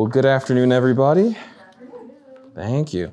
Well, 0.00 0.08
good 0.08 0.24
afternoon, 0.24 0.72
everybody. 0.72 1.36
Thank 2.54 2.94
you. 2.94 3.12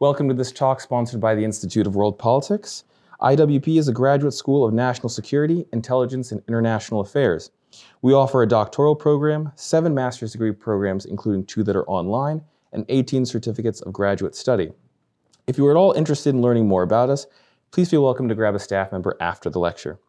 Welcome 0.00 0.26
to 0.26 0.34
this 0.34 0.50
talk 0.50 0.80
sponsored 0.80 1.20
by 1.20 1.36
the 1.36 1.44
Institute 1.44 1.86
of 1.86 1.94
World 1.94 2.18
Politics. 2.18 2.82
IWP 3.20 3.78
is 3.78 3.86
a 3.86 3.92
graduate 3.92 4.34
school 4.34 4.66
of 4.66 4.74
national 4.74 5.08
security, 5.08 5.66
intelligence, 5.72 6.32
and 6.32 6.42
international 6.48 6.98
affairs. 6.98 7.52
We 8.02 8.12
offer 8.12 8.42
a 8.42 8.48
doctoral 8.48 8.96
program, 8.96 9.52
seven 9.54 9.94
master's 9.94 10.32
degree 10.32 10.50
programs, 10.50 11.04
including 11.04 11.46
two 11.46 11.62
that 11.62 11.76
are 11.76 11.88
online, 11.88 12.42
and 12.72 12.84
18 12.88 13.24
certificates 13.24 13.80
of 13.80 13.92
graduate 13.92 14.34
study. 14.34 14.72
If 15.46 15.58
you 15.58 15.66
are 15.68 15.70
at 15.70 15.76
all 15.76 15.92
interested 15.92 16.30
in 16.30 16.42
learning 16.42 16.66
more 16.66 16.82
about 16.82 17.08
us, 17.08 17.28
please 17.70 17.88
feel 17.88 18.02
welcome 18.02 18.28
to 18.28 18.34
grab 18.34 18.56
a 18.56 18.58
staff 18.58 18.90
member 18.90 19.16
after 19.20 19.48
the 19.48 19.60
lecture. 19.60 20.00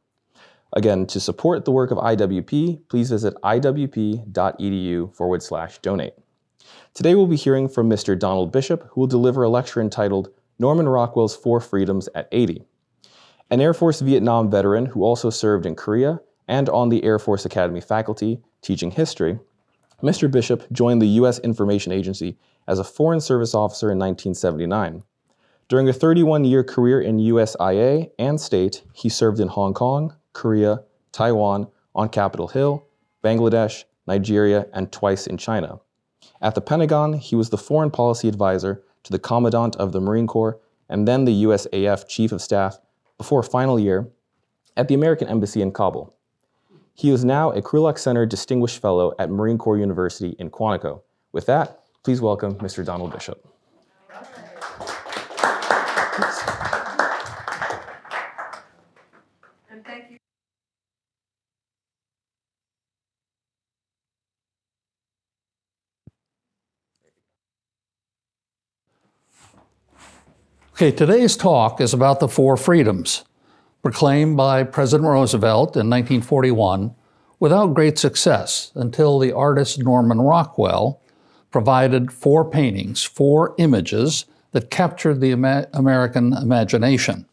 Again, 0.74 1.06
to 1.08 1.20
support 1.20 1.66
the 1.66 1.72
work 1.72 1.92
of 1.92 1.98
IWP, 1.98 2.88
please 2.88 3.10
visit 3.10 3.34
iwp.edu 3.44 5.16
forward 5.16 5.44
slash 5.44 5.80
donate. 5.80 6.14
Today 6.94 7.16
we'll 7.16 7.28
be 7.28 7.36
hearing 7.36 7.68
from 7.68 7.90
Mr. 7.90 8.18
Donald 8.18 8.52
Bishop, 8.52 8.88
who 8.92 9.02
will 9.02 9.08
deliver 9.08 9.44
a 9.44 9.50
lecture 9.50 9.82
entitled 9.82 10.30
Norman 10.60 10.88
Rockwell's 10.88 11.36
Four 11.36 11.60
Freedoms 11.60 12.08
at 12.16 12.30
80. 12.32 12.64
An 13.50 13.60
Air 13.60 13.74
Force 13.74 14.00
Vietnam 14.00 14.50
veteran 14.50 14.86
who 14.88 15.04
also 15.04 15.30
served 15.30 15.66
in 15.66 15.76
Korea 15.76 16.22
and 16.48 16.70
on 16.70 16.90
the 16.90 17.04
Air 17.04 17.20
Force 17.20 17.46
Academy 17.46 17.82
faculty 17.82 18.42
teaching 18.62 18.92
history, 18.92 19.40
Mr. 20.02 20.32
Bishop 20.32 20.72
joined 20.72 21.02
the 21.02 21.08
U.S. 21.08 21.40
Information 21.40 21.92
Agency 21.92 22.38
as 22.68 22.80
a 22.80 22.84
Foreign 22.84 23.20
Service 23.22 23.54
officer 23.54 23.92
in 23.92 24.00
1979. 24.00 25.04
During 25.68 25.90
a 25.90 25.94
31 25.94 26.46
year 26.46 26.64
career 26.64 27.02
in 27.02 27.18
USIA 27.18 28.12
and 28.18 28.40
state, 28.40 28.84
he 28.94 29.10
served 29.10 29.40
in 29.40 29.48
Hong 29.48 29.74
Kong, 29.74 30.16
Korea, 30.34 30.84
Taiwan, 31.12 31.68
on 31.94 32.10
Capitol 32.10 32.48
Hill, 32.48 32.86
Bangladesh, 33.24 33.84
Nigeria, 34.08 34.68
and 34.74 34.92
twice 34.92 35.28
in 35.28 35.38
China. 35.38 35.80
At 36.42 36.56
the 36.56 36.62
Pentagon, 36.62 37.14
he 37.14 37.36
was 37.36 37.50
the 37.50 37.58
foreign 37.58 37.92
policy 37.92 38.28
advisor 38.28 38.84
to 39.04 39.12
the 39.12 39.20
Commandant 39.20 39.76
of 39.76 39.92
the 39.92 40.02
Marine 40.02 40.28
Corps 40.28 40.60
and 40.90 41.08
then 41.08 41.26
the 41.26 41.44
USAF 41.44 42.08
Chief 42.08 42.32
of 42.32 42.42
Staff 42.42 42.80
before 43.18 43.44
final 43.44 43.80
year 43.80 44.10
at 44.78 44.88
the 44.88 44.96
American 44.96 45.28
Embassy 45.28 45.62
in 45.62 45.72
Kabul. 45.72 46.16
He 46.94 47.10
is 47.12 47.26
now 47.26 47.52
a 47.52 47.62
Krulak 47.62 47.98
Center 47.98 48.26
Distinguished 48.26 48.82
Fellow 48.82 49.14
at 49.18 49.30
Marine 49.30 49.58
Corps 49.58 49.78
University 49.78 50.36
in 50.40 50.50
Quantico. 50.50 51.02
With 51.32 51.46
that, 51.46 51.84
please 52.04 52.22
welcome 52.22 52.56
Mr. 52.56 52.86
Donald 52.86 53.14
Bishop. 53.14 53.51
Okay, 70.82 70.92
today's 70.92 71.38
talk 71.38 71.80
is 71.80 71.94
about 71.94 72.20
the 72.20 72.28
four 72.28 72.58
freedoms 72.58 73.24
proclaimed 73.84 74.36
by 74.36 74.64
President 74.64 75.08
Roosevelt 75.08 75.76
in 75.76 75.88
1941 75.92 76.96
without 77.40 77.76
great 77.76 78.00
success 78.00 78.72
until 78.74 79.20
the 79.20 79.32
artist 79.32 79.78
Norman 79.78 80.20
Rockwell 80.22 81.00
provided 81.52 82.12
four 82.12 82.50
paintings, 82.50 83.04
four 83.04 83.54
images 83.60 84.26
that 84.54 84.72
captured 84.72 85.22
the 85.22 85.34
Amer- 85.34 85.68
American 85.72 86.34
imagination. 86.34 87.28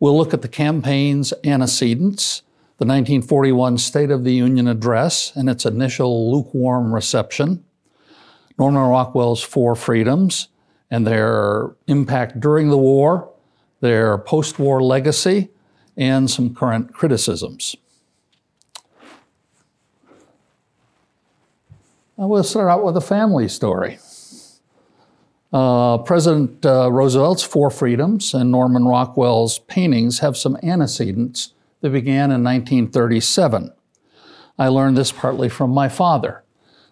We'll 0.00 0.18
look 0.18 0.34
at 0.34 0.42
the 0.42 0.48
campaign's 0.48 1.32
antecedents, 1.44 2.42
the 2.78 2.86
1941 2.86 3.78
State 3.78 4.10
of 4.10 4.24
the 4.24 4.34
Union 4.34 4.66
address 4.66 5.30
and 5.36 5.48
its 5.48 5.64
initial 5.64 6.32
lukewarm 6.32 6.92
reception, 6.92 7.62
Norman 8.58 8.82
Rockwell's 8.82 9.44
Four 9.44 9.76
Freedoms, 9.76 10.48
and 10.90 11.06
their 11.06 11.74
impact 11.86 12.40
during 12.40 12.70
the 12.70 12.78
war, 12.78 13.30
their 13.80 14.18
post 14.18 14.58
war 14.58 14.82
legacy, 14.82 15.50
and 15.96 16.30
some 16.30 16.54
current 16.54 16.94
criticisms. 16.94 17.76
I 22.18 22.24
will 22.24 22.42
start 22.42 22.68
out 22.68 22.84
with 22.84 22.96
a 22.96 23.00
family 23.00 23.48
story. 23.48 23.98
Uh, 25.52 25.98
President 25.98 26.64
uh, 26.66 26.90
Roosevelt's 26.90 27.42
Four 27.42 27.70
Freedoms 27.70 28.34
and 28.34 28.50
Norman 28.50 28.84
Rockwell's 28.84 29.60
paintings 29.60 30.18
have 30.18 30.36
some 30.36 30.58
antecedents 30.62 31.54
that 31.80 31.90
began 31.90 32.30
in 32.30 32.42
1937. 32.44 33.72
I 34.58 34.68
learned 34.68 34.96
this 34.96 35.12
partly 35.12 35.48
from 35.48 35.70
my 35.70 35.88
father. 35.88 36.42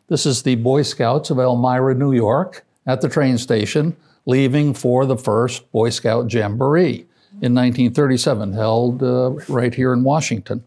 This 0.09 0.25
is 0.25 0.43
the 0.43 0.55
Boy 0.55 0.83
Scouts 0.83 1.31
of 1.31 1.39
Elmira, 1.39 1.95
New 1.95 2.13
York, 2.13 2.65
at 2.87 3.01
the 3.01 3.09
train 3.09 3.39
station, 3.39 3.97
leaving 4.27 4.75
for 4.75 5.07
the 5.07 5.17
first 5.17 5.71
Boy 5.73 5.91
Scout 5.91 6.33
Jamboree 6.33 7.07
in 7.43 7.55
1937, 7.55 8.53
held 8.53 9.03
uh, 9.03 9.31
right 9.49 9.75
here 9.75 9.93
in 9.93 10.03
Washington. 10.03 10.65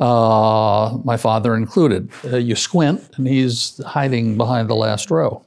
Uh, 0.00 0.98
my 1.04 1.16
father 1.16 1.54
included. 1.54 2.10
Uh, 2.24 2.38
you 2.38 2.56
squint, 2.56 3.10
and 3.16 3.28
he's 3.28 3.80
hiding 3.84 4.36
behind 4.36 4.68
the 4.68 4.74
last 4.74 5.10
row. 5.10 5.44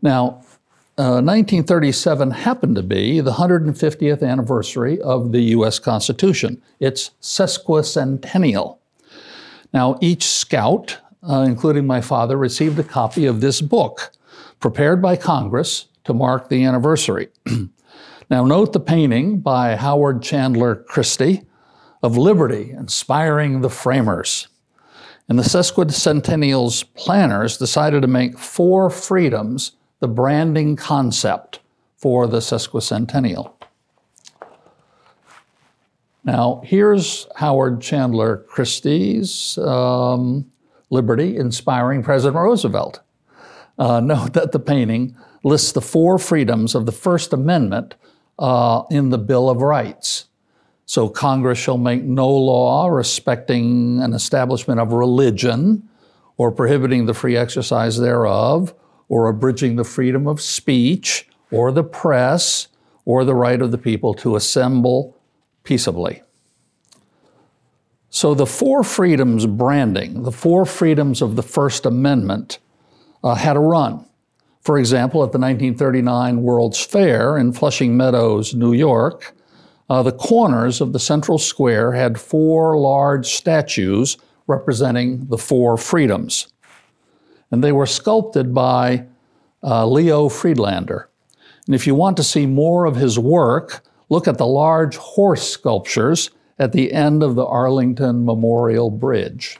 Now, 0.00 0.42
1937 0.96 2.32
uh, 2.32 2.34
happened 2.34 2.74
to 2.76 2.82
be 2.82 3.20
the 3.20 3.32
150th 3.32 4.22
anniversary 4.26 5.00
of 5.02 5.32
the 5.32 5.40
U.S. 5.40 5.78
Constitution. 5.78 6.60
It's 6.80 7.10
sesquicentennial. 7.20 8.78
Now, 9.72 9.98
each 10.00 10.24
scout, 10.24 10.98
uh, 11.28 11.44
including 11.46 11.86
my 11.86 12.00
father, 12.00 12.36
received 12.36 12.78
a 12.78 12.84
copy 12.84 13.26
of 13.26 13.40
this 13.40 13.60
book 13.60 14.10
prepared 14.60 15.00
by 15.00 15.16
Congress 15.16 15.86
to 16.04 16.14
mark 16.14 16.48
the 16.48 16.64
anniversary. 16.64 17.28
now, 18.30 18.44
note 18.44 18.72
the 18.72 18.80
painting 18.80 19.40
by 19.40 19.76
Howard 19.76 20.22
Chandler 20.22 20.74
Christy 20.74 21.42
of 22.02 22.16
liberty 22.16 22.70
inspiring 22.70 23.60
the 23.60 23.70
framers. 23.70 24.48
And 25.28 25.38
the 25.38 25.42
sesquicentennial's 25.42 26.84
planners 26.84 27.58
decided 27.58 28.02
to 28.02 28.08
make 28.08 28.38
four 28.38 28.88
freedoms 28.88 29.72
the 30.00 30.08
branding 30.08 30.76
concept 30.76 31.60
for 31.96 32.26
the 32.26 32.38
sesquicentennial. 32.38 33.52
Now, 36.24 36.62
here's 36.64 37.26
Howard 37.36 37.80
Chandler 37.80 38.38
Christy's 38.48 39.58
um, 39.58 40.50
Liberty 40.90 41.36
Inspiring 41.36 42.02
President 42.02 42.36
Roosevelt. 42.36 43.00
Uh, 43.78 44.00
note 44.00 44.32
that 44.34 44.52
the 44.52 44.58
painting 44.58 45.16
lists 45.44 45.72
the 45.72 45.80
four 45.80 46.18
freedoms 46.18 46.74
of 46.74 46.86
the 46.86 46.92
First 46.92 47.32
Amendment 47.32 47.94
uh, 48.38 48.82
in 48.90 49.10
the 49.10 49.18
Bill 49.18 49.48
of 49.48 49.62
Rights. 49.62 50.26
So 50.86 51.08
Congress 51.08 51.58
shall 51.58 51.76
make 51.76 52.02
no 52.02 52.28
law 52.28 52.88
respecting 52.88 54.00
an 54.00 54.14
establishment 54.14 54.80
of 54.80 54.92
religion 54.92 55.86
or 56.38 56.50
prohibiting 56.50 57.04
the 57.04 57.14
free 57.14 57.36
exercise 57.36 57.98
thereof 57.98 58.74
or 59.08 59.28
abridging 59.28 59.76
the 59.76 59.84
freedom 59.84 60.26
of 60.26 60.40
speech 60.40 61.28
or 61.50 61.72
the 61.72 61.84
press 61.84 62.68
or 63.04 63.24
the 63.24 63.34
right 63.34 63.60
of 63.60 63.70
the 63.70 63.78
people 63.78 64.14
to 64.14 64.36
assemble 64.36 65.16
peaceably. 65.62 66.22
So 68.10 68.34
the 68.34 68.46
four 68.46 68.82
freedoms 68.82 69.44
branding, 69.46 70.22
the 70.22 70.32
four 70.32 70.64
freedoms 70.64 71.20
of 71.20 71.36
the 71.36 71.42
First 71.42 71.84
Amendment, 71.84 72.58
uh, 73.22 73.34
had 73.34 73.56
a 73.56 73.60
run. 73.60 74.04
For 74.60 74.78
example, 74.78 75.22
at 75.22 75.32
the 75.32 75.38
1939 75.38 76.42
World's 76.42 76.84
Fair 76.84 77.38
in 77.38 77.52
Flushing 77.52 77.96
Meadows, 77.96 78.54
New 78.54 78.72
York, 78.72 79.34
uh, 79.88 80.02
the 80.02 80.12
corners 80.12 80.80
of 80.80 80.92
the 80.92 80.98
central 80.98 81.38
square 81.38 81.92
had 81.92 82.20
four 82.20 82.78
large 82.78 83.26
statues 83.26 84.18
representing 84.46 85.26
the 85.26 85.38
four 85.38 85.76
freedoms. 85.76 86.48
And 87.50 87.64
they 87.64 87.72
were 87.72 87.86
sculpted 87.86 88.52
by 88.52 89.06
uh, 89.62 89.86
Leo 89.86 90.28
Friedlander. 90.28 91.08
And 91.66 91.74
if 91.74 91.86
you 91.86 91.94
want 91.94 92.16
to 92.18 92.24
see 92.24 92.46
more 92.46 92.84
of 92.84 92.96
his 92.96 93.18
work, 93.18 93.82
look 94.08 94.28
at 94.28 94.38
the 94.38 94.46
large 94.46 94.96
horse 94.96 95.48
sculptures 95.48 96.30
at 96.58 96.72
the 96.72 96.92
end 96.92 97.22
of 97.22 97.34
the 97.34 97.46
Arlington 97.46 98.24
Memorial 98.24 98.90
Bridge. 98.90 99.58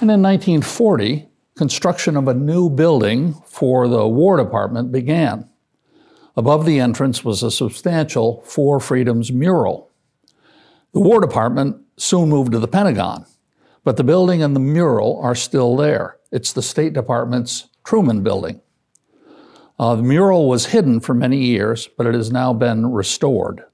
And 0.00 0.12
in 0.12 0.22
1940, 0.22 1.28
construction 1.56 2.16
of 2.16 2.28
a 2.28 2.34
new 2.34 2.70
building 2.70 3.34
for 3.46 3.88
the 3.88 4.06
War 4.06 4.36
Department 4.36 4.92
began. 4.92 5.48
Above 6.36 6.64
the 6.64 6.78
entrance 6.78 7.24
was 7.24 7.42
a 7.42 7.50
substantial 7.50 8.40
Four 8.42 8.78
Freedoms 8.78 9.32
mural. 9.32 9.90
The 10.92 11.00
War 11.00 11.20
Department 11.20 11.82
soon 11.96 12.28
moved 12.28 12.52
to 12.52 12.60
the 12.60 12.68
Pentagon, 12.68 13.26
but 13.82 13.96
the 13.96 14.04
building 14.04 14.40
and 14.40 14.54
the 14.54 14.60
mural 14.60 15.20
are 15.20 15.34
still 15.34 15.74
there. 15.74 16.18
It's 16.30 16.52
the 16.52 16.62
State 16.62 16.92
Department's 16.92 17.66
Truman 17.82 18.22
Building. 18.22 18.60
Uh, 19.80 19.96
the 19.96 20.04
mural 20.04 20.48
was 20.48 20.66
hidden 20.66 21.00
for 21.00 21.12
many 21.12 21.38
years, 21.38 21.88
but 21.98 22.06
it 22.06 22.14
has 22.14 22.30
now 22.30 22.52
been 22.52 22.92
restored. 22.92 23.64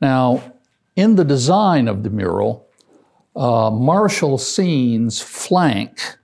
Now, 0.00 0.54
in 0.96 1.14
the 1.14 1.24
design 1.24 1.86
of 1.86 2.02
the 2.02 2.10
mural, 2.10 2.63
uh, 3.36 3.70
martial 3.70 4.38
scenes 4.38 5.20
flank 5.20 6.16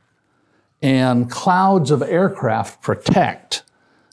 and 0.82 1.30
clouds 1.30 1.90
of 1.90 2.02
aircraft 2.02 2.80
protect 2.82 3.62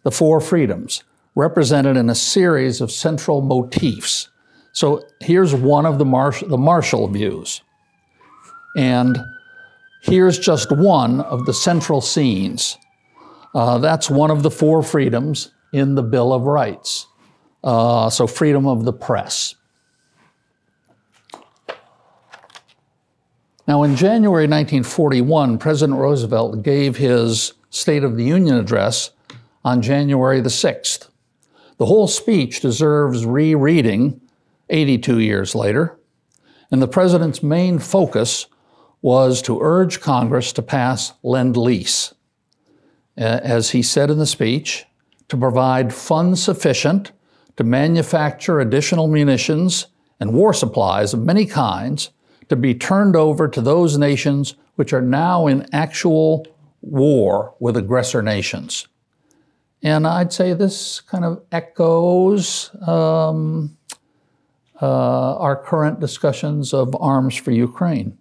the 0.03 0.11
four 0.11 0.39
freedoms, 0.41 1.03
represented 1.35 1.97
in 1.97 2.09
a 2.09 2.15
series 2.15 2.81
of 2.81 2.91
central 2.91 3.41
motifs. 3.41 4.29
So 4.73 5.03
here's 5.21 5.53
one 5.53 5.85
of 5.85 5.97
the, 5.97 6.05
Marsh- 6.05 6.43
the 6.47 6.57
martial 6.57 7.07
views. 7.07 7.61
And 8.75 9.17
here's 10.01 10.37
just 10.37 10.71
one 10.71 11.21
of 11.21 11.45
the 11.45 11.53
central 11.53 12.01
scenes. 12.01 12.77
Uh, 13.55 13.79
that's 13.79 14.09
one 14.09 14.29
of 14.29 14.43
the 14.43 14.51
four 14.51 14.83
freedoms 14.83 15.51
in 15.73 15.95
the 15.95 16.03
Bill 16.03 16.33
of 16.33 16.43
Rights. 16.43 17.07
Uh, 17.63 18.09
so, 18.09 18.27
freedom 18.27 18.67
of 18.67 18.85
the 18.85 18.93
press. 18.93 19.55
Now, 23.67 23.83
in 23.83 23.97
January 23.97 24.45
1941, 24.45 25.57
President 25.57 25.99
Roosevelt 25.99 26.63
gave 26.63 26.95
his 26.95 27.51
State 27.69 28.05
of 28.05 28.15
the 28.15 28.23
Union 28.23 28.55
address 28.55 29.11
on 29.65 29.81
January 29.81 30.39
the 30.39 30.47
6th. 30.47 31.09
The 31.77 31.85
whole 31.85 32.07
speech 32.07 32.61
deserves 32.61 33.25
rereading 33.25 34.21
82 34.69 35.19
years 35.19 35.53
later, 35.53 35.99
and 36.71 36.81
the 36.81 36.87
president's 36.87 37.43
main 37.43 37.77
focus 37.77 38.47
was 39.01 39.41
to 39.41 39.59
urge 39.61 39.99
Congress 39.99 40.53
to 40.53 40.61
pass 40.61 41.11
Lend 41.21 41.57
Lease. 41.57 42.13
As 43.17 43.71
he 43.71 43.81
said 43.81 44.09
in 44.09 44.17
the 44.17 44.25
speech, 44.25 44.85
to 45.27 45.35
provide 45.35 45.93
funds 45.93 46.41
sufficient 46.41 47.11
to 47.57 47.65
manufacture 47.65 48.61
additional 48.61 49.07
munitions 49.07 49.87
and 50.21 50.33
war 50.33 50.53
supplies 50.53 51.13
of 51.13 51.25
many 51.25 51.45
kinds 51.45 52.11
to 52.49 52.55
be 52.55 52.73
turned 52.73 53.15
over 53.15 53.47
to 53.47 53.61
those 53.61 53.97
nations 53.97 54.55
which 54.75 54.93
are 54.93 55.01
now 55.01 55.47
in 55.47 55.67
actual 55.73 56.45
war 56.81 57.55
with 57.59 57.75
aggressor 57.75 58.21
nations. 58.21 58.87
And 59.83 60.07
I'd 60.07 60.33
say 60.33 60.53
this 60.53 61.01
kind 61.01 61.25
of 61.25 61.43
echoes 61.51 62.71
um, 62.87 63.77
uh, 64.81 65.35
our 65.37 65.55
current 65.55 65.99
discussions 65.99 66.73
of 66.73 66.95
arms 66.99 67.35
for 67.35 67.51
Ukraine. 67.51 68.17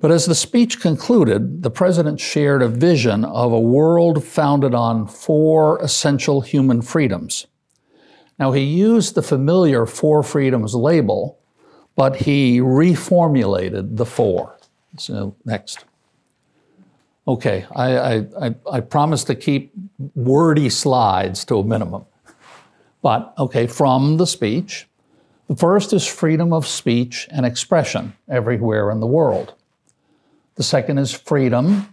But 0.00 0.10
as 0.10 0.26
the 0.26 0.34
speech 0.34 0.80
concluded, 0.80 1.62
the 1.62 1.70
president 1.70 2.20
shared 2.20 2.62
a 2.62 2.68
vision 2.68 3.24
of 3.24 3.52
a 3.52 3.60
world 3.60 4.22
founded 4.22 4.74
on 4.74 5.06
four 5.06 5.80
essential 5.80 6.42
human 6.42 6.82
freedoms. 6.82 7.46
Now, 8.38 8.52
he 8.52 8.62
used 8.62 9.14
the 9.14 9.22
familiar 9.22 9.86
Four 9.86 10.22
Freedoms 10.22 10.74
label 10.74 11.38
but 11.96 12.16
he 12.16 12.58
reformulated 12.58 13.96
the 13.96 14.06
four. 14.06 14.56
So, 14.98 15.34
next. 15.44 15.84
Okay, 17.26 17.66
I, 17.74 18.26
I, 18.38 18.54
I, 18.70 18.80
promise 18.80 19.24
to 19.24 19.34
keep 19.34 19.72
wordy 20.14 20.68
slides 20.68 21.44
to 21.46 21.58
a 21.58 21.64
minimum. 21.64 22.04
But, 23.00 23.32
okay, 23.38 23.66
from 23.66 24.18
the 24.18 24.26
speech, 24.26 24.86
the 25.48 25.56
first 25.56 25.92
is 25.92 26.06
freedom 26.06 26.52
of 26.52 26.66
speech 26.66 27.26
and 27.30 27.46
expression 27.46 28.14
everywhere 28.28 28.90
in 28.90 29.00
the 29.00 29.06
world. 29.06 29.54
The 30.56 30.62
second 30.62 30.98
is 30.98 31.12
freedom 31.12 31.92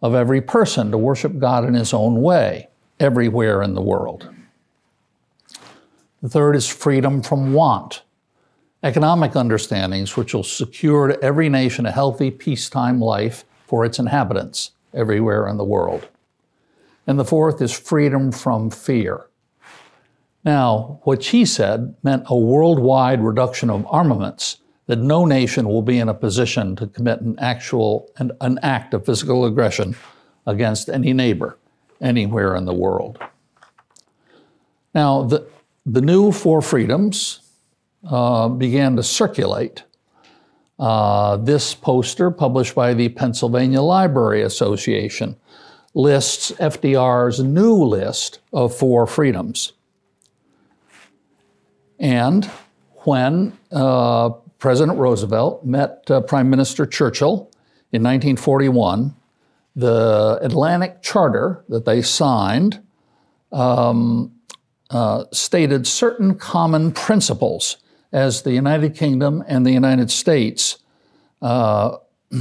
of 0.00 0.14
every 0.14 0.40
person 0.40 0.90
to 0.92 0.98
worship 0.98 1.38
God 1.38 1.64
in 1.64 1.74
his 1.74 1.92
own 1.92 2.22
way 2.22 2.68
everywhere 3.00 3.62
in 3.62 3.74
the 3.74 3.82
world. 3.82 4.28
The 6.22 6.28
third 6.28 6.56
is 6.56 6.68
freedom 6.68 7.22
from 7.22 7.52
want 7.52 8.02
economic 8.82 9.34
understandings 9.34 10.16
which 10.16 10.34
will 10.34 10.44
secure 10.44 11.08
to 11.08 11.22
every 11.22 11.48
nation 11.48 11.86
a 11.86 11.92
healthy 11.92 12.30
peacetime 12.30 13.00
life 13.00 13.44
for 13.66 13.84
its 13.84 13.98
inhabitants 13.98 14.70
everywhere 14.94 15.48
in 15.48 15.56
the 15.56 15.64
world. 15.64 16.08
And 17.06 17.18
the 17.18 17.24
fourth 17.24 17.60
is 17.60 17.72
freedom 17.72 18.30
from 18.32 18.70
fear. 18.70 19.26
Now, 20.44 21.00
what 21.02 21.22
she 21.22 21.44
said 21.44 21.94
meant 22.02 22.24
a 22.26 22.36
worldwide 22.36 23.22
reduction 23.22 23.70
of 23.70 23.86
armaments 23.88 24.58
that 24.86 24.98
no 24.98 25.24
nation 25.24 25.68
will 25.68 25.82
be 25.82 25.98
in 25.98 26.08
a 26.08 26.14
position 26.14 26.76
to 26.76 26.86
commit 26.86 27.20
an 27.20 27.38
actual 27.38 28.10
an, 28.16 28.32
an 28.40 28.58
act 28.62 28.94
of 28.94 29.04
physical 29.04 29.44
aggression 29.44 29.96
against 30.46 30.88
any 30.88 31.12
neighbor 31.12 31.58
anywhere 32.00 32.56
in 32.56 32.64
the 32.64 32.74
world. 32.74 33.18
Now, 34.94 35.24
the, 35.24 35.46
the 35.84 36.00
new 36.00 36.32
four 36.32 36.62
freedoms 36.62 37.40
uh, 38.06 38.48
began 38.48 38.96
to 38.96 39.02
circulate. 39.02 39.84
Uh, 40.78 41.36
this 41.38 41.74
poster, 41.74 42.30
published 42.30 42.74
by 42.74 42.94
the 42.94 43.08
Pennsylvania 43.08 43.82
Library 43.82 44.42
Association, 44.42 45.36
lists 45.94 46.52
FDR's 46.52 47.40
new 47.40 47.74
list 47.74 48.38
of 48.52 48.74
four 48.74 49.06
freedoms. 49.06 49.72
And 51.98 52.44
when 52.98 53.58
uh, 53.72 54.30
President 54.58 54.98
Roosevelt 54.98 55.64
met 55.64 56.08
uh, 56.10 56.20
Prime 56.20 56.48
Minister 56.48 56.86
Churchill 56.86 57.50
in 57.90 58.02
1941, 58.02 59.14
the 59.74 60.38
Atlantic 60.42 61.02
Charter 61.02 61.64
that 61.68 61.84
they 61.84 62.02
signed 62.02 62.80
um, 63.50 64.32
uh, 64.90 65.24
stated 65.32 65.86
certain 65.86 66.36
common 66.36 66.92
principles 66.92 67.78
as 68.12 68.42
the 68.42 68.52
United 68.52 68.94
Kingdom 68.94 69.44
and 69.46 69.66
the 69.66 69.72
United 69.72 70.10
States 70.10 70.78
uh, 71.42 71.96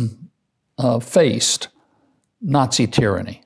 uh, 0.78 1.00
faced 1.00 1.70
Nazi 2.42 2.88
tyranny. 2.88 3.44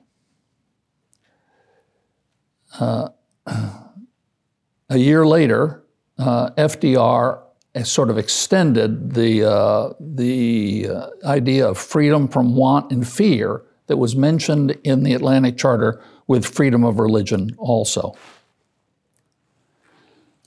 Uh, 2.78 3.08
a 3.46 4.98
year 4.98 5.26
later, 5.26 5.82
uh, 6.18 6.50
FDR 6.50 7.42
sort 7.84 8.10
of 8.10 8.18
extended 8.18 9.14
the, 9.14 9.48
uh, 9.50 9.92
the 9.98 10.88
uh, 10.88 11.06
idea 11.24 11.66
of 11.66 11.78
freedom 11.78 12.28
from 12.28 12.54
want 12.54 12.92
and 12.92 13.08
fear 13.08 13.62
that 13.86 13.96
was 13.96 14.14
mentioned 14.14 14.78
in 14.84 15.02
the 15.02 15.14
Atlantic 15.14 15.56
Charter 15.56 16.02
with 16.26 16.46
freedom 16.46 16.84
of 16.84 16.98
religion 16.98 17.50
also. 17.58 18.14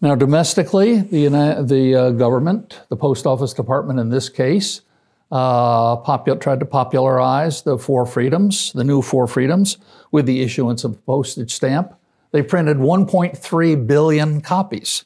Now, 0.06 0.14
domestically, 0.14 1.00
the, 1.00 1.64
the 1.66 1.96
uh, 1.96 2.10
government, 2.12 2.80
the 2.90 2.96
post 2.96 3.26
office 3.26 3.54
department 3.54 4.00
in 4.00 4.10
this 4.10 4.30
case, 4.30 4.82
uh, 5.32 5.96
tried 5.96 6.60
to 6.60 6.66
popularize 6.68 7.64
the 7.64 7.80
four 7.80 8.06
freedoms, 8.06 8.72
the 8.74 8.84
new 8.84 9.02
four 9.02 9.26
freedoms, 9.26 9.78
with 10.12 10.28
the 10.28 10.44
issuance 10.44 10.84
of 10.84 10.92
a 10.92 10.98
postage 10.98 11.52
stamp. 11.52 11.96
They 12.30 12.44
printed 12.44 12.78
1.3 12.78 13.88
billion 13.88 14.42
copies 14.42 15.06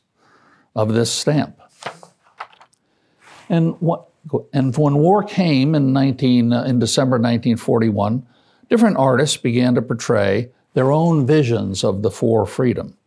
of 0.75 0.93
this 0.93 1.09
stamp. 1.09 1.57
And, 3.47 3.79
what, 3.79 4.09
and 4.51 4.75
when 4.75 4.95
war 4.95 5.23
came 5.23 5.75
in, 5.75 5.93
19, 5.93 6.51
uh, 6.51 6.63
in 6.63 6.77
December 6.77 7.15
1941, 7.15 8.27
different 8.69 8.97
artists 8.97 9.37
began 9.37 9.75
to 9.75 9.81
portray 9.81 10.51
their 10.73 10.91
own 10.91 11.25
visions 11.25 11.85
of 11.85 12.01
the 12.01 12.11
four 12.11 12.45
freedom. 12.45 12.97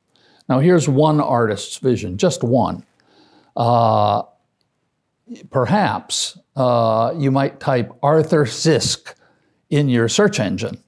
Now, 0.53 0.59
here's 0.59 0.87
one 0.87 1.19
artist's 1.19 1.79
vision, 1.79 2.19
just 2.19 2.45
one. 2.45 2.85
Uh, 3.57 4.25
perhaps 5.49 6.39
uh, 6.57 7.15
you 7.17 7.31
might 7.31 7.59
type 7.59 7.91
Arthur 8.03 8.45
Szyk 8.45 9.15
in 9.71 9.89
your 9.89 10.11
search 10.11 10.39
engine 10.39 10.85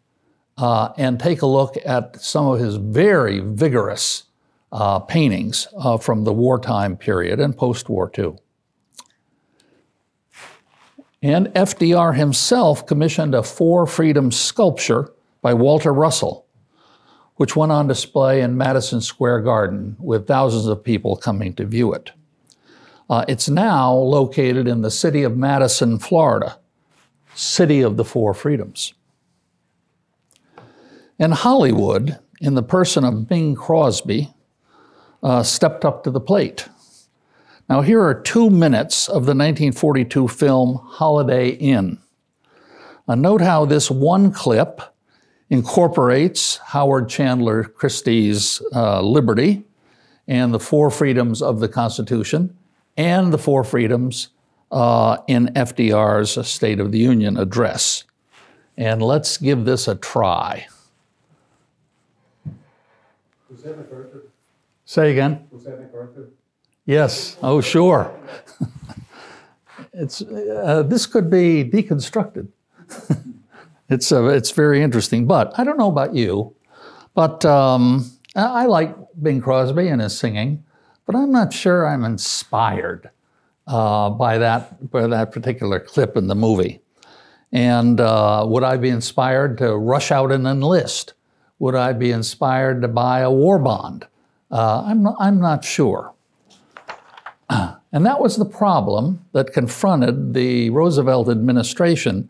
uh, 0.59 0.91
and 0.99 1.19
take 1.19 1.41
a 1.41 1.47
look 1.47 1.79
at 1.87 2.21
some 2.21 2.47
of 2.47 2.61
his 2.61 2.77
very 2.77 3.41
vigorous 3.41 4.25
uh, 4.71 4.99
paintings 4.99 5.67
uh, 5.79 5.97
from 5.97 6.25
the 6.25 6.33
wartime 6.35 6.95
period 6.95 7.41
and 7.41 7.57
post 7.57 7.89
war, 7.89 8.11
too. 8.11 8.37
And 11.23 11.47
FDR 11.55 12.15
himself 12.15 12.87
commissioned 12.87 13.35
a 13.35 13.43
Four 13.43 13.87
Freedoms 13.87 14.39
sculpture 14.39 15.15
by 15.41 15.55
Walter 15.55 15.95
Russell 15.95 16.44
which 17.37 17.57
went 17.57 17.73
on 17.73 17.89
display 17.89 18.41
in 18.41 18.57
Madison 18.57 19.01
Square 19.01 19.41
Garden 19.41 19.97
with 19.99 20.27
thousands 20.27 20.67
of 20.67 20.85
people 20.85 21.17
coming 21.17 21.53
to 21.55 21.65
view 21.65 21.93
it. 21.93 22.13
Uh, 23.11 23.25
it's 23.29 23.49
now 23.49 23.93
located 23.93 24.67
in 24.67 24.83
the 24.83 24.91
city 24.91 25.25
of 25.25 25.37
Madison, 25.37 25.99
Florida, 25.99 26.59
city 27.35 27.83
of 27.83 27.97
the 27.97 28.05
four 28.05 28.33
freedoms. 28.33 28.95
And 31.19 31.35
Hollywood, 31.35 32.19
in 32.41 32.55
the 32.55 32.63
person 32.63 33.05
of 33.05 33.29
Bing 33.29 33.55
Crosby, 33.55 34.33
uh, 35.23 35.43
stepped 35.43 35.85
up 35.85 36.05
to 36.05 36.11
the 36.11 36.21
plate. 36.21 36.69
Now, 37.69 37.81
here 37.81 38.03
are 38.03 38.15
two 38.15 38.51
minutes 38.51 39.09
of 39.09 39.25
the 39.25 39.35
1942 39.35 40.29
film 40.29 40.81
Holiday 40.85 41.49
Inn. 41.49 41.99
Uh, 43.09 43.15
note 43.15 43.41
how 43.41 43.65
this 43.65 43.91
one 43.91 44.33
clip 44.33 44.81
incorporates 45.51 46.57
Howard 46.59 47.09
Chandler 47.09 47.65
Christy's 47.65 48.63
uh, 48.75 49.01
liberty 49.01 49.65
and 50.27 50.55
the 50.55 50.61
four 50.61 50.91
freedoms 50.91 51.43
of 51.43 51.61
the 51.61 51.69
Constitution 51.69 52.57
and 52.97 53.33
the 53.33 53.39
four 53.39 53.65
freedoms 53.65 54.29
uh, 54.73 55.19
in 55.27 55.47
FDR's 55.49 56.47
State 56.47 56.81
of 56.81 56.93
the 56.93 56.99
Union 56.99 57.37
address. 57.37 58.05
And 58.77 59.03
let's 59.03 59.37
give 59.37 59.65
this 59.65 59.87
a 59.87 59.95
try. 59.95 60.67
Was 63.51 63.63
that 63.63 63.79
MacArthur? 63.79 64.23
Say 64.85 65.13
again. 65.13 65.47
Was 65.51 65.65
that 65.65 65.81
MacArthur? 65.81 66.31
Yes. 66.87 67.37
Oh, 67.43 67.61
sure. 67.61 68.13
it's 69.93 70.23
uh, 70.23 70.83
this 70.87 71.07
could 71.07 71.31
be 71.31 71.65
deconstructed. 71.65 72.49
it's 73.95 74.13
uh, 74.13 74.25
it's 74.25 74.51
very 74.51 74.83
interesting. 74.83 75.27
But 75.27 75.59
I 75.59 75.65
don't 75.65 75.79
know 75.79 75.89
about 75.89 76.15
you, 76.15 76.55
but 77.15 77.45
um, 77.45 78.11
I, 78.35 78.67
like 78.67 78.95
Bing 79.23 79.41
Crosby 79.41 79.89
and 79.89 80.03
his 80.03 80.19
singing, 80.19 80.65
but 81.07 81.15
I'm 81.15 81.31
not 81.31 81.53
sure 81.53 81.87
I'm 81.87 82.05
inspired 82.05 83.11
uh, 83.67 84.11
by 84.11 84.39
that 84.39 84.91
by 84.91 85.07
that 85.07 85.33
particular 85.33 85.81
clip 85.81 86.17
in 86.17 86.27
the 86.27 86.35
movie. 86.35 86.81
And 87.53 88.01
uh, 88.01 88.45
would 88.49 88.65
I 88.65 88.77
be 88.77 88.89
inspired 88.89 89.59
to 89.59 89.77
rush 89.77 90.11
out 90.11 90.33
and 90.33 90.47
enlist? 90.47 91.15
Would 91.61 91.77
I 91.77 91.93
be 91.93 92.11
inspired 92.11 92.83
to 92.83 92.89
buy 92.89 93.21
a 93.21 93.31
war 93.31 93.61
bond? 93.61 94.07
Uh, 94.51 94.83
I'm 94.85 95.05
not, 95.05 95.17
I'm 95.21 95.41
not 95.41 95.65
sure. 95.65 96.13
And 97.95 98.05
that 98.05 98.21
was 98.21 98.35
the 98.35 98.45
problem 98.45 99.25
that 99.31 99.53
confronted 99.53 100.35
the 100.35 100.71
Roosevelt 100.71 101.29
administration 101.29 102.29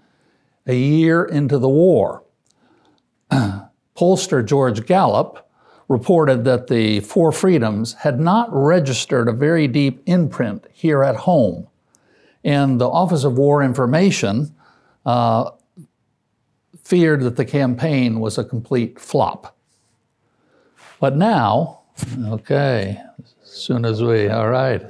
a 0.67 0.75
year 0.75 1.25
into 1.25 1.59
the 1.59 1.69
war. 1.69 2.23
Pollster 3.97 4.45
George 4.45 4.87
Gallup 4.87 5.51
reported 5.89 6.45
that 6.45 6.69
the 6.69 7.01
Four 7.01 7.33
Freedoms 7.33 7.95
had 7.95 8.19
not 8.19 8.49
registered 8.51 9.29
a 9.29 9.33
very 9.33 9.69
deep 9.69 10.03
imprint 10.07 10.67
here 10.73 11.03
at 11.03 11.17
home. 11.17 11.69
And 12.43 12.81
the 12.81 12.89
Office 12.89 13.25
of 13.25 13.39
War 13.39 13.63
Information 13.63 14.55
uh, 15.07 15.51
feared 16.83 17.23
that 17.23 17.37
the 17.37 17.45
campaign 17.45 18.21
was 18.21 18.39
a 18.39 18.45
complete 18.45 18.99
flop. 18.99 19.57
But 21.01 21.17
now, 21.17 21.81
okay, 22.27 23.01
as 23.43 23.51
soon 23.51 23.85
as 23.85 24.03
we, 24.03 24.29
all 24.29 24.49
right, 24.49 24.83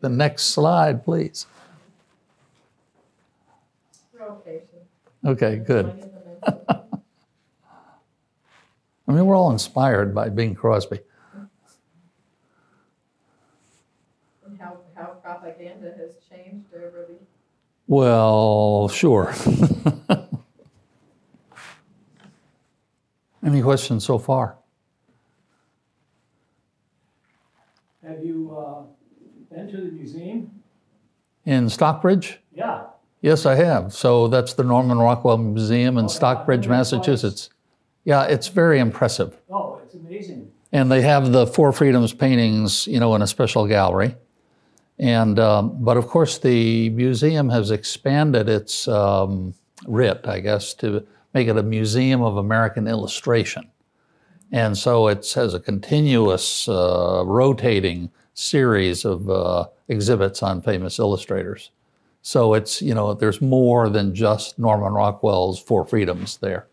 the 0.00 0.08
next 0.08 0.44
slide, 0.44 1.04
please. 1.04 1.46
Okay, 5.26 5.56
good. 5.56 5.92
I 6.46 6.52
mean, 9.08 9.26
we're 9.26 9.36
all 9.36 9.50
inspired 9.50 10.14
by 10.14 10.28
Bing 10.28 10.54
Crosby. 10.54 11.00
And 11.34 11.48
how, 14.60 14.78
how 14.96 15.18
propaganda 15.24 15.88
has 15.98 16.14
changed 16.30 16.68
over 16.74 17.06
the, 17.08 17.18
Well, 17.88 18.88
sure. 18.88 19.34
Any 23.44 23.62
questions 23.62 24.04
so 24.04 24.18
far? 24.18 24.58
Have 28.06 28.24
you 28.24 28.56
uh, 28.56 28.82
been 29.52 29.68
to 29.68 29.76
the 29.76 29.90
museum? 29.90 30.62
In 31.44 31.68
Stockbridge? 31.68 32.38
Yeah. 32.52 32.84
Yes, 33.26 33.44
I 33.44 33.56
have. 33.56 33.92
So 33.92 34.28
that's 34.28 34.54
the 34.54 34.62
Norman 34.62 34.98
Rockwell 34.98 35.36
Museum 35.36 35.98
in 35.98 36.08
Stockbridge, 36.08 36.68
Massachusetts. 36.68 37.50
Yeah, 38.04 38.22
it's 38.22 38.46
very 38.46 38.78
impressive. 38.78 39.36
Oh, 39.50 39.80
it's 39.82 39.96
amazing. 39.96 40.52
And 40.70 40.92
they 40.92 41.02
have 41.02 41.32
the 41.32 41.44
Four 41.44 41.72
Freedoms 41.72 42.12
paintings, 42.12 42.86
you 42.86 43.00
know, 43.00 43.16
in 43.16 43.22
a 43.22 43.26
special 43.26 43.66
gallery. 43.66 44.14
And 45.00 45.40
um, 45.40 45.76
but 45.82 45.96
of 45.96 46.06
course, 46.06 46.38
the 46.38 46.90
museum 46.90 47.48
has 47.48 47.72
expanded 47.72 48.48
its 48.48 48.86
um, 48.86 49.54
writ, 49.88 50.20
I 50.28 50.38
guess, 50.38 50.72
to 50.74 51.04
make 51.34 51.48
it 51.48 51.56
a 51.56 51.64
museum 51.64 52.22
of 52.22 52.36
American 52.36 52.86
illustration. 52.86 53.68
And 54.52 54.78
so 54.78 55.08
it 55.08 55.28
has 55.32 55.52
a 55.52 55.58
continuous, 55.58 56.68
uh, 56.68 57.24
rotating 57.26 58.08
series 58.34 59.04
of 59.04 59.28
uh, 59.28 59.66
exhibits 59.88 60.44
on 60.44 60.62
famous 60.62 61.00
illustrators. 61.00 61.72
So 62.26 62.54
it's 62.54 62.82
you 62.82 62.92
know, 62.92 63.14
there's 63.14 63.40
more 63.40 63.88
than 63.88 64.12
just 64.12 64.58
Norman 64.58 64.92
Rockwell's 64.92 65.60
Four 65.60 65.86
Freedoms 65.86 66.38
there. 66.38 66.66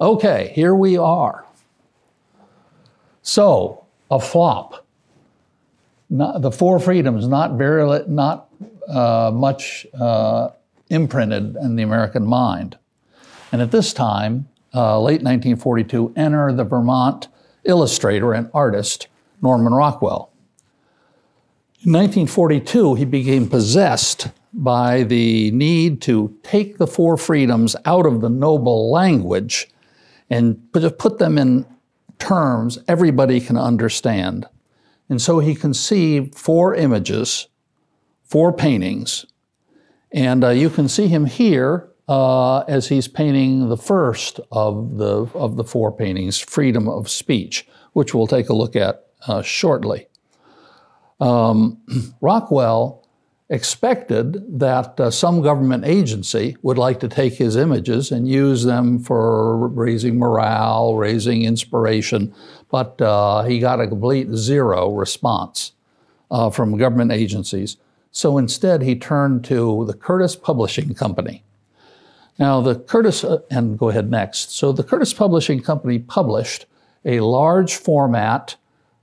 Okay, 0.00 0.52
here 0.54 0.76
we 0.76 0.96
are. 0.96 1.44
So, 3.20 3.84
a 4.12 4.20
flop. 4.20 4.86
Not, 6.08 6.42
the 6.42 6.52
Four 6.52 6.78
Freedoms, 6.78 7.26
not 7.26 7.58
very, 7.58 8.04
not 8.06 8.48
uh, 8.86 9.32
much 9.34 9.88
uh, 9.92 10.50
imprinted 10.88 11.56
in 11.56 11.74
the 11.74 11.82
American 11.82 12.24
mind. 12.24 12.78
And 13.50 13.60
at 13.60 13.72
this 13.72 13.92
time, 13.92 14.48
uh, 14.72 15.00
late 15.00 15.24
1942, 15.24 16.12
enter 16.14 16.52
the 16.52 16.62
Vermont 16.62 17.26
illustrator 17.64 18.32
and 18.34 18.48
artist 18.54 19.08
Norman 19.42 19.74
Rockwell. 19.74 20.30
In 21.84 21.92
1942, 21.92 22.94
he 22.94 23.04
became 23.04 23.48
possessed 23.48 24.28
by 24.52 25.02
the 25.02 25.50
need 25.52 26.02
to 26.02 26.36
take 26.42 26.78
the 26.78 26.86
Four 26.86 27.16
Freedoms 27.16 27.74
out 27.84 28.06
of 28.06 28.20
the 28.20 28.28
noble 28.28 28.90
language 28.90 29.68
and 30.28 30.60
put, 30.72 31.18
them 31.18 31.38
in 31.38 31.66
terms 32.18 32.78
everybody 32.88 33.40
can 33.40 33.56
understand. 33.56 34.46
And 35.08 35.20
so 35.20 35.40
he 35.40 35.54
conceived 35.54 36.34
four 36.34 36.74
images, 36.74 37.48
four 38.24 38.52
paintings, 38.52 39.26
and 40.10 40.44
uh, 40.44 40.50
you 40.50 40.70
can 40.70 40.88
see 40.88 41.08
him 41.08 41.26
here 41.26 41.88
uh, 42.08 42.60
as 42.60 42.88
he's 42.88 43.08
painting 43.08 43.68
the 43.68 43.76
first 43.76 44.40
of 44.50 44.96
the, 44.96 45.26
of 45.34 45.56
the 45.56 45.64
four 45.64 45.92
paintings, 45.92 46.38
Freedom 46.38 46.88
of 46.88 47.08
Speech, 47.10 47.66
which 47.92 48.14
we'll 48.14 48.26
take 48.26 48.48
a 48.48 48.54
look 48.54 48.76
at 48.76 49.06
uh, 49.26 49.42
shortly. 49.42 50.06
Um, 51.20 51.80
Rockwell 52.20 53.01
expected 53.52 54.58
that 54.58 54.98
uh, 54.98 55.10
some 55.10 55.42
government 55.42 55.84
agency 55.84 56.56
would 56.62 56.78
like 56.78 56.98
to 57.00 57.06
take 57.06 57.34
his 57.34 57.54
images 57.54 58.10
and 58.10 58.26
use 58.26 58.64
them 58.64 58.98
for 58.98 59.68
raising 59.68 60.18
morale, 60.18 60.96
raising 60.96 61.42
inspiration, 61.42 62.34
but 62.70 62.98
uh, 63.02 63.42
he 63.42 63.58
got 63.58 63.78
a 63.78 63.86
complete 63.86 64.32
zero 64.34 64.90
response 64.90 65.72
uh, 66.30 66.48
from 66.48 66.78
government 66.78 67.12
agencies. 67.12 67.76
So 68.10 68.38
instead, 68.38 68.80
he 68.80 68.96
turned 68.96 69.44
to 69.44 69.84
the 69.84 69.94
Curtis 69.94 70.34
Publishing 70.34 70.94
Company. 70.94 71.44
Now, 72.38 72.62
the 72.62 72.76
Curtis, 72.76 73.22
uh, 73.22 73.40
and 73.50 73.78
go 73.78 73.90
ahead 73.90 74.10
next. 74.10 74.56
So, 74.56 74.72
the 74.72 74.82
Curtis 74.82 75.12
Publishing 75.12 75.60
Company 75.60 75.98
published 75.98 76.64
a 77.04 77.20
large 77.20 77.76
format 77.76 78.56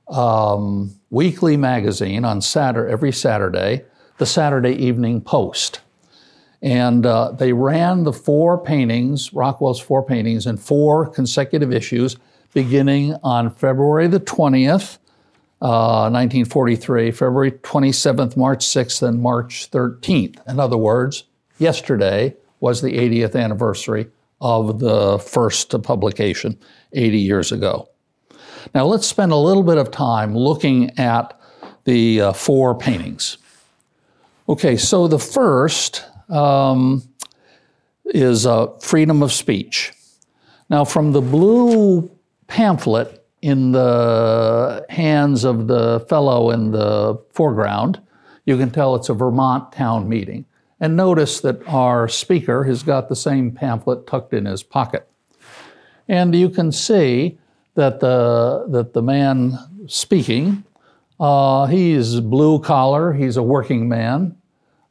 um, 0.07 0.95
weekly 1.11 1.55
magazine 1.55 2.25
on 2.25 2.41
Saturday, 2.41 2.91
every 2.91 3.11
Saturday 3.11 3.85
the 4.19 4.25
Saturday 4.25 4.73
Evening 4.73 5.21
Post. 5.21 5.81
And 6.61 7.05
uh, 7.05 7.31
they 7.31 7.53
ran 7.53 8.03
the 8.03 8.13
four 8.13 8.57
paintings, 8.57 9.33
Rockwell's 9.33 9.79
four 9.79 10.03
paintings, 10.03 10.45
in 10.45 10.57
four 10.57 11.07
consecutive 11.07 11.71
issues, 11.71 12.17
beginning 12.53 13.15
on 13.23 13.49
February 13.49 14.07
the 14.07 14.19
20th, 14.19 14.97
uh, 15.61 16.09
1943, 16.11 17.11
February 17.11 17.51
27th, 17.51 18.35
March 18.35 18.65
6th, 18.65 19.01
and 19.01 19.21
March 19.21 19.71
13th. 19.71 20.37
In 20.47 20.59
other 20.59 20.77
words, 20.77 21.23
yesterday 21.57 22.35
was 22.59 22.81
the 22.81 22.91
80th 22.91 23.41
anniversary 23.41 24.07
of 24.41 24.79
the 24.79 25.17
first 25.19 25.81
publication 25.81 26.57
80 26.91 27.17
years 27.17 27.51
ago. 27.53 27.89
Now, 28.75 28.85
let's 28.85 29.07
spend 29.07 29.31
a 29.31 29.37
little 29.37 29.63
bit 29.63 29.77
of 29.77 29.91
time 29.91 30.35
looking 30.35 30.97
at 30.99 31.39
the 31.85 32.21
uh, 32.21 32.33
four 32.33 32.77
paintings. 32.77 33.37
Okay, 34.49 34.77
so 34.77 35.07
the 35.07 35.19
first 35.19 36.05
um, 36.27 37.07
is 38.05 38.47
uh, 38.47 38.65
freedom 38.79 39.21
of 39.21 39.31
speech. 39.31 39.93
Now, 40.71 40.85
from 40.85 41.11
the 41.11 41.21
blue 41.21 42.09
pamphlet 42.47 43.27
in 43.43 43.73
the 43.73 44.87
hands 44.89 45.43
of 45.43 45.67
the 45.67 45.99
fellow 46.09 46.49
in 46.49 46.71
the 46.71 47.21
foreground, 47.31 48.01
you 48.45 48.57
can 48.57 48.71
tell 48.71 48.95
it's 48.95 49.09
a 49.09 49.13
Vermont 49.13 49.71
town 49.71 50.09
meeting. 50.09 50.45
And 50.79 50.95
notice 50.95 51.41
that 51.41 51.61
our 51.67 52.07
speaker 52.07 52.63
has 52.63 52.81
got 52.81 53.07
the 53.07 53.15
same 53.15 53.51
pamphlet 53.51 54.07
tucked 54.07 54.33
in 54.33 54.45
his 54.45 54.63
pocket. 54.63 55.07
And 56.07 56.33
you 56.33 56.49
can 56.49 56.71
see 56.71 57.37
that 57.75 57.99
the, 57.99 58.65
that 58.69 58.93
the 58.93 59.03
man 59.03 59.59
speaking, 59.85 60.63
uh, 61.19 61.67
he's 61.67 62.19
blue 62.19 62.59
collar, 62.59 63.13
he's 63.13 63.37
a 63.37 63.43
working 63.43 63.87
man, 63.87 64.37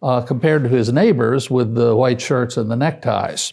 uh, 0.03 0.21
compared 0.23 0.63
to 0.65 0.69
his 0.69 0.93
neighbors 0.93 1.51
with 1.51 1.75
the 1.75 1.97
white 1.97 2.21
shirts 2.21 2.57
and 2.57 2.71
the 2.71 2.77
neckties. 2.77 3.53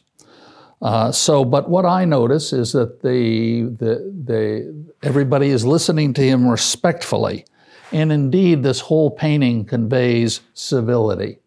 Uh, 0.81 1.11
so, 1.11 1.43
but 1.45 1.69
what 1.69 1.85
I 1.85 2.05
notice 2.05 2.53
is 2.53 2.73
that 2.73 3.01
the, 3.01 3.63
the, 3.63 4.13
the, 4.25 4.85
everybody 5.01 5.49
is 5.49 5.65
listening 5.65 6.13
to 6.13 6.21
him 6.21 6.47
respectfully. 6.47 7.45
And 7.91 8.11
indeed, 8.11 8.61
this 8.61 8.81
whole 8.81 9.09
painting 9.09 9.65
conveys 9.65 10.41
civility. 10.53 11.39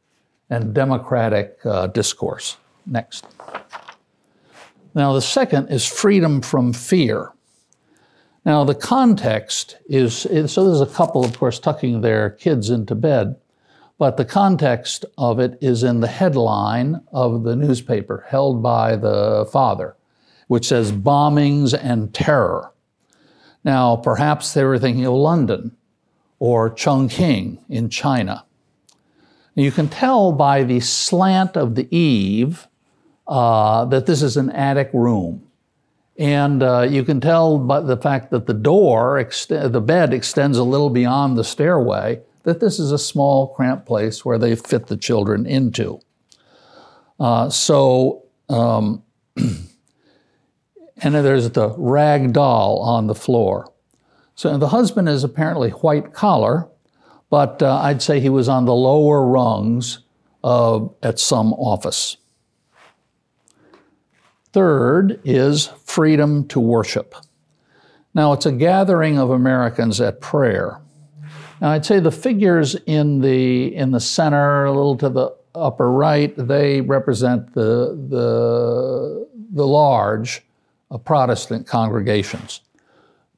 and 0.50 0.74
democratic 0.74 1.58
uh, 1.64 1.88
discourse. 1.88 2.56
Next. 2.86 3.26
Now, 4.94 5.12
the 5.12 5.20
second 5.20 5.68
is 5.68 5.86
freedom 5.86 6.40
from 6.40 6.72
fear. 6.72 7.32
Now, 8.44 8.64
the 8.64 8.74
context 8.74 9.76
is 9.88 10.20
so 10.20 10.64
there's 10.64 10.80
a 10.80 10.86
couple, 10.86 11.24
of 11.24 11.38
course, 11.38 11.58
tucking 11.58 12.00
their 12.00 12.30
kids 12.30 12.70
into 12.70 12.94
bed, 12.94 13.36
but 13.98 14.16
the 14.16 14.24
context 14.24 15.04
of 15.18 15.40
it 15.40 15.58
is 15.60 15.82
in 15.82 16.00
the 16.00 16.08
headline 16.08 17.02
of 17.12 17.42
the 17.42 17.56
newspaper 17.56 18.24
held 18.28 18.62
by 18.62 18.94
the 18.94 19.46
father, 19.52 19.96
which 20.46 20.68
says 20.68 20.92
bombings 20.92 21.76
and 21.78 22.14
terror. 22.14 22.72
Now, 23.64 23.96
perhaps 23.96 24.54
they 24.54 24.64
were 24.64 24.78
thinking 24.78 25.04
of 25.04 25.14
London 25.14 25.76
or 26.38 26.70
Chongqing 26.70 27.58
in 27.68 27.90
China. 27.90 28.44
You 29.56 29.72
can 29.72 29.88
tell 29.88 30.30
by 30.30 30.62
the 30.62 30.78
slant 30.78 31.56
of 31.56 31.74
the 31.74 31.94
eave 31.94 32.68
uh, 33.26 33.84
that 33.86 34.06
this 34.06 34.22
is 34.22 34.36
an 34.36 34.50
attic 34.50 34.90
room. 34.92 35.44
And 36.16 36.62
uh, 36.62 36.82
you 36.82 37.02
can 37.04 37.20
tell 37.20 37.58
by 37.58 37.80
the 37.80 37.96
fact 37.96 38.30
that 38.30 38.46
the 38.46 38.54
door, 38.54 39.22
ext- 39.22 39.72
the 39.72 39.80
bed 39.80 40.14
extends 40.14 40.58
a 40.58 40.62
little 40.62 40.90
beyond 40.90 41.36
the 41.36 41.44
stairway, 41.44 42.20
that 42.48 42.60
this 42.60 42.78
is 42.78 42.92
a 42.92 42.98
small, 42.98 43.48
cramped 43.48 43.84
place 43.84 44.24
where 44.24 44.38
they 44.38 44.56
fit 44.56 44.86
the 44.86 44.96
children 44.96 45.44
into. 45.44 46.00
Uh, 47.20 47.50
so, 47.50 48.24
um, 48.48 49.02
and 49.36 51.14
there's 51.14 51.50
the 51.50 51.74
rag 51.76 52.32
doll 52.32 52.78
on 52.78 53.06
the 53.06 53.14
floor. 53.14 53.70
So 54.34 54.56
the 54.56 54.68
husband 54.68 55.10
is 55.10 55.24
apparently 55.24 55.68
white 55.68 56.14
collar, 56.14 56.66
but 57.28 57.62
uh, 57.62 57.80
I'd 57.82 58.00
say 58.00 58.18
he 58.18 58.30
was 58.30 58.48
on 58.48 58.64
the 58.64 58.74
lower 58.74 59.26
rungs 59.26 59.98
uh, 60.42 60.86
at 61.02 61.18
some 61.18 61.52
office. 61.52 62.16
Third 64.54 65.20
is 65.22 65.66
freedom 65.84 66.48
to 66.48 66.60
worship. 66.60 67.14
Now, 68.14 68.32
it's 68.32 68.46
a 68.46 68.52
gathering 68.52 69.18
of 69.18 69.28
Americans 69.28 70.00
at 70.00 70.22
prayer. 70.22 70.80
Now, 71.60 71.70
I'd 71.70 71.84
say 71.84 72.00
the 72.00 72.12
figures 72.12 72.74
in 72.86 73.20
the, 73.20 73.74
in 73.74 73.90
the 73.90 74.00
center, 74.00 74.64
a 74.66 74.72
little 74.72 74.96
to 74.98 75.08
the 75.08 75.34
upper 75.54 75.90
right, 75.90 76.34
they 76.36 76.80
represent 76.80 77.52
the, 77.54 77.98
the, 78.08 79.28
the 79.52 79.66
large 79.66 80.42
uh, 80.90 80.98
Protestant 80.98 81.66
congregations. 81.66 82.60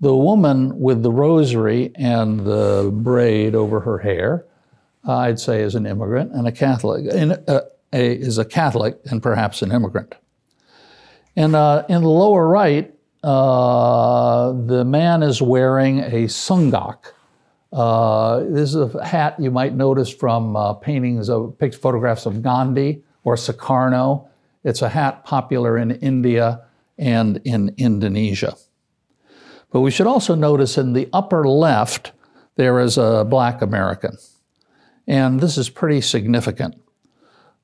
The 0.01 0.15
woman 0.15 0.79
with 0.79 1.03
the 1.03 1.11
rosary 1.11 1.93
and 1.95 2.41
the 2.41 2.91
braid 2.93 3.55
over 3.55 3.81
her 3.81 3.99
hair, 3.99 4.47
uh, 5.07 5.17
I'd 5.17 5.41
say, 5.41 5.63
is 5.63 5.75
an 5.75 5.87
immigrant 5.87 6.33
and 6.33 6.47
a 6.47 6.53
Catholic, 6.53 7.07
uh, 7.13 7.61
a, 7.93 8.17
is 8.17 8.39
a 8.39 8.45
Catholic 8.45 8.99
and 9.11 9.23
perhaps 9.23 9.63
an 9.63 9.73
immigrant. 9.73 10.15
And 11.37 11.55
uh, 11.55 11.85
in 11.89 12.03
the 12.03 12.09
lower 12.09 12.49
right, 12.49 12.95
uh, 13.23 14.53
the 14.53 14.85
man 14.85 15.23
is 15.23 15.43
wearing 15.43 16.01
a 16.01 16.27
songkok. 16.29 17.15
Uh, 17.73 18.41
this 18.49 18.75
is 18.75 18.95
a 18.95 19.05
hat 19.05 19.37
you 19.39 19.51
might 19.51 19.75
notice 19.75 20.11
from 20.11 20.57
uh, 20.57 20.75
paintings 20.75 21.29
of 21.29 21.57
photographs 21.81 22.27
of 22.27 22.43
Gandhi 22.43 23.05
or 23.25 23.37
Sukarno. 23.37 24.29
It's 24.65 24.83
a 24.83 24.89
hat 24.89 25.25
popular 25.25 25.79
in 25.79 25.93
India 25.93 26.65
and 26.99 27.41
in 27.45 27.75
Indonesia. 27.79 28.57
But 29.71 29.81
we 29.81 29.91
should 29.91 30.09
also 30.09 30.35
notice 30.35 30.77
in 30.77 30.93
the 30.93 31.09
upper 31.13 31.47
left, 31.47 32.13
there 32.57 32.81
is 32.81 32.99
a 32.99 33.25
black 33.25 33.63
American. 33.63 34.19
And 35.07 35.41
this 35.41 35.57
is 35.57 35.71
pretty 35.71 36.01
significant. 36.01 36.81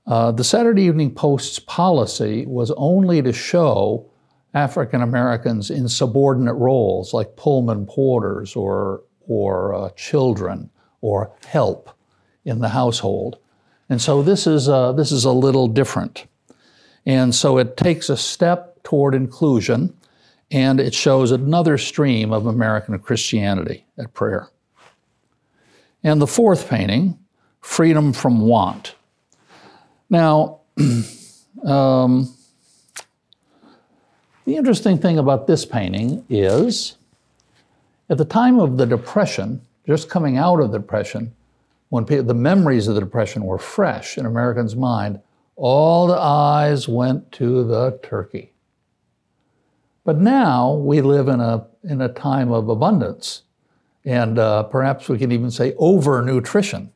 Uh, 0.07 0.31
the 0.31 0.45
Saturday 0.45 0.83
Evening 0.83 1.12
Post's 1.12 1.59
policy 1.59 2.47
was 2.47 2.71
only 2.77 3.23
to 3.23 3.33
show 3.33 4.09
African 4.55 5.03
Americans 5.03 5.69
in 5.69 5.88
subordinate 5.88 6.55
roles 6.55 7.12
like 7.12 7.37
Pullman 7.37 7.87
porters 7.87 8.55
or, 8.55 9.03
or 9.27 9.75
uh, 9.75 9.91
children 9.91 10.71
or 11.01 11.33
help 11.47 11.91
in 12.45 12.61
the 12.61 12.71
household. 12.71 13.39
And 13.89 14.01
so 14.01 14.23
this 14.23 14.47
is, 14.47 14.69
uh, 14.69 14.93
this 14.93 15.12
is 15.12 15.25
a 15.25 15.33
little 15.33 15.69
different. 15.69 16.27
And 17.05 17.35
so 17.35 17.59
it 17.59 17.77
takes 17.77 18.09
a 18.09 18.17
step 18.17 18.83
toward 18.83 19.15
inclusion 19.15 19.97
and 20.51 20.81
it 20.81 20.95
shows 20.95 21.33
another 21.33 21.77
stream 21.79 22.33
of 22.33 22.47
American 22.47 22.99
Christianity 22.99 23.85
at 23.99 24.15
prayer. 24.15 24.49
And 26.03 26.21
the 26.21 26.27
fourth 26.27 26.69
painting, 26.69 27.19
Freedom 27.67 28.12
from 28.12 28.43
Want. 28.43 28.95
Now, 30.09 30.61
um, 31.65 32.33
the 34.45 34.57
interesting 34.57 34.99
thing 34.99 35.19
about 35.19 35.49
this 35.49 35.67
painting 35.67 36.25
is 36.31 36.97
at 38.09 38.19
the 38.19 38.25
time 38.25 38.59
of 38.59 38.77
the 38.77 38.87
Depression, 38.87 39.61
just 39.87 40.09
coming 40.09 40.37
out 40.37 40.61
of 40.61 40.71
the 40.73 40.79
Depression, 40.79 41.35
when 41.88 42.05
the 42.05 42.35
memories 42.35 42.88
of 42.88 42.95
the 42.95 43.01
Depression 43.01 43.45
were 43.45 43.59
fresh 43.59 44.19
in 44.19 44.27
Americans' 44.27 44.77
mind, 44.77 45.21
all 45.57 46.07
the 46.07 46.19
eyes 46.19 46.88
went 46.88 47.33
to 47.33 47.64
the 47.64 47.99
turkey. 48.03 48.53
But 50.05 50.19
now 50.19 50.75
we 50.75 51.01
live 51.01 51.29
in 51.29 51.40
a, 51.40 51.66
in 51.83 52.01
a 52.01 52.09
time 52.09 52.53
of 52.53 52.69
abundance, 52.69 53.42
and 54.05 54.38
uh, 54.38 54.64
perhaps 54.64 55.09
we 55.09 55.19
can 55.19 55.33
even 55.33 55.51
say 55.51 55.73
overnutrition. 55.73 56.90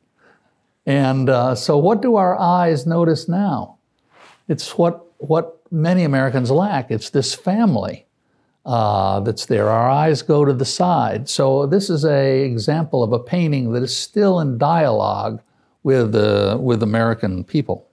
And 0.85 1.29
uh, 1.29 1.55
so, 1.55 1.77
what 1.77 2.01
do 2.01 2.15
our 2.15 2.39
eyes 2.39 2.87
notice 2.87 3.27
now? 3.27 3.77
It's 4.47 4.77
what, 4.77 5.05
what 5.17 5.59
many 5.71 6.03
Americans 6.03 6.51
lack 6.51 6.89
it's 6.89 7.09
this 7.09 7.33
family. 7.33 8.05
Uh, 8.65 9.19
that's 9.21 9.47
there. 9.47 9.69
Our 9.69 9.89
eyes 9.89 10.21
go 10.21 10.45
to 10.45 10.53
the 10.53 10.65
side. 10.65 11.27
So 11.27 11.65
this 11.65 11.89
is 11.89 12.05
a 12.05 12.43
example 12.43 13.01
of 13.01 13.11
a 13.11 13.19
painting 13.19 13.71
that 13.73 13.81
is 13.81 13.95
still 13.95 14.39
in 14.39 14.57
dialogue 14.59 15.41
with 15.83 16.13
uh, 16.15 16.57
with 16.59 16.83
American 16.83 17.43
people. 17.43 17.87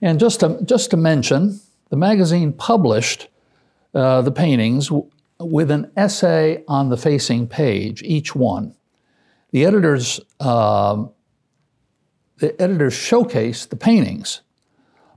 And 0.00 0.18
just 0.18 0.40
to 0.40 0.58
just 0.64 0.90
to 0.90 0.96
mention, 0.96 1.60
the 1.90 1.96
magazine 1.96 2.54
published 2.54 3.28
uh, 3.94 4.22
the 4.22 4.32
paintings 4.32 4.90
with 5.38 5.70
an 5.70 5.90
essay 5.96 6.64
on 6.68 6.88
the 6.88 6.96
facing 6.96 7.46
page, 7.46 8.02
each 8.02 8.34
one. 8.34 8.74
The 9.50 9.66
editors, 9.66 10.18
uh, 10.40 11.04
the 12.38 12.60
editors 12.60 12.94
showcased 12.94 13.68
the 13.68 13.76
paintings, 13.76 14.40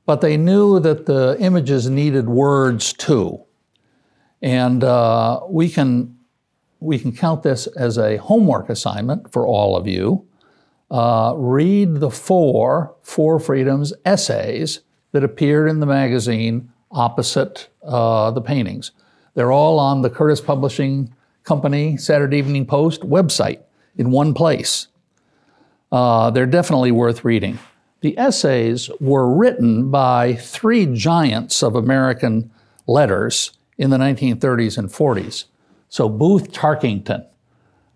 but 0.05 0.21
they 0.21 0.37
knew 0.37 0.79
that 0.79 1.05
the 1.05 1.35
images 1.39 1.89
needed 1.89 2.27
words 2.27 2.93
too. 2.93 3.41
And 4.41 4.83
uh, 4.83 5.41
we, 5.49 5.69
can, 5.69 6.17
we 6.79 6.99
can 6.99 7.11
count 7.11 7.43
this 7.43 7.67
as 7.67 7.97
a 7.97 8.17
homework 8.17 8.69
assignment 8.69 9.31
for 9.31 9.47
all 9.47 9.75
of 9.75 9.87
you. 9.87 10.27
Uh, 10.91 11.33
read 11.35 11.95
the 11.95 12.11
four 12.11 12.95
Four 13.01 13.39
Freedoms 13.39 13.93
essays 14.05 14.81
that 15.11 15.23
appeared 15.23 15.69
in 15.69 15.79
the 15.79 15.85
magazine 15.85 16.71
opposite 16.91 17.69
uh, 17.83 18.29
the 18.31 18.41
paintings. 18.41 18.91
They're 19.33 19.51
all 19.51 19.79
on 19.79 20.01
the 20.01 20.09
Curtis 20.09 20.41
Publishing 20.41 21.13
Company 21.43 21.97
Saturday 21.97 22.37
Evening 22.37 22.65
Post 22.65 23.01
website 23.01 23.61
in 23.97 24.11
one 24.11 24.33
place. 24.33 24.87
Uh, 25.91 26.29
they're 26.29 26.45
definitely 26.45 26.91
worth 26.91 27.23
reading. 27.25 27.57
The 28.05 28.19
essays 28.19 28.91
were 28.99 29.27
written 29.27 29.89
by 29.89 30.35
three 30.35 30.85
giants 30.85 31.63
of 31.63 31.73
American 31.73 32.51
letters 32.85 33.57
in 33.79 33.89
the 33.89 33.97
1930s 33.97 34.77
and 34.77 34.89
40s. 34.89 35.45
So 35.89 36.07
Booth 36.07 36.51
Tarkington, 36.51 37.25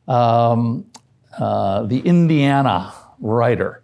um, 0.08 0.88
uh, 1.38 1.84
the 1.84 2.00
Indiana 2.00 2.91
writer, 3.19 3.84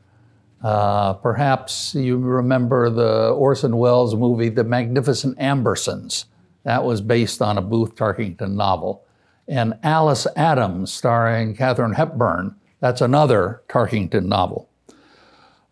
uh, 0.64 1.14
perhaps 1.14 1.94
you 1.94 2.18
remember 2.18 2.90
the 2.90 3.30
Orson 3.30 3.78
Welles 3.78 4.16
movie, 4.16 4.50
The 4.50 4.64
Magnificent 4.64 5.38
Ambersons. 5.38 6.26
That 6.64 6.84
was 6.86 7.02
based 7.02 7.40
on 7.40 7.60
a 7.60 7.62
Booth 7.62 7.94
Tarkington 7.94 8.56
novel. 8.56 9.06
And 9.48 9.76
Alice 9.84 10.26
Adams, 10.36 10.92
starring 10.92 11.56
Katharine 11.56 11.94
Hepburn, 11.94 12.56
that's 12.80 13.02
another 13.02 13.62
Tarkington 13.70 14.26
novel. 14.26 14.70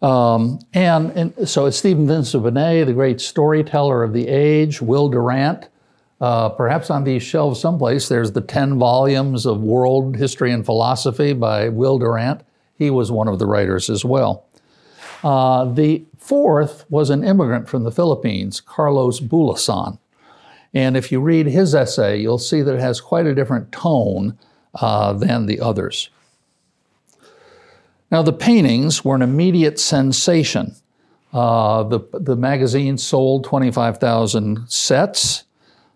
Um, 0.03 0.59
and, 0.73 1.11
and, 1.11 1.49
so 1.49 1.65
it's 1.65 1.77
Stephen 1.77 2.05
Vincent 2.05 2.43
Benet, 2.43 2.83
the 2.83 2.93
great 2.93 3.21
storyteller 3.21 4.03
of 4.03 4.11
the 4.11 4.27
age, 4.27 4.81
Will 4.81 5.07
Durant. 5.07 5.69
Uh, 6.19 6.49
perhaps 6.49 6.89
on 6.89 7.05
these 7.05 7.23
shelves 7.23 7.59
someplace, 7.59 8.09
there's 8.09 8.33
the 8.33 8.41
10 8.41 8.77
volumes 8.77 9.45
of 9.45 9.61
World 9.61 10.17
History 10.17 10.51
and 10.51 10.65
Philosophy 10.65 11.31
by 11.31 11.69
Will 11.69 11.97
Durant. 11.97 12.41
He 12.77 12.89
was 12.89 13.11
one 13.11 13.29
of 13.29 13.39
the 13.39 13.45
writers 13.45 13.89
as 13.89 14.03
well. 14.03 14.45
Uh, 15.23 15.65
the 15.65 16.03
fourth 16.17 16.85
was 16.89 17.09
an 17.09 17.23
immigrant 17.23 17.69
from 17.69 17.83
the 17.83 17.91
Philippines, 17.91 18.59
Carlos 18.59 19.21
Bulosan. 19.21 19.99
And 20.73 20.97
if 20.97 21.13
you 21.13 21.21
read 21.21 21.45
his 21.45 21.73
essay, 21.73 22.19
you'll 22.19 22.39
see 22.39 22.61
that 22.61 22.75
it 22.75 22.81
has 22.81 22.99
quite 22.99 23.25
a 23.25 23.35
different 23.35 23.71
tone 23.71 24.37
uh, 24.75 25.13
than 25.13 25.45
the 25.45 25.61
others. 25.61 26.09
Now, 28.13 28.21
the 28.21 28.31
paintings 28.31 29.03
were 29.03 29.15
an 29.15 29.23
immediate 29.23 29.79
sensation. 29.79 30.75
Uh, 31.33 31.81
the, 31.81 31.99
the 32.13 32.35
magazine 32.35 32.99
sold 32.99 33.43
25,000 33.43 34.69
sets. 34.69 35.45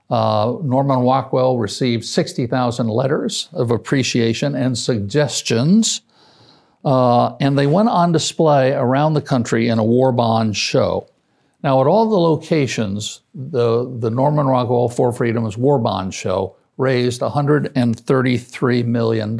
Uh, 0.09 0.55
Norman 0.63 1.01
Rockwell 1.01 1.59
received 1.59 2.03
60,000 2.05 2.87
letters 2.87 3.49
of 3.53 3.69
appreciation 3.69 4.55
and 4.55 4.75
suggestions. 4.75 6.01
Uh, 6.83 7.35
and 7.35 7.55
they 7.55 7.67
went 7.67 7.89
on 7.89 8.13
display 8.13 8.73
around 8.73 9.13
the 9.13 9.21
country 9.21 9.67
in 9.67 9.77
a 9.77 9.83
war 9.83 10.11
bond 10.11 10.57
show. 10.57 11.07
Now, 11.63 11.81
at 11.81 11.85
all 11.85 12.09
the 12.09 12.17
locations, 12.17 13.21
the, 13.35 13.95
the 13.99 14.09
Norman 14.09 14.47
Rockwell 14.47 14.89
Four 14.89 15.13
Freedoms 15.13 15.55
War 15.55 15.77
Bond 15.77 16.15
Show 16.15 16.55
raised 16.77 17.21
$133 17.21 18.85
million. 18.85 19.37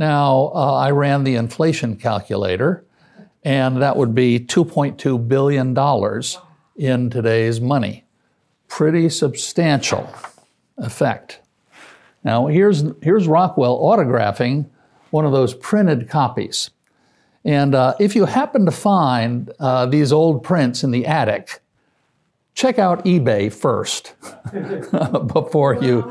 Now, 0.00 0.50
uh, 0.54 0.76
I 0.76 0.92
ran 0.92 1.24
the 1.24 1.34
inflation 1.34 1.94
calculator, 1.94 2.86
and 3.44 3.82
that 3.82 3.98
would 3.98 4.14
be 4.14 4.40
$2.2 4.40 5.28
billion 5.28 5.76
in 6.74 7.10
today's 7.10 7.60
money. 7.60 8.06
Pretty 8.66 9.10
substantial 9.10 10.08
effect. 10.78 11.40
Now, 12.24 12.46
here's, 12.46 12.82
here's 13.02 13.28
Rockwell 13.28 13.78
autographing 13.78 14.70
one 15.10 15.26
of 15.26 15.32
those 15.32 15.52
printed 15.52 16.08
copies. 16.08 16.70
And 17.44 17.74
uh, 17.74 17.94
if 18.00 18.16
you 18.16 18.24
happen 18.24 18.64
to 18.64 18.72
find 18.72 19.52
uh, 19.60 19.84
these 19.84 20.12
old 20.12 20.42
prints 20.42 20.82
in 20.82 20.92
the 20.92 21.04
attic, 21.04 21.60
check 22.54 22.78
out 22.78 23.04
eBay 23.04 23.52
first 23.52 24.14
before 25.34 25.74
you 25.74 26.10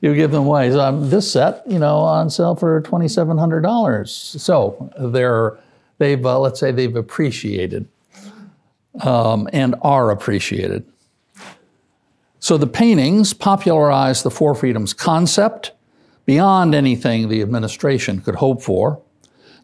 you 0.00 0.14
give 0.14 0.30
them 0.30 0.46
away. 0.46 0.70
So, 0.70 0.80
um, 0.80 1.10
this 1.10 1.30
set, 1.30 1.62
you 1.66 1.78
know, 1.78 1.98
on 1.98 2.30
sale 2.30 2.54
for 2.54 2.80
twenty 2.82 3.08
seven 3.08 3.38
hundred 3.38 3.62
dollars. 3.62 4.12
So 4.12 4.90
they're 4.98 5.58
they've 5.98 6.24
uh, 6.24 6.38
let's 6.38 6.60
say 6.60 6.70
they've 6.72 6.96
appreciated 6.96 7.88
um, 9.02 9.48
and 9.52 9.74
are 9.82 10.10
appreciated. 10.10 10.84
So 12.40 12.56
the 12.56 12.66
paintings 12.68 13.34
popularized 13.34 14.22
the 14.22 14.30
Four 14.30 14.54
Freedoms 14.54 14.94
concept 14.94 15.72
beyond 16.24 16.74
anything 16.74 17.28
the 17.28 17.42
administration 17.42 18.20
could 18.20 18.36
hope 18.36 18.62
for. 18.62 19.02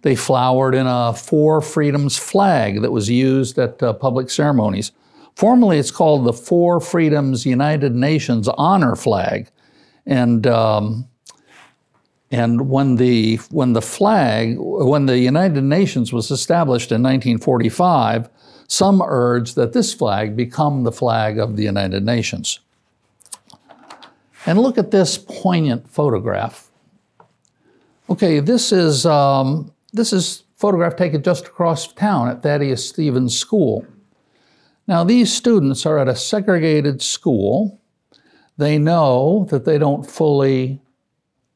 They 0.03 0.17
flowered 0.17 0.75
in 0.75 0.87
a 0.87 1.15
Four 1.15 1.61
Freedoms 1.61 2.19
flag 2.19 2.83
that 2.83 2.91
was 2.91 3.09
used 3.09 3.59
at 3.59 3.83
uh, 3.83 3.93
public 3.93 4.29
ceremonies. 4.29 4.91
Formerly, 5.37 5.79
it's 5.79 5.91
called 5.91 6.25
the 6.25 6.33
Four 6.33 6.81
Freedoms 6.81 7.47
United 7.47 7.95
Nations 7.95 8.49
Honor 8.49 8.97
Flag. 8.97 9.49
And, 10.07 10.47
um, 10.47 11.09
and 12.31 12.69
when, 12.69 12.97
the, 12.97 13.37
when 13.51 13.73
the 13.73 13.83
flag, 13.83 14.57
when 14.59 15.07
the 15.07 15.19
United 15.19 15.63
Nations 15.63 16.13
was 16.13 16.31
established 16.31 16.91
in 16.93 17.03
1945, 17.03 18.29
some 18.69 19.03
urged 19.03 19.57
that 19.57 19.73
this 19.73 19.95
flag 19.95 20.37
become 20.37 20.85
the 20.85 20.93
flag 20.93 21.39
of 21.39 21.57
the 21.57 21.63
United 21.63 22.05
Nations. 22.05 22.61
And 24.47 24.59
look 24.59 24.79
at 24.79 24.91
this 24.91 25.17
poignant 25.17 25.89
photograph. 25.89 26.71
Okay, 28.11 28.41
this 28.41 28.73
is 28.73 29.07
um, 29.07 29.73
this 29.93 30.13
is 30.13 30.43
photograph 30.57 30.97
taken 30.97 31.23
just 31.23 31.47
across 31.47 31.93
town 31.93 32.29
at 32.29 32.43
Thaddeus 32.43 32.87
Stevens 32.87 33.39
School. 33.39 33.87
Now, 34.87 35.05
these 35.05 35.33
students 35.33 35.87
are 35.87 35.99
at 35.99 36.09
a 36.09 36.17
segregated 36.17 37.01
school. 37.01 37.81
They 38.57 38.79
know 38.79 39.47
that 39.51 39.65
they 39.65 39.79
don't 39.79 40.09
fully 40.09 40.81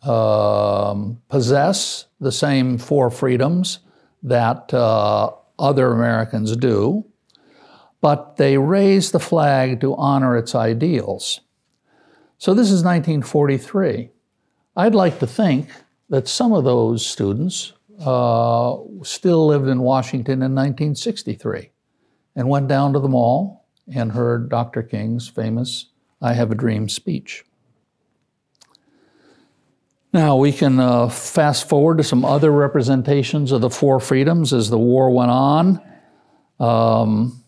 um, 0.02 1.20
possess 1.28 2.06
the 2.20 2.32
same 2.32 2.78
four 2.78 3.10
freedoms 3.10 3.80
that 4.22 4.72
uh, 4.74 5.30
other 5.58 5.92
Americans 5.92 6.56
do, 6.56 7.04
but 8.00 8.36
they 8.36 8.58
raise 8.58 9.10
the 9.10 9.20
flag 9.20 9.80
to 9.80 9.94
honor 9.96 10.36
its 10.36 10.54
ideals. 10.54 11.40
So, 12.38 12.54
this 12.54 12.68
is 12.68 12.84
1943. 12.84 14.10
I'd 14.76 14.94
like 14.94 15.18
to 15.18 15.26
think 15.26 15.68
that 16.08 16.28
some 16.28 16.52
of 16.52 16.64
those 16.64 17.04
students 17.04 17.72
uh, 18.00 18.76
still 19.02 19.46
lived 19.46 19.68
in 19.68 19.80
Washington 19.80 20.34
in 20.34 20.54
1963 20.54 21.70
and 22.36 22.48
went 22.48 22.68
down 22.68 22.92
to 22.92 23.00
the 23.00 23.08
mall 23.08 23.66
and 23.92 24.12
heard 24.12 24.48
Dr. 24.48 24.82
King's 24.82 25.28
famous 25.28 25.86
I 26.20 26.32
Have 26.34 26.50
a 26.50 26.54
Dream 26.54 26.88
speech. 26.88 27.44
Now, 30.12 30.36
we 30.36 30.52
can 30.52 30.80
uh, 30.80 31.08
fast 31.10 31.68
forward 31.68 31.98
to 31.98 32.04
some 32.04 32.24
other 32.24 32.50
representations 32.50 33.52
of 33.52 33.60
the 33.60 33.68
four 33.70 34.00
freedoms 34.00 34.52
as 34.54 34.70
the 34.70 34.78
war 34.78 35.10
went 35.10 35.30
on. 35.30 35.82
Um, 36.58 37.44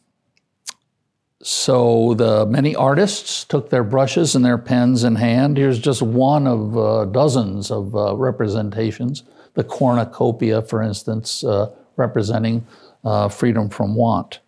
so, 1.42 2.12
the 2.14 2.44
many 2.44 2.76
artists 2.76 3.44
took 3.44 3.70
their 3.70 3.82
brushes 3.82 4.34
and 4.34 4.44
their 4.44 4.58
pens 4.58 5.04
in 5.04 5.16
hand. 5.16 5.56
Here's 5.56 5.78
just 5.78 6.02
one 6.02 6.46
of 6.46 6.76
uh, 6.76 7.06
dozens 7.06 7.70
of 7.70 7.96
uh, 7.96 8.14
representations 8.14 9.24
the 9.54 9.64
cornucopia, 9.64 10.62
for 10.62 10.80
instance, 10.80 11.42
uh, 11.42 11.70
representing 11.96 12.64
uh, 13.04 13.28
freedom 13.28 13.68
from 13.68 13.94
want. 13.94 14.38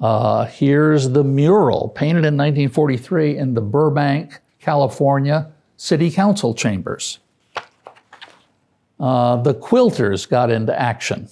Uh, 0.00 0.46
here's 0.46 1.08
the 1.10 1.24
mural 1.24 1.88
painted 1.88 2.24
in 2.24 2.36
1943 2.36 3.36
in 3.36 3.54
the 3.54 3.60
Burbank, 3.60 4.40
California 4.60 5.50
City 5.76 6.10
Council 6.10 6.54
chambers. 6.54 7.18
Uh, 9.00 9.36
the 9.36 9.54
quilters 9.54 10.28
got 10.28 10.50
into 10.50 10.78
action. 10.78 11.28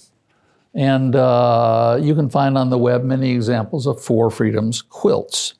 And 0.73 1.15
uh, 1.15 1.97
you 2.01 2.13
can 2.13 2.29
find 2.29 2.57
on 2.57 2.69
the 2.69 2.77
web 2.77 3.03
many 3.03 3.31
examples 3.31 3.87
of 3.87 4.01
Four 4.01 4.29
Freedoms 4.29 4.81
quilts. 4.81 5.55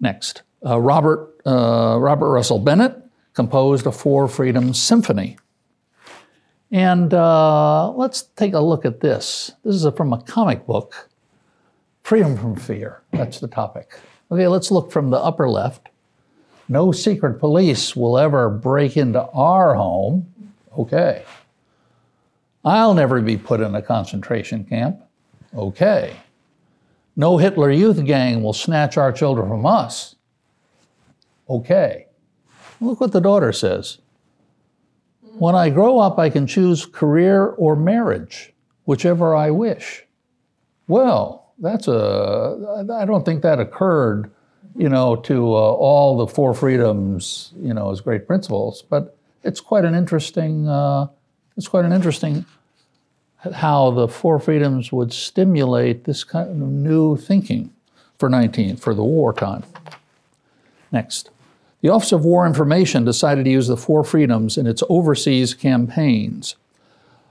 Next, 0.00 0.42
uh, 0.66 0.78
Robert, 0.78 1.40
Robert 1.46 2.30
Russell 2.30 2.58
Bennett 2.58 2.96
composed 3.34 3.86
a 3.86 3.92
Four 3.92 4.28
Freedoms 4.28 4.80
symphony. 4.80 5.38
And 6.70 7.12
uh, 7.14 7.90
let's 7.92 8.22
take 8.22 8.54
a 8.54 8.60
look 8.60 8.84
at 8.84 9.00
this. 9.00 9.52
This 9.64 9.74
is 9.74 9.84
a, 9.84 9.92
from 9.92 10.12
a 10.12 10.22
comic 10.22 10.66
book 10.66 11.10
Freedom 12.12 12.36
from 12.36 12.56
Fear. 12.56 13.00
That's 13.12 13.40
the 13.40 13.48
topic. 13.48 13.98
Okay, 14.30 14.46
let's 14.46 14.70
look 14.70 14.92
from 14.92 15.08
the 15.08 15.16
upper 15.16 15.48
left. 15.48 15.88
No 16.68 16.92
secret 16.92 17.40
police 17.40 17.96
will 17.96 18.18
ever 18.18 18.50
break 18.50 18.98
into 18.98 19.22
our 19.30 19.74
home. 19.74 20.30
Okay. 20.76 21.24
I'll 22.66 22.92
never 22.92 23.22
be 23.22 23.38
put 23.38 23.62
in 23.62 23.74
a 23.74 23.80
concentration 23.80 24.62
camp. 24.62 25.00
Okay. 25.56 26.14
No 27.16 27.38
Hitler 27.38 27.70
Youth 27.70 28.04
gang 28.04 28.42
will 28.42 28.52
snatch 28.52 28.98
our 28.98 29.10
children 29.10 29.48
from 29.48 29.64
us. 29.64 30.14
Okay. 31.48 32.08
Look 32.78 33.00
what 33.00 33.12
the 33.12 33.22
daughter 33.22 33.54
says. 33.54 33.96
When 35.38 35.54
I 35.54 35.70
grow 35.70 35.98
up, 35.98 36.18
I 36.18 36.28
can 36.28 36.46
choose 36.46 36.84
career 36.84 37.46
or 37.46 37.74
marriage, 37.74 38.52
whichever 38.84 39.34
I 39.34 39.50
wish. 39.50 40.04
Well, 40.86 41.41
that's 41.62 41.88
a, 41.88 42.86
I 42.92 43.04
don't 43.04 43.24
think 43.24 43.42
that 43.42 43.60
occurred, 43.60 44.30
you 44.76 44.88
know, 44.88 45.16
to 45.16 45.46
uh, 45.46 45.58
all 45.58 46.18
the 46.18 46.26
four 46.26 46.52
freedoms, 46.54 47.52
you 47.56 47.72
know, 47.72 47.90
as 47.90 48.00
great 48.00 48.26
principles, 48.26 48.82
but 48.82 49.16
it's 49.44 49.60
quite 49.60 49.84
an 49.84 49.94
interesting, 49.94 50.68
uh, 50.68 51.06
it's 51.56 51.68
quite 51.68 51.84
an 51.84 51.92
interesting 51.92 52.44
how 53.54 53.90
the 53.90 54.06
four 54.06 54.38
freedoms 54.38 54.92
would 54.92 55.12
stimulate 55.12 56.04
this 56.04 56.24
kind 56.24 56.50
of 56.50 56.68
new 56.68 57.16
thinking 57.16 57.72
for 58.18 58.28
19, 58.28 58.76
for 58.76 58.94
the 58.94 59.04
wartime. 59.04 59.64
Next. 60.92 61.30
The 61.80 61.88
Office 61.88 62.12
of 62.12 62.24
War 62.24 62.46
Information 62.46 63.04
decided 63.04 63.44
to 63.44 63.50
use 63.50 63.66
the 63.66 63.76
four 63.76 64.04
freedoms 64.04 64.56
in 64.56 64.68
its 64.68 64.84
overseas 64.88 65.54
campaigns, 65.54 66.54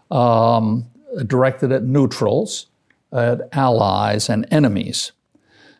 um, 0.10 0.86
directed 1.26 1.72
at 1.72 1.84
neutrals, 1.84 2.66
at 3.12 3.50
allies, 3.52 4.30
and 4.30 4.48
enemies. 4.52 5.12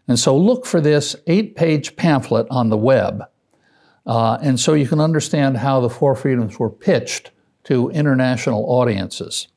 And 0.08 0.20
so 0.20 0.36
look 0.38 0.66
for 0.66 0.82
this 0.82 1.16
eight 1.28 1.56
page 1.56 1.96
pamphlet 1.96 2.48
on 2.50 2.70
the 2.70 2.78
web. 2.78 3.24
Uh, 4.06 4.38
and 4.42 4.60
so 4.60 4.74
you 4.74 4.88
can 4.88 5.00
understand 5.00 5.58
how 5.58 5.80
the 5.80 5.90
four 5.90 6.16
freedoms 6.16 6.58
were 6.60 6.70
pitched 6.70 7.32
to 7.66 7.90
international 7.92 8.66
audiences. 8.68 9.48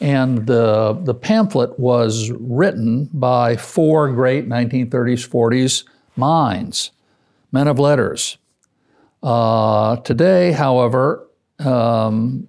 And 0.00 0.46
the, 0.46 1.00
the 1.02 1.14
pamphlet 1.14 1.78
was 1.78 2.30
written 2.32 3.08
by 3.12 3.56
four 3.56 4.12
great 4.12 4.48
1930s, 4.48 5.28
40s 5.28 5.84
minds 6.16 6.90
men 7.52 7.68
of 7.68 7.78
letters. 7.78 8.38
Uh, 9.22 9.96
today, 9.96 10.52
however, 10.52 11.28
um, 11.60 12.48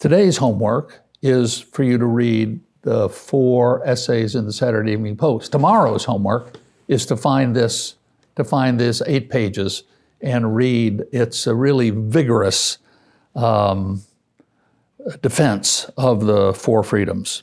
today's 0.00 0.38
homework 0.38 1.02
is 1.22 1.60
for 1.60 1.84
you 1.84 1.98
to 1.98 2.06
read 2.06 2.58
the 2.82 3.08
four 3.10 3.86
essays 3.86 4.34
in 4.34 4.46
the 4.46 4.52
Saturday 4.52 4.92
Evening 4.92 5.14
Post. 5.14 5.52
Tomorrow's 5.52 6.06
homework 6.06 6.58
is 6.88 7.04
to 7.06 7.16
find 7.16 7.54
this, 7.54 7.94
to 8.36 8.42
find 8.42 8.80
this 8.80 9.02
eight 9.06 9.28
pages 9.28 9.84
and 10.22 10.56
read. 10.56 11.04
It's 11.12 11.46
a 11.46 11.54
really 11.54 11.90
vigorous 11.90 12.78
um, 13.36 14.02
defense 15.20 15.90
of 15.98 16.24
the 16.24 16.54
four 16.54 16.82
freedoms. 16.82 17.42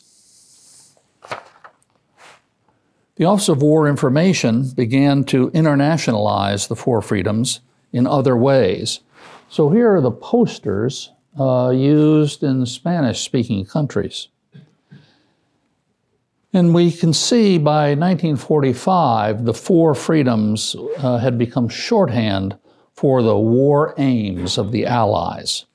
The 3.17 3.25
Office 3.25 3.49
of 3.49 3.61
War 3.61 3.87
Information 3.87 4.69
began 4.71 5.23
to 5.25 5.51
internationalize 5.51 6.67
the 6.67 6.75
four 6.75 7.03
freedoms 7.03 7.61
in 7.93 8.07
other 8.07 8.35
ways. 8.35 8.99
So 9.49 9.69
here 9.69 9.95
are 9.95 10.01
the 10.01 10.11
posters 10.11 11.11
uh, 11.39 11.69
used 11.69 12.43
in 12.43 12.65
Spanish 12.65 13.21
speaking 13.21 13.65
countries. 13.65 14.27
And 16.53 16.73
we 16.73 16.91
can 16.91 17.13
see 17.13 17.57
by 17.57 17.89
1945, 17.89 19.45
the 19.45 19.53
four 19.53 19.93
freedoms 19.93 20.75
uh, 20.97 21.17
had 21.17 21.37
become 21.37 21.69
shorthand 21.69 22.57
for 22.93 23.21
the 23.21 23.37
war 23.37 23.93
aims 23.97 24.57
of 24.57 24.71
the 24.71 24.85
Allies. 24.85 25.65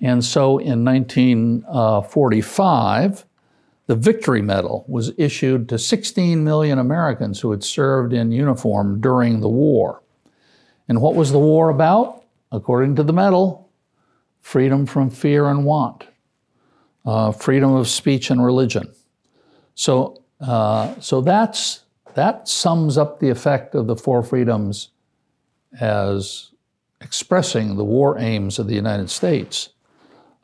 And 0.00 0.24
so 0.24 0.58
in 0.58 0.84
1945, 0.84 3.26
the 3.86 3.96
Victory 3.96 4.42
Medal 4.42 4.84
was 4.88 5.12
issued 5.16 5.68
to 5.68 5.78
16 5.78 6.42
million 6.44 6.78
Americans 6.78 7.40
who 7.40 7.50
had 7.50 7.64
served 7.64 8.12
in 8.12 8.30
uniform 8.32 9.00
during 9.00 9.40
the 9.40 9.48
war. 9.48 10.02
And 10.88 11.00
what 11.00 11.14
was 11.14 11.32
the 11.32 11.38
war 11.38 11.70
about? 11.70 12.24
According 12.52 12.96
to 12.96 13.02
the 13.02 13.12
medal, 13.12 13.63
freedom 14.44 14.84
from 14.84 15.08
fear 15.08 15.46
and 15.46 15.64
want, 15.64 16.04
uh, 17.06 17.32
freedom 17.32 17.72
of 17.72 17.88
speech 17.88 18.30
and 18.30 18.44
religion. 18.44 18.92
So, 19.74 20.22
uh, 20.38 20.94
so 21.00 21.22
that's, 21.22 21.84
that 22.12 22.46
sums 22.46 22.98
up 22.98 23.20
the 23.20 23.30
effect 23.30 23.74
of 23.74 23.86
the 23.86 23.96
four 23.96 24.22
freedoms 24.22 24.90
as 25.80 26.50
expressing 27.00 27.76
the 27.76 27.84
war 27.84 28.18
aims 28.18 28.58
of 28.58 28.66
the 28.68 28.74
United 28.74 29.08
States. 29.08 29.70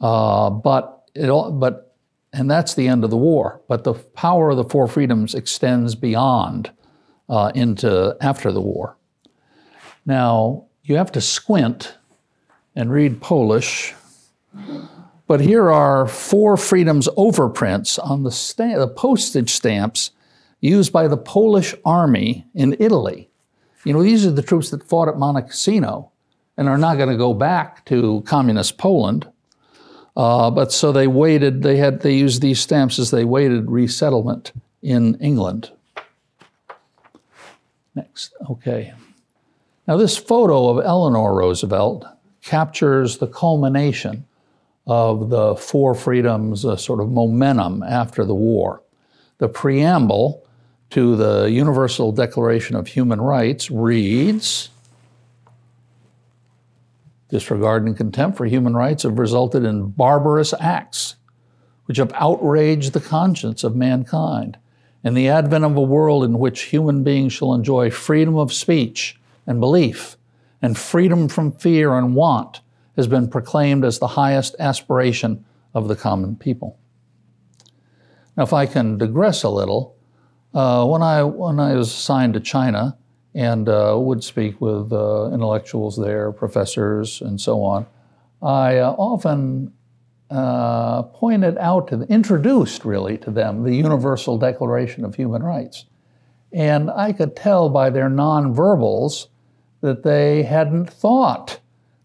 Uh, 0.00 0.48
but 0.48 1.02
it 1.14 1.28
all, 1.28 1.52
but 1.52 1.94
and 2.32 2.50
that's 2.50 2.72
the 2.72 2.88
end 2.88 3.04
of 3.04 3.10
the 3.10 3.18
war. 3.18 3.60
But 3.68 3.84
the 3.84 3.92
power 3.92 4.50
of 4.50 4.56
the 4.56 4.64
four 4.64 4.88
freedoms 4.88 5.34
extends 5.34 5.94
beyond 5.94 6.70
uh, 7.28 7.52
into 7.54 8.16
after 8.22 8.50
the 8.50 8.62
war. 8.62 8.96
Now 10.06 10.64
you 10.84 10.96
have 10.96 11.12
to 11.12 11.20
squint 11.20 11.98
and 12.80 12.90
read 12.90 13.20
Polish. 13.20 13.94
But 15.26 15.40
here 15.40 15.70
are 15.70 16.08
four 16.08 16.56
freedoms 16.56 17.08
overprints 17.08 17.98
on 18.02 18.22
the, 18.22 18.30
sta- 18.30 18.78
the 18.78 18.88
postage 18.88 19.50
stamps 19.50 20.12
used 20.60 20.90
by 20.90 21.06
the 21.06 21.18
Polish 21.18 21.74
army 21.84 22.46
in 22.54 22.74
Italy. 22.80 23.28
You 23.84 23.92
know, 23.92 24.02
these 24.02 24.24
are 24.26 24.30
the 24.30 24.42
troops 24.42 24.70
that 24.70 24.82
fought 24.82 25.08
at 25.08 25.18
Monte 25.18 25.42
Cassino 25.42 26.10
and 26.56 26.68
are 26.68 26.78
not 26.78 26.96
going 26.96 27.10
to 27.10 27.16
go 27.16 27.34
back 27.34 27.84
to 27.86 28.22
communist 28.26 28.78
Poland. 28.78 29.28
Uh, 30.16 30.50
but 30.50 30.72
so 30.72 30.90
they 30.90 31.06
waited, 31.06 31.62
they 31.62 31.76
had, 31.76 32.00
they 32.00 32.14
used 32.14 32.40
these 32.40 32.60
stamps 32.60 32.98
as 32.98 33.10
they 33.10 33.24
waited 33.24 33.70
resettlement 33.70 34.52
in 34.82 35.16
England. 35.16 35.70
Next, 37.94 38.32
okay. 38.48 38.94
Now, 39.86 39.96
this 39.96 40.16
photo 40.16 40.70
of 40.70 40.84
Eleanor 40.84 41.34
Roosevelt 41.34 42.06
captures 42.42 43.18
the 43.18 43.26
culmination 43.26 44.24
of 44.86 45.30
the 45.30 45.54
four 45.56 45.94
freedoms 45.94 46.64
uh, 46.64 46.76
sort 46.76 47.00
of 47.00 47.10
momentum 47.10 47.82
after 47.82 48.24
the 48.24 48.34
war. 48.34 48.82
The 49.38 49.48
preamble 49.48 50.44
to 50.90 51.16
the 51.16 51.44
Universal 51.50 52.12
Declaration 52.12 52.76
of 52.76 52.88
Human 52.88 53.20
Rights 53.20 53.70
reads 53.70 54.70
Disregard 57.28 57.86
and 57.86 57.96
contempt 57.96 58.36
for 58.36 58.44
human 58.44 58.74
rights 58.74 59.04
have 59.04 59.18
resulted 59.18 59.64
in 59.64 59.90
barbarous 59.90 60.52
acts 60.58 61.14
which 61.90 61.98
have 61.98 62.12
outraged 62.14 62.92
the 62.92 63.00
conscience 63.00 63.64
of 63.64 63.74
mankind. 63.74 64.56
And 65.02 65.16
the 65.16 65.28
advent 65.28 65.64
of 65.64 65.76
a 65.76 65.82
world 65.82 66.24
in 66.24 66.38
which 66.38 66.62
human 66.62 67.02
beings 67.02 67.32
shall 67.32 67.54
enjoy 67.54 67.90
freedom 67.90 68.36
of 68.36 68.52
speech 68.52 69.18
and 69.46 69.58
belief 69.58 70.16
and 70.62 70.76
freedom 70.76 71.28
from 71.28 71.52
fear 71.52 71.96
and 71.96 72.14
want 72.14 72.60
has 72.96 73.06
been 73.06 73.28
proclaimed 73.28 73.84
as 73.84 73.98
the 73.98 74.06
highest 74.06 74.56
aspiration 74.58 75.44
of 75.74 75.88
the 75.88 75.96
common 75.96 76.36
people. 76.36 76.78
Now, 78.36 78.42
if 78.42 78.52
I 78.52 78.66
can 78.66 78.98
digress 78.98 79.42
a 79.42 79.48
little, 79.48 79.96
uh, 80.54 80.84
when, 80.86 81.02
I, 81.02 81.22
when 81.22 81.60
I 81.60 81.74
was 81.74 81.88
assigned 81.88 82.34
to 82.34 82.40
China 82.40 82.96
and 83.34 83.68
uh, 83.68 83.96
would 83.98 84.24
speak 84.24 84.60
with 84.60 84.92
uh, 84.92 85.30
intellectuals 85.32 85.96
there, 85.96 86.32
professors, 86.32 87.20
and 87.20 87.40
so 87.40 87.62
on, 87.62 87.86
I 88.42 88.78
uh, 88.78 88.92
often 88.92 89.72
uh, 90.30 91.02
pointed 91.02 91.58
out 91.58 91.88
to 91.88 92.02
introduced 92.02 92.84
really 92.84 93.18
to 93.18 93.30
them 93.30 93.62
the 93.62 93.74
Universal 93.74 94.38
Declaration 94.38 95.04
of 95.04 95.14
Human 95.14 95.42
Rights. 95.42 95.86
And 96.52 96.90
I 96.90 97.12
could 97.12 97.36
tell 97.36 97.68
by 97.68 97.90
their 97.90 98.08
nonverbals 98.08 99.26
that 99.80 100.02
they 100.02 100.42
hadn't 100.42 100.90
thought 100.90 101.60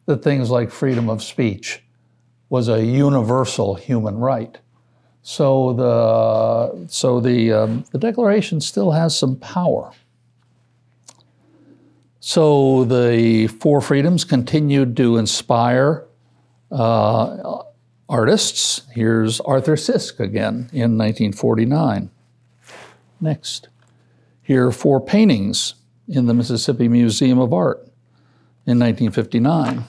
that 0.05 0.23
things 0.23 0.49
like 0.49 0.71
freedom 0.71 1.09
of 1.09 1.23
speech 1.23 1.83
was 2.49 2.69
a 2.69 2.83
universal 2.83 3.75
human 3.75 4.17
right. 4.17 4.59
So 5.23 5.73
the, 5.73 6.87
so 6.87 7.19
the, 7.19 7.51
um, 7.51 7.85
the 7.91 7.97
Declaration 7.97 8.61
still 8.61 8.91
has 8.91 9.17
some 9.17 9.37
power. 9.37 9.91
So 12.19 12.85
the 12.85 13.47
Four 13.47 13.81
Freedoms 13.81 14.23
continued 14.23 14.95
to 14.97 15.17
inspire 15.17 16.05
uh, 16.71 17.63
artists. 18.07 18.83
Here's 18.93 19.39
Arthur 19.41 19.75
Szyk 19.75 20.19
again 20.19 20.69
in 20.71 20.97
1949. 20.97 22.09
Next. 23.19 23.69
Here 24.41 24.67
are 24.67 24.71
four 24.71 25.01
paintings 25.01 25.73
in 26.07 26.27
the 26.27 26.33
Mississippi 26.33 26.87
Museum 26.87 27.39
of 27.39 27.53
Art 27.53 27.79
in 28.65 28.79
1959. 28.79 29.83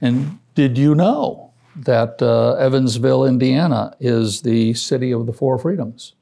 And 0.00 0.38
did 0.54 0.76
you 0.76 0.94
know 0.94 1.52
that 1.76 2.22
uh, 2.22 2.54
Evansville, 2.54 3.24
Indiana, 3.24 3.96
is 3.98 4.42
the 4.42 4.74
city 4.74 5.12
of 5.12 5.26
the 5.26 5.32
Four 5.32 5.58
Freedoms. 5.58 6.14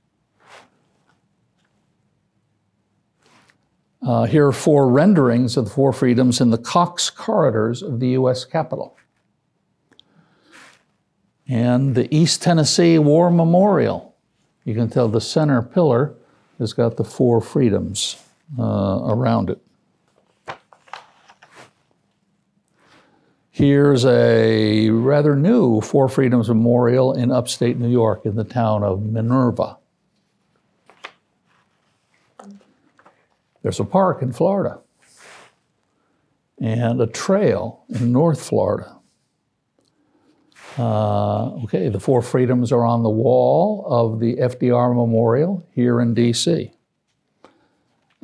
Uh, 4.05 4.25
here 4.25 4.47
are 4.47 4.53
four 4.53 4.89
renderings 4.89 5.57
of 5.57 5.67
the 5.67 5.71
Four 5.71 5.93
Freedoms 5.93 6.41
in 6.41 6.51
the 6.51 6.59
Cox 6.59 7.11
corridors 7.11 7.83
of 7.83 8.01
the 8.01 8.09
U.S. 8.09 8.45
Capitol. 8.45 8.97
And 11.47 11.95
the 11.95 12.13
East 12.15 12.43
Tennessee 12.43 12.99
War 12.99 13.31
Memorial. 13.31 14.15
You 14.65 14.75
can 14.75 14.89
tell 14.89 15.09
the 15.09 15.21
center 15.21 15.61
pillar 15.61 16.15
has 16.59 16.73
got 16.73 16.97
the 16.97 17.05
Four 17.05 17.41
Freedoms 17.41 18.17
around 18.59 19.51
it. 19.51 19.61
Here's 23.51 24.07
a 24.07 24.89
rather 24.89 25.37
new 25.37 25.83
Four 25.83 26.09
Freedoms 26.09 26.49
Memorial 26.49 27.13
in 27.13 27.31
upstate 27.31 27.79
New 27.79 27.91
York 27.91 28.25
in 28.25 28.35
the 28.35 28.45
town 28.45 28.83
of 28.83 29.03
Minerva. 29.03 29.77
There's 33.63 33.79
a 33.79 33.85
park 33.85 34.23
in 34.23 34.33
Florida 34.33 34.81
and 36.61 37.01
a 37.01 37.07
trail 37.07 37.85
in 37.89 38.11
North 38.11 38.43
Florida. 38.43 38.97
Uh, 40.79 41.51
okay, 41.65 41.91
the 41.91 42.01
Four 42.01 42.23
Freedoms 42.23 42.73
are 42.73 42.87
on 42.87 43.03
the 43.03 43.11
wall 43.11 43.85
of 43.87 44.19
the 44.19 44.37
FDR 44.37 44.95
Memorial 44.95 45.63
here 45.75 46.01
in 46.01 46.15
DC. 46.15 46.73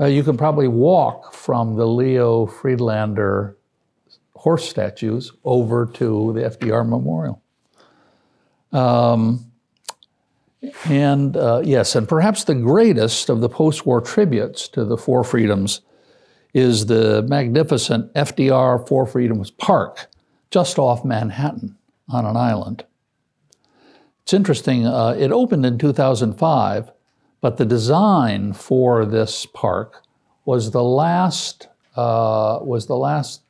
Uh, 0.01 0.07
you 0.07 0.23
can 0.23 0.37
probably 0.37 0.69
walk 0.69 1.33
from 1.33 1.77
the 1.77 1.87
Leo 1.87 2.47
Friedlander 2.47 3.57
horse 4.37 4.69
statues 4.69 5.33
over 5.45 5.87
to 5.87 6.33
the 6.33 6.41
FDR 6.43 6.89
Memorial. 6.89 7.43
Um, 8.73 9.51
and 10.85 11.37
uh, 11.37 11.63
yes, 11.65 11.95
and 11.95 12.09
perhaps 12.09 12.45
the 12.45 12.55
greatest 12.55 13.29
of 13.29 13.41
the 13.41 13.49
post 13.49 13.87
war 13.87 14.01
tributes 14.01 14.69
to 14.69 14.85
the 14.85 14.97
Four 14.97 15.25
Freedoms 15.25 15.81
is 16.55 16.87
the 16.87 17.23
magnificent 17.23 18.13
FDR 18.15 18.87
Four 18.89 19.07
Freedoms 19.07 19.51
Park 19.51 20.09
just 20.51 20.79
off 20.79 21.05
Manhattan 21.05 21.77
on 22.09 22.25
an 22.25 22.37
island. 22.37 22.85
It's 24.23 24.33
interesting, 24.33 24.87
uh, 24.87 25.17
it 25.19 25.33
opened 25.33 25.65
in 25.65 25.79
2005, 25.79 26.91
but 27.41 27.57
the 27.57 27.65
design 27.65 28.53
for 28.53 29.05
this 29.05 29.47
park 29.47 30.03
was 30.45 30.71
the 30.71 30.83
last, 30.83 31.69
uh, 31.97 32.59
was 32.63 32.87
the 32.87 32.97
last 32.97 33.43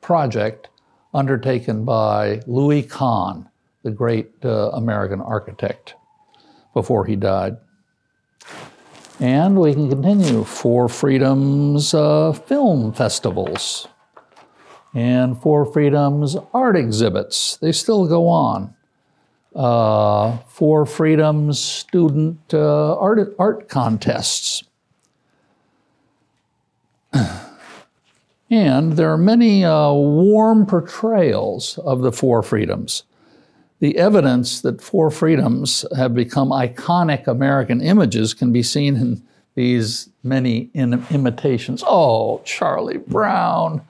project 0.00 0.68
undertaken 1.14 1.84
by 1.84 2.40
Louis 2.46 2.82
Kahn, 2.82 3.48
the 3.82 3.90
great 3.90 4.30
uh, 4.44 4.70
American 4.70 5.20
architect, 5.20 5.94
before 6.74 7.04
he 7.04 7.16
died. 7.16 7.56
And 9.20 9.58
we 9.58 9.72
can 9.72 9.88
continue 9.88 10.44
Four 10.44 10.88
Freedoms 10.88 11.92
uh, 11.92 12.32
film 12.32 12.92
festivals. 12.92 13.88
And 14.94 15.40
Four 15.40 15.64
Freedoms 15.66 16.36
art 16.54 16.76
exhibits, 16.76 17.56
they 17.56 17.72
still 17.72 18.06
go 18.06 18.28
on. 18.28 18.74
Uh, 19.58 20.38
Four 20.46 20.86
Freedoms 20.86 21.58
student 21.58 22.38
uh, 22.54 22.96
art, 22.96 23.34
art 23.38 23.68
contests. 23.68 24.62
And 28.50 28.94
there 28.94 29.12
are 29.12 29.18
many 29.18 29.64
uh, 29.64 29.92
warm 29.92 30.64
portrayals 30.64 31.78
of 31.78 32.00
the 32.00 32.12
Four 32.12 32.42
Freedoms. 32.42 33.02
The 33.80 33.98
evidence 33.98 34.62
that 34.62 34.80
Four 34.80 35.10
Freedoms 35.10 35.84
have 35.96 36.14
become 36.14 36.48
iconic 36.48 37.26
American 37.26 37.80
images 37.80 38.32
can 38.32 38.52
be 38.52 38.62
seen 38.62 38.96
in 38.96 39.22
these 39.54 40.08
many 40.22 40.70
in- 40.72 41.04
imitations. 41.10 41.84
Oh, 41.86 42.40
Charlie 42.44 42.98
Brown, 42.98 43.82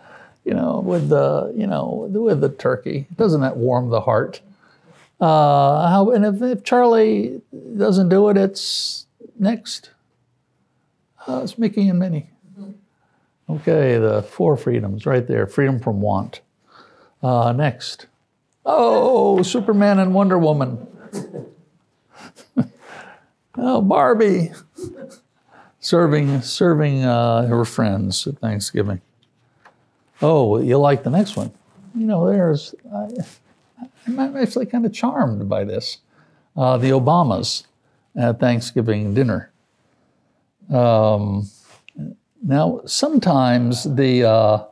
you 0.45 0.55
know, 0.55 0.81
with 0.81 1.09
the 1.09 1.53
you 1.57 1.67
know 1.67 2.09
with 2.11 2.41
the 2.41 2.49
turkey. 2.49 3.07
Doesn't 3.17 3.43
that 3.43 3.59
warm 3.59 3.91
the 3.91 4.01
heart? 4.01 4.41
Uh, 5.21 5.89
how, 5.89 6.11
and 6.11 6.25
if, 6.25 6.43
if, 6.43 6.65
Charlie 6.65 7.41
doesn't 7.77 8.09
do 8.09 8.29
it, 8.29 8.37
it's 8.37 9.07
next. 9.39 9.91
Uh, 11.27 11.41
it's 11.43 11.59
Mickey 11.59 11.89
and 11.89 11.99
Minnie. 11.99 12.31
Okay, 13.51 13.99
the 13.99 14.23
four 14.23 14.57
freedoms 14.57 15.07
right 15.07 15.27
there 15.27 15.47
freedom 15.47 15.81
from 15.81 16.01
want. 16.01 16.41
Uh, 17.23 17.53
next. 17.53 18.07
Oh, 18.65 19.43
Superman 19.43 19.99
and 19.99 20.15
Wonder 20.15 20.39
Woman. 20.39 20.87
oh, 23.57 23.81
Barbie. 23.81 24.53
serving 25.81 26.43
serving 26.43 27.05
uh, 27.05 27.47
her 27.47 27.65
friends 27.65 28.27
at 28.27 28.39
Thanksgiving. 28.39 29.01
Oh, 30.21 30.59
you 30.61 30.79
like 30.79 31.03
the 31.03 31.11
next 31.11 31.37
one? 31.37 31.51
You 31.95 32.07
know, 32.07 32.31
there's. 32.31 32.75
I, 32.95 33.09
I'm 34.17 34.37
actually 34.37 34.67
kind 34.67 34.87
of 34.87 34.93
charmed 34.93 35.49
by 35.49 35.65
this. 35.65 35.99
Uh, 36.57 36.77
the 36.77 36.91
Obamas 36.91 37.65
at 38.17 38.41
Thanksgiving 38.41 39.15
dinner. 39.15 39.53
Um, 40.73 41.49
now, 42.43 42.81
sometimes 42.87 43.85
the, 43.85 44.25
uh, 44.25 44.65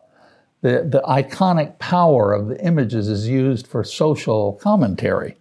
the, 0.62 0.88
the 0.88 1.02
iconic 1.06 1.78
power 1.78 2.32
of 2.32 2.48
the 2.48 2.64
images 2.64 3.08
is 3.08 3.28
used 3.28 3.66
for 3.66 3.84
social 3.84 4.54
commentary. 4.54 5.36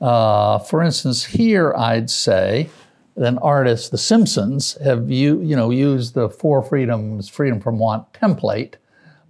Uh, 0.00 0.58
for 0.58 0.82
instance, 0.82 1.24
here 1.24 1.74
I'd 1.76 2.10
say 2.10 2.68
an 3.16 3.38
artist, 3.38 3.90
The 3.90 3.98
Simpsons, 3.98 4.76
have 4.82 5.10
you, 5.10 5.40
you 5.40 5.54
know, 5.54 5.70
used 5.70 6.14
the 6.14 6.28
Four 6.28 6.62
Freedoms, 6.62 7.28
Freedom 7.28 7.60
from 7.60 7.78
Want 7.78 8.12
template, 8.12 8.74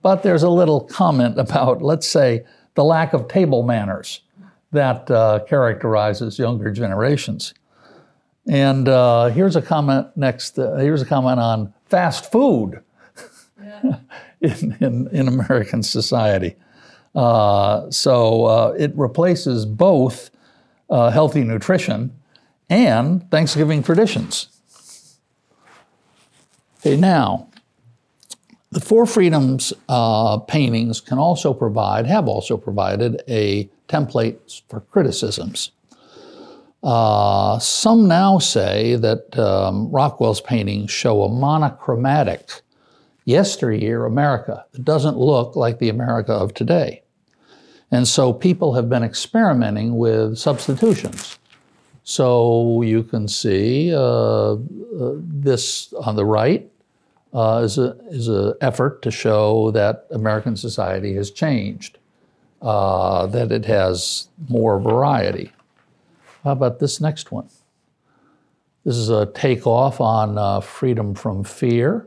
but 0.02 0.22
there's 0.22 0.42
a 0.42 0.50
little 0.50 0.80
comment 0.80 1.38
about, 1.38 1.82
let's 1.82 2.06
say, 2.06 2.44
the 2.74 2.84
lack 2.84 3.12
of 3.12 3.28
table 3.28 3.62
manners 3.62 4.20
that 4.72 5.10
uh, 5.10 5.40
characterizes 5.48 6.38
younger 6.38 6.70
generations. 6.70 7.54
And 8.46 8.88
uh, 8.88 9.26
here's 9.26 9.56
a 9.56 9.62
comment 9.62 10.08
next. 10.16 10.58
Uh, 10.58 10.76
here's 10.76 11.00
a 11.00 11.06
comment 11.06 11.40
on 11.40 11.72
fast 11.86 12.30
food 12.30 12.82
yeah. 13.62 13.96
in, 14.40 14.76
in, 14.80 15.08
in, 15.08 15.28
American 15.28 15.82
society. 15.82 16.56
Uh, 17.14 17.90
so 17.90 18.44
uh, 18.44 18.74
it 18.76 18.92
replaces 18.96 19.64
both 19.64 20.30
uh, 20.90 21.10
healthy 21.10 21.42
nutrition 21.42 22.12
and 22.68 23.30
Thanksgiving 23.30 23.82
traditions. 23.82 24.48
Okay, 26.80 26.96
now, 26.96 27.48
the 28.74 28.80
Four 28.80 29.06
Freedoms 29.06 29.72
uh, 29.88 30.38
paintings 30.38 31.00
can 31.00 31.18
also 31.18 31.54
provide, 31.54 32.06
have 32.06 32.26
also 32.26 32.56
provided, 32.56 33.22
a 33.28 33.70
template 33.88 34.62
for 34.68 34.80
criticisms. 34.80 35.70
Uh, 36.82 37.58
some 37.60 38.08
now 38.08 38.38
say 38.38 38.96
that 38.96 39.38
um, 39.38 39.90
Rockwell's 39.90 40.40
paintings 40.40 40.90
show 40.90 41.22
a 41.22 41.28
monochromatic 41.28 42.62
yesteryear 43.24 44.04
America 44.04 44.66
that 44.72 44.84
doesn't 44.84 45.16
look 45.16 45.56
like 45.56 45.78
the 45.78 45.88
America 45.88 46.32
of 46.32 46.52
today. 46.52 47.02
And 47.90 48.08
so 48.08 48.32
people 48.32 48.74
have 48.74 48.88
been 48.88 49.04
experimenting 49.04 49.96
with 49.96 50.36
substitutions. 50.36 51.38
So 52.02 52.82
you 52.82 53.04
can 53.04 53.28
see 53.28 53.94
uh, 53.94 53.98
uh, 53.98 54.56
this 55.16 55.92
on 55.94 56.16
the 56.16 56.24
right 56.24 56.68
uh, 57.34 57.62
is 57.64 57.78
an 57.78 57.98
is 58.10 58.28
a 58.28 58.54
effort 58.60 59.02
to 59.02 59.10
show 59.10 59.70
that 59.72 60.06
American 60.10 60.56
society 60.56 61.14
has 61.14 61.30
changed, 61.30 61.98
uh, 62.62 63.26
that 63.26 63.50
it 63.50 63.64
has 63.64 64.28
more 64.48 64.78
variety. 64.80 65.52
How 66.44 66.52
about 66.52 66.78
this 66.78 67.00
next 67.00 67.32
one? 67.32 67.48
This 68.84 68.96
is 68.96 69.08
a 69.08 69.26
takeoff 69.26 70.00
on 70.00 70.38
uh, 70.38 70.60
freedom 70.60 71.14
from 71.14 71.42
fear. 71.42 72.06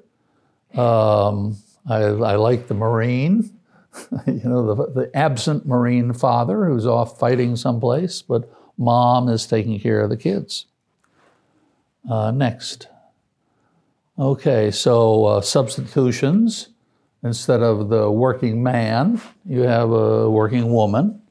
Um, 0.76 1.58
I, 1.90 2.04
I, 2.04 2.36
like 2.36 2.68
the 2.68 2.76
Marine, 2.76 3.50
you 4.28 4.42
know, 4.44 4.76
the, 4.76 4.92
the 4.92 5.12
absent 5.16 5.66
Marine 5.66 6.14
father 6.14 6.66
who's 6.66 6.86
off 6.86 7.18
fighting 7.18 7.56
someplace, 7.56 8.22
but 8.22 8.48
mom 8.78 9.28
is 9.28 9.48
taking 9.48 9.80
care 9.80 10.02
of 10.02 10.10
the 10.10 10.18
kids. 10.18 10.68
Uh, 12.10 12.32
next. 12.32 12.88
Okay, 14.20 14.72
so 14.72 15.26
uh, 15.26 15.42
substitutions. 15.42 16.70
Instead 17.24 17.62
of 17.62 17.90
the 17.90 18.10
working 18.10 18.64
man, 18.64 19.22
you 19.46 19.62
have 19.62 19.92
a 19.92 20.30
working 20.30 20.72
woman 20.72 21.22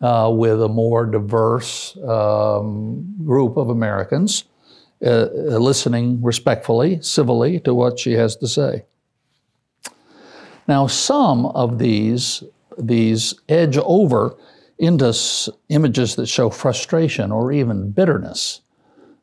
uh, 0.00 0.30
with 0.34 0.62
a 0.62 0.68
more 0.68 1.04
diverse 1.04 1.94
um, 2.08 3.16
group 3.24 3.58
of 3.58 3.68
Americans, 3.68 4.44
uh, 5.04 5.26
listening 5.58 6.22
respectfully, 6.22 7.00
civilly 7.02 7.60
to 7.60 7.74
what 7.74 7.98
she 7.98 8.12
has 8.12 8.36
to 8.36 8.46
say. 8.46 8.84
Now, 10.66 10.86
some 10.86 11.46
of 11.46 11.78
these, 11.78 12.42
these 12.78 13.34
edge 13.48 13.76
over 13.76 14.36
into 14.78 15.14
images 15.68 16.16
that 16.16 16.26
show 16.26 16.48
frustration 16.48 17.30
or 17.30 17.52
even 17.52 17.90
bitterness. 17.90 18.61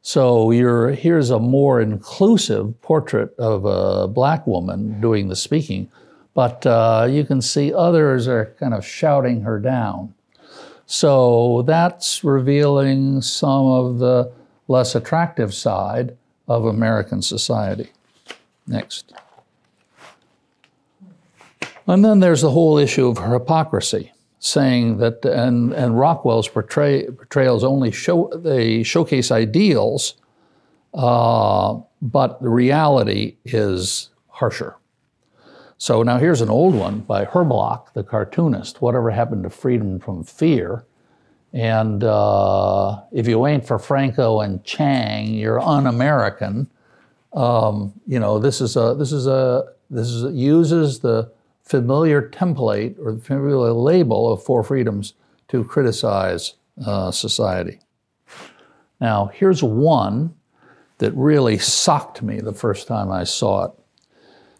So 0.09 0.49
here's 0.49 1.29
a 1.29 1.37
more 1.37 1.81
inclusive 1.81 2.81
portrait 2.81 3.31
of 3.37 3.63
a 3.63 4.07
black 4.07 4.47
woman 4.47 4.99
doing 4.99 5.27
the 5.27 5.35
speaking, 5.35 5.87
but 6.33 6.65
uh, 6.65 7.05
you 7.07 7.23
can 7.23 7.43
see 7.43 7.71
others 7.71 8.27
are 8.27 8.55
kind 8.59 8.73
of 8.73 8.83
shouting 8.83 9.41
her 9.41 9.59
down. 9.59 10.15
So 10.87 11.61
that's 11.67 12.23
revealing 12.23 13.21
some 13.21 13.67
of 13.67 13.99
the 13.99 14.31
less 14.67 14.95
attractive 14.95 15.53
side 15.53 16.17
of 16.47 16.65
American 16.65 17.21
society. 17.21 17.91
Next. 18.65 19.13
And 21.85 22.03
then 22.03 22.19
there's 22.19 22.41
the 22.41 22.49
whole 22.49 22.79
issue 22.79 23.09
of 23.09 23.19
hypocrisy, 23.19 24.11
saying 24.39 24.97
that, 24.97 25.23
and, 25.25 25.73
and 25.73 25.99
Rockwell's 25.99 26.47
portray, 26.47 27.05
portrayals 27.05 27.63
only 27.63 27.91
show, 27.91 28.29
they 28.33 28.83
showcase 28.83 29.31
ideals, 29.31 30.15
uh, 30.93 31.77
but 32.01 32.41
the 32.41 32.49
reality 32.49 33.35
is 33.45 34.09
harsher. 34.27 34.75
So 35.77 36.03
now 36.03 36.17
here's 36.17 36.41
an 36.41 36.49
old 36.49 36.75
one 36.75 36.99
by 36.99 37.25
Herblock, 37.25 37.93
the 37.93 38.03
cartoonist. 38.03 38.81
Whatever 38.81 39.11
happened 39.11 39.43
to 39.43 39.49
freedom 39.49 39.99
from 39.99 40.23
fear? 40.23 40.85
And 41.53 42.03
uh, 42.03 43.01
if 43.11 43.27
you 43.27 43.47
ain't 43.47 43.65
for 43.65 43.79
Franco 43.79 44.41
and 44.41 44.63
Chiang, 44.63 45.33
you're 45.33 45.59
un-American. 45.59 46.69
Um, 47.33 47.93
you 48.07 48.19
know, 48.19 48.39
this 48.39 48.61
is 48.61 48.75
a 48.75 48.93
this 48.97 49.11
is 49.11 49.25
a 49.25 49.73
this 49.89 50.07
is 50.07 50.25
a, 50.25 50.31
uses 50.31 50.99
the 50.99 51.31
familiar 51.69 52.27
template 52.27 52.97
or 52.99 53.11
the 53.11 53.21
familiar 53.21 53.71
label 53.71 54.33
of 54.33 54.43
Four 54.43 54.63
Freedoms 54.63 55.13
to 55.49 55.63
criticize 55.63 56.55
uh, 56.83 57.11
society. 57.11 57.79
Now, 58.99 59.27
here's 59.27 59.61
one 59.61 60.33
that 60.97 61.13
really 61.13 61.59
socked 61.59 62.23
me 62.23 62.41
the 62.41 62.53
first 62.53 62.87
time 62.87 63.11
I 63.11 63.23
saw 63.23 63.65
it. 63.65 63.71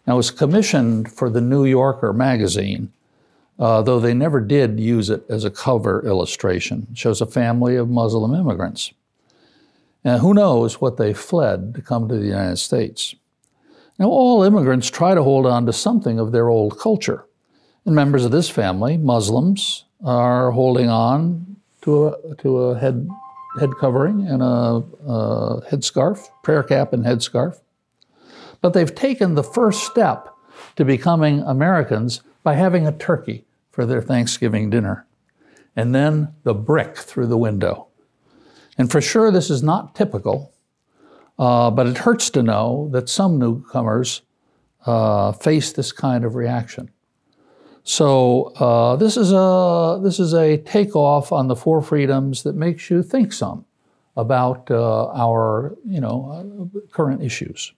Now, 0.06 0.14
it 0.14 0.18
was 0.18 0.30
commissioned 0.30 1.12
for 1.12 1.32
the 1.32 1.42
New 1.42 1.66
Yorker 1.66 2.14
magazine, 2.14 2.94
uh, 3.58 3.82
though 3.82 4.00
they 4.00 4.14
never 4.14 4.40
did 4.40 4.80
use 4.80 5.10
it 5.10 5.24
as 5.30 5.44
a 5.44 5.52
cover 5.52 6.06
illustration. 6.06 6.88
It 6.92 6.98
shows 7.00 7.22
a 7.22 7.26
family 7.26 7.76
of 7.76 7.90
Muslim 7.90 8.36
immigrants. 8.36 8.94
And 10.04 10.22
who 10.22 10.36
knows 10.36 10.80
what 10.80 10.98
they 10.98 11.14
fled 11.14 11.74
to 11.74 11.82
come 11.82 12.08
to 12.08 12.16
the 12.16 12.28
United 12.28 12.58
States. 12.58 13.16
Now, 14.00 14.08
all 14.08 14.44
immigrants 14.44 14.90
try 14.90 15.14
to 15.14 15.22
hold 15.22 15.46
on 15.46 15.66
to 15.66 15.74
something 15.74 16.20
of 16.20 16.32
their 16.32 16.48
old 16.48 16.80
culture. 16.80 17.26
And 17.86 17.94
members 17.94 18.24
of 18.24 18.32
this 18.32 18.50
family, 18.50 18.98
Muslims, 18.98 19.84
are 20.04 20.52
holding 20.52 20.90
on 20.90 21.58
to 21.82 22.08
a, 22.08 22.36
to 22.38 22.58
a 22.60 22.80
head, 22.80 23.10
head 23.60 23.72
covering 23.80 24.26
and 24.26 24.42
a, 24.42 24.46
a 24.46 25.62
headscarf, 25.70 26.30
prayer 26.44 26.64
cap 26.64 26.94
and 26.94 27.04
headscarf. 27.04 27.60
But 28.62 28.74
they've 28.74 28.94
taken 28.94 29.36
the 29.36 29.44
first 29.44 29.84
step 29.84 30.34
to 30.78 30.86
becoming 30.86 31.42
Americans 31.42 32.22
by 32.44 32.54
having 32.54 32.88
a 32.88 32.92
turkey 32.92 33.46
for 33.72 33.86
their 33.86 34.02
Thanksgiving 34.02 34.70
dinner, 34.70 35.06
and 35.76 35.94
then 35.94 36.34
the 36.44 36.54
brick 36.54 36.98
through 36.98 37.28
the 37.28 37.38
window. 37.38 37.88
And 38.78 38.90
for 38.90 39.02
sure, 39.02 39.32
this 39.32 39.50
is 39.50 39.62
not 39.62 39.96
typical, 39.96 40.54
uh, 41.40 41.72
but 41.72 41.88
it 41.88 41.98
hurts 41.98 42.30
to 42.32 42.44
know 42.44 42.90
that 42.92 43.10
some 43.10 43.40
newcomers 43.40 44.22
uh, 44.86 45.32
face 45.32 45.72
this 45.72 45.92
kind 45.92 46.26
of 46.26 46.36
reaction. 46.36 46.92
So 47.84 48.54
uh, 48.58 48.98
this 48.98 49.18
is 49.18 49.32
a 49.32 50.00
this 50.04 50.20
is 50.20 50.34
a 50.34 50.58
takeoff 50.58 51.32
on 51.32 51.48
the 51.48 51.56
four 51.56 51.82
freedoms 51.82 52.44
that 52.44 52.56
makes 52.56 52.90
you 52.90 53.02
think 53.02 53.34
some 53.34 53.66
about 54.18 54.70
uh, 54.70 55.08
our 55.08 55.76
you 55.86 56.02
know 56.02 56.70
uh, 56.76 56.80
current 56.92 57.24
issues. 57.24 57.74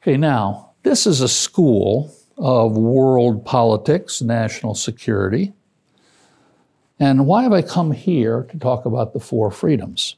Okay, 0.00 0.16
now 0.16 0.70
this 0.84 1.06
is 1.06 1.20
a 1.20 1.28
school 1.28 2.14
of 2.38 2.76
world 2.76 3.44
politics, 3.44 4.22
national 4.22 4.74
security. 4.74 5.52
And 6.98 7.26
why 7.26 7.42
have 7.42 7.52
I 7.52 7.62
come 7.62 7.92
here 7.92 8.46
to 8.50 8.58
talk 8.58 8.86
about 8.86 9.12
the 9.12 9.20
four 9.20 9.50
freedoms? 9.50 10.16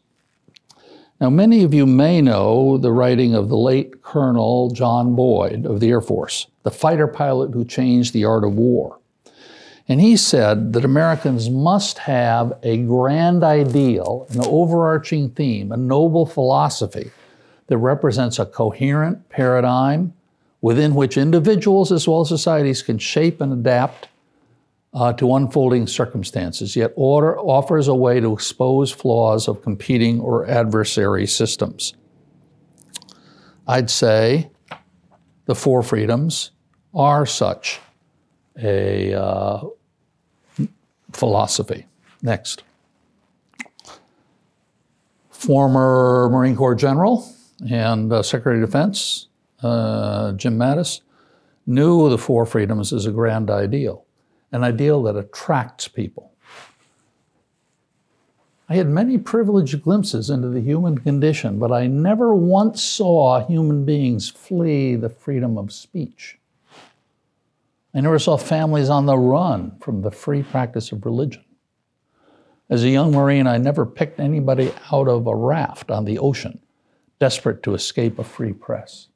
Now, 1.22 1.30
many 1.30 1.62
of 1.62 1.72
you 1.72 1.86
may 1.86 2.20
know 2.20 2.78
the 2.78 2.90
writing 2.90 3.32
of 3.32 3.48
the 3.48 3.56
late 3.56 4.02
Colonel 4.02 4.70
John 4.70 5.14
Boyd 5.14 5.64
of 5.64 5.78
the 5.78 5.88
Air 5.88 6.00
Force, 6.00 6.48
the 6.64 6.70
fighter 6.72 7.06
pilot 7.06 7.52
who 7.52 7.64
changed 7.64 8.12
the 8.12 8.24
art 8.24 8.42
of 8.42 8.56
war. 8.56 8.98
And 9.86 10.00
he 10.00 10.16
said 10.16 10.72
that 10.72 10.84
Americans 10.84 11.48
must 11.48 11.98
have 11.98 12.58
a 12.64 12.76
grand 12.78 13.44
ideal, 13.44 14.26
an 14.30 14.40
overarching 14.44 15.30
theme, 15.30 15.70
a 15.70 15.76
noble 15.76 16.26
philosophy 16.26 17.12
that 17.68 17.78
represents 17.78 18.40
a 18.40 18.44
coherent 18.44 19.28
paradigm 19.28 20.14
within 20.60 20.92
which 20.92 21.16
individuals 21.16 21.92
as 21.92 22.08
well 22.08 22.22
as 22.22 22.30
societies 22.30 22.82
can 22.82 22.98
shape 22.98 23.40
and 23.40 23.52
adapt 23.52 24.08
uh, 24.94 25.12
to 25.14 25.34
unfolding 25.34 25.86
circumstances, 25.86 26.76
yet 26.76 26.92
order 26.96 27.38
offers 27.38 27.88
a 27.88 27.94
way 27.94 28.20
to 28.20 28.32
expose 28.32 28.90
flaws 28.90 29.48
of 29.48 29.62
competing 29.62 30.20
or 30.20 30.46
adversary 30.46 31.26
systems. 31.26 31.94
I'd 33.66 33.88
say 33.88 34.50
the 35.46 35.54
four 35.54 35.82
freedoms 35.82 36.50
are 36.94 37.24
such 37.24 37.80
a 38.60 39.14
uh, 39.14 39.64
philosophy. 41.12 41.86
Next. 42.20 42.62
Former 45.30 46.28
Marine 46.30 46.54
Corps 46.54 46.74
General 46.74 47.26
and 47.68 48.12
uh, 48.12 48.22
Secretary 48.22 48.62
of 48.62 48.68
Defense, 48.68 49.28
uh, 49.62 50.32
Jim 50.32 50.56
Mattis, 50.56 51.00
knew 51.66 52.10
the 52.10 52.18
four 52.18 52.44
freedoms 52.44 52.92
as 52.92 53.06
a 53.06 53.10
grand 53.10 53.50
ideal 53.50 54.04
an 54.52 54.62
ideal 54.62 55.02
that 55.02 55.16
attracts 55.16 55.88
people. 55.88 56.32
I 58.68 58.76
had 58.76 58.88
many 58.88 59.18
privileged 59.18 59.82
glimpses 59.82 60.30
into 60.30 60.48
the 60.48 60.60
human 60.60 60.96
condition, 60.98 61.58
but 61.58 61.72
I 61.72 61.86
never 61.86 62.34
once 62.34 62.82
saw 62.82 63.44
human 63.44 63.84
beings 63.84 64.30
flee 64.30 64.94
the 64.94 65.10
freedom 65.10 65.58
of 65.58 65.72
speech. 65.72 66.38
I 67.94 68.00
never 68.00 68.18
saw 68.18 68.38
families 68.38 68.88
on 68.88 69.04
the 69.04 69.18
run 69.18 69.76
from 69.80 70.00
the 70.00 70.10
free 70.10 70.42
practice 70.42 70.92
of 70.92 71.04
religion. 71.04 71.44
As 72.70 72.84
a 72.84 72.88
young 72.88 73.12
Marine, 73.12 73.46
I 73.46 73.58
never 73.58 73.84
picked 73.84 74.18
anybody 74.18 74.72
out 74.90 75.08
of 75.08 75.26
a 75.26 75.36
raft 75.36 75.90
on 75.90 76.06
the 76.06 76.18
ocean, 76.18 76.58
desperate 77.18 77.62
to 77.64 77.74
escape 77.74 78.18
a 78.18 78.24
free 78.24 78.54
press. 78.54 79.08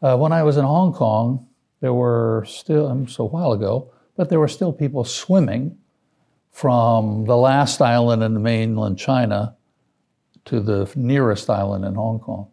Uh, 0.00 0.16
when 0.16 0.30
I 0.30 0.44
was 0.44 0.56
in 0.56 0.64
Hong 0.64 0.92
Kong, 0.92 1.48
there 1.80 1.94
were 1.94 2.44
still, 2.46 2.86
um, 2.86 3.08
so 3.08 3.24
a 3.24 3.26
while 3.26 3.52
ago, 3.52 3.90
but 4.16 4.28
there 4.28 4.40
were 4.40 4.48
still 4.48 4.72
people 4.72 5.04
swimming 5.04 5.76
from 6.50 7.26
the 7.26 7.36
last 7.36 7.82
island 7.82 8.22
in 8.22 8.42
mainland 8.42 8.98
China 8.98 9.54
to 10.46 10.60
the 10.60 10.90
nearest 10.96 11.50
island 11.50 11.84
in 11.84 11.94
Hong 11.94 12.18
Kong. 12.18 12.48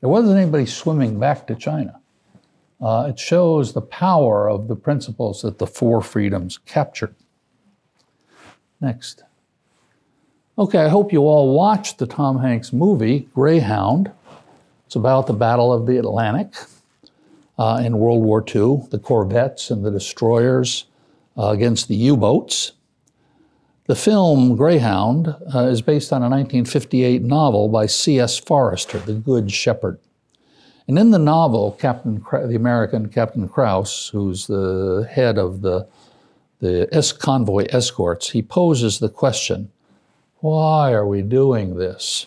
There 0.00 0.08
wasn't 0.08 0.38
anybody 0.38 0.66
swimming 0.66 1.20
back 1.20 1.46
to 1.48 1.54
China. 1.54 2.00
Uh, 2.80 3.08
it 3.10 3.18
shows 3.18 3.72
the 3.72 3.82
power 3.82 4.48
of 4.48 4.68
the 4.68 4.74
principles 4.74 5.42
that 5.42 5.58
the 5.58 5.66
four 5.66 6.00
freedoms 6.00 6.58
captured. 6.58 7.14
Next. 8.80 9.22
Okay, 10.58 10.78
I 10.78 10.88
hope 10.88 11.12
you 11.12 11.20
all 11.20 11.54
watched 11.54 11.98
the 11.98 12.06
Tom 12.06 12.38
Hanks 12.38 12.72
movie, 12.72 13.28
Greyhound. 13.34 14.10
It's 14.86 14.96
about 14.96 15.26
the 15.26 15.32
Battle 15.32 15.72
of 15.72 15.86
the 15.86 15.98
Atlantic 15.98 16.54
uh, 17.58 17.82
in 17.84 17.98
World 17.98 18.22
War 18.22 18.42
II, 18.42 18.88
the 18.90 18.98
corvettes 18.98 19.70
and 19.70 19.84
the 19.84 19.90
destroyers 19.90 20.86
uh, 21.36 21.48
against 21.48 21.88
the 21.88 21.94
U 21.94 22.16
boats. 22.16 22.72
The 23.86 23.96
film 23.96 24.54
Greyhound 24.56 25.34
uh, 25.54 25.66
is 25.66 25.82
based 25.82 26.12
on 26.12 26.22
a 26.22 26.30
1958 26.30 27.22
novel 27.22 27.68
by 27.68 27.86
C.S. 27.86 28.38
Forester, 28.38 28.98
The 28.98 29.14
Good 29.14 29.50
Shepherd. 29.50 29.98
And 30.86 30.98
in 30.98 31.10
the 31.10 31.18
novel, 31.18 31.72
Captain, 31.72 32.24
the 32.30 32.56
American 32.56 33.08
Captain 33.08 33.48
Krause, 33.48 34.08
who's 34.08 34.46
the 34.46 35.08
head 35.10 35.38
of 35.38 35.62
the, 35.62 35.86
the 36.60 36.88
es- 36.92 37.12
convoy 37.12 37.66
escorts, 37.70 38.30
he 38.30 38.42
poses 38.42 38.98
the 38.98 39.08
question, 39.08 39.70
why 40.36 40.92
are 40.92 41.06
we 41.06 41.22
doing 41.22 41.76
this? 41.76 42.26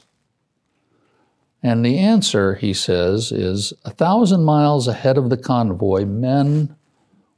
And 1.62 1.86
the 1.86 1.98
answer, 1.98 2.56
he 2.56 2.74
says, 2.74 3.32
is 3.32 3.74
a 3.84 3.90
thousand 3.90 4.44
miles 4.44 4.88
ahead 4.88 5.18
of 5.18 5.30
the 5.30 5.38
convoy, 5.38 6.06
men 6.06 6.76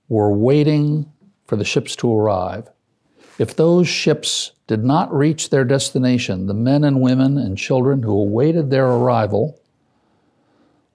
were 0.09 0.31
waiting 0.31 1.11
for 1.47 1.55
the 1.55 1.65
ships 1.65 1.95
to 1.97 2.13
arrive. 2.13 2.69
If 3.39 3.55
those 3.55 3.87
ships 3.87 4.51
did 4.67 4.83
not 4.83 5.13
reach 5.13 5.49
their 5.49 5.63
destination, 5.63 6.47
the 6.47 6.53
men 6.53 6.83
and 6.83 7.01
women 7.01 7.37
and 7.37 7.57
children 7.57 8.03
who 8.03 8.11
awaited 8.11 8.69
their 8.69 8.87
arrival 8.87 9.59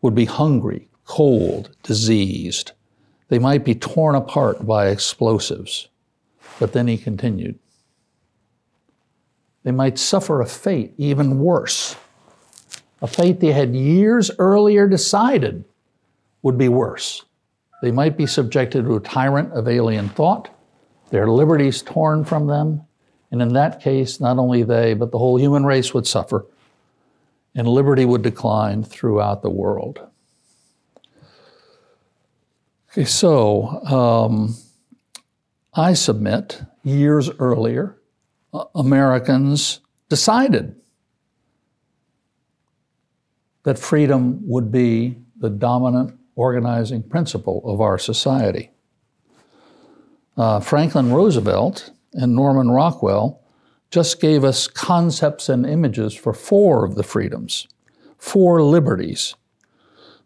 would 0.03 0.15
be 0.15 0.27
hungry, 0.27 0.89
cold, 1.07 1.75
diseased. 1.83 2.73
They 3.29 3.39
might 3.39 3.65
be 3.65 3.75
torn 3.75 4.15
apart 4.15 4.67
by 4.67 4.89
explosives. 4.89 5.89
But 6.59 6.73
then 6.73 6.87
he 6.87 6.99
continued. 6.99 7.59
They 9.63 9.71
might 9.71 9.99
suffer 9.99 10.41
a 10.41 10.47
fate 10.47 10.93
even 10.99 11.39
worse, 11.39 11.97
a 13.01 13.07
fate 13.07 13.41
they 13.41 13.53
had 13.53 13.75
years 13.75 14.31
earlier 14.39 14.87
decided 14.87 15.65
would 16.43 16.57
be 16.57 16.69
worse. 16.69 17.25
They 17.83 17.91
might 17.91 18.17
be 18.17 18.27
subjected 18.27 18.85
to 18.85 18.95
a 18.95 19.01
tyrant 19.01 19.53
of 19.55 19.67
alien 19.67 20.09
thought, 20.09 20.49
their 21.11 21.27
liberties 21.27 21.83
torn 21.83 22.25
from 22.25 22.47
them, 22.47 22.83
and 23.33 23.43
in 23.43 23.55
that 23.55 23.81
case, 23.81 24.21
not 24.21 24.39
only 24.39 24.63
they, 24.63 24.95
but 24.95 25.11
the 25.11 25.19
whole 25.19 25.37
human 25.37 25.67
race 25.67 25.93
would 25.93 26.07
suffer, 26.07 26.47
and 27.57 27.67
liberty 27.67 28.05
would 28.05 28.23
decline 28.23 28.85
throughout 28.85 29.43
the 29.43 29.51
world. 29.51 29.99
Okay, 32.93 33.05
so 33.05 33.83
um, 33.85 34.55
I 35.75 35.95
submit 35.95 36.63
years 36.85 37.31
earlier, 37.41 37.99
uh, 38.55 38.67
Americans 38.77 39.81
decided 40.09 40.77
that 43.65 43.77
freedom 43.77 44.41
would 44.47 44.71
be 44.71 45.17
the 45.37 45.51
dominant 45.51 46.17
organizing 46.35 47.03
principle 47.03 47.63
of 47.65 47.81
our 47.81 47.99
society. 47.99 48.71
Uh, 50.37 50.61
Franklin 50.61 51.13
Roosevelt 51.13 51.91
and 52.15 52.35
Norman 52.35 52.71
Rockwell 52.71 53.41
just 53.91 54.21
gave 54.21 54.43
us 54.43 54.67
concepts 54.67 55.49
and 55.49 55.67
images 55.67 56.15
for 56.15 56.33
four 56.33 56.85
of 56.85 56.95
the 56.95 57.03
freedoms, 57.03 57.69
four 58.17 58.63
liberties. 58.63 59.35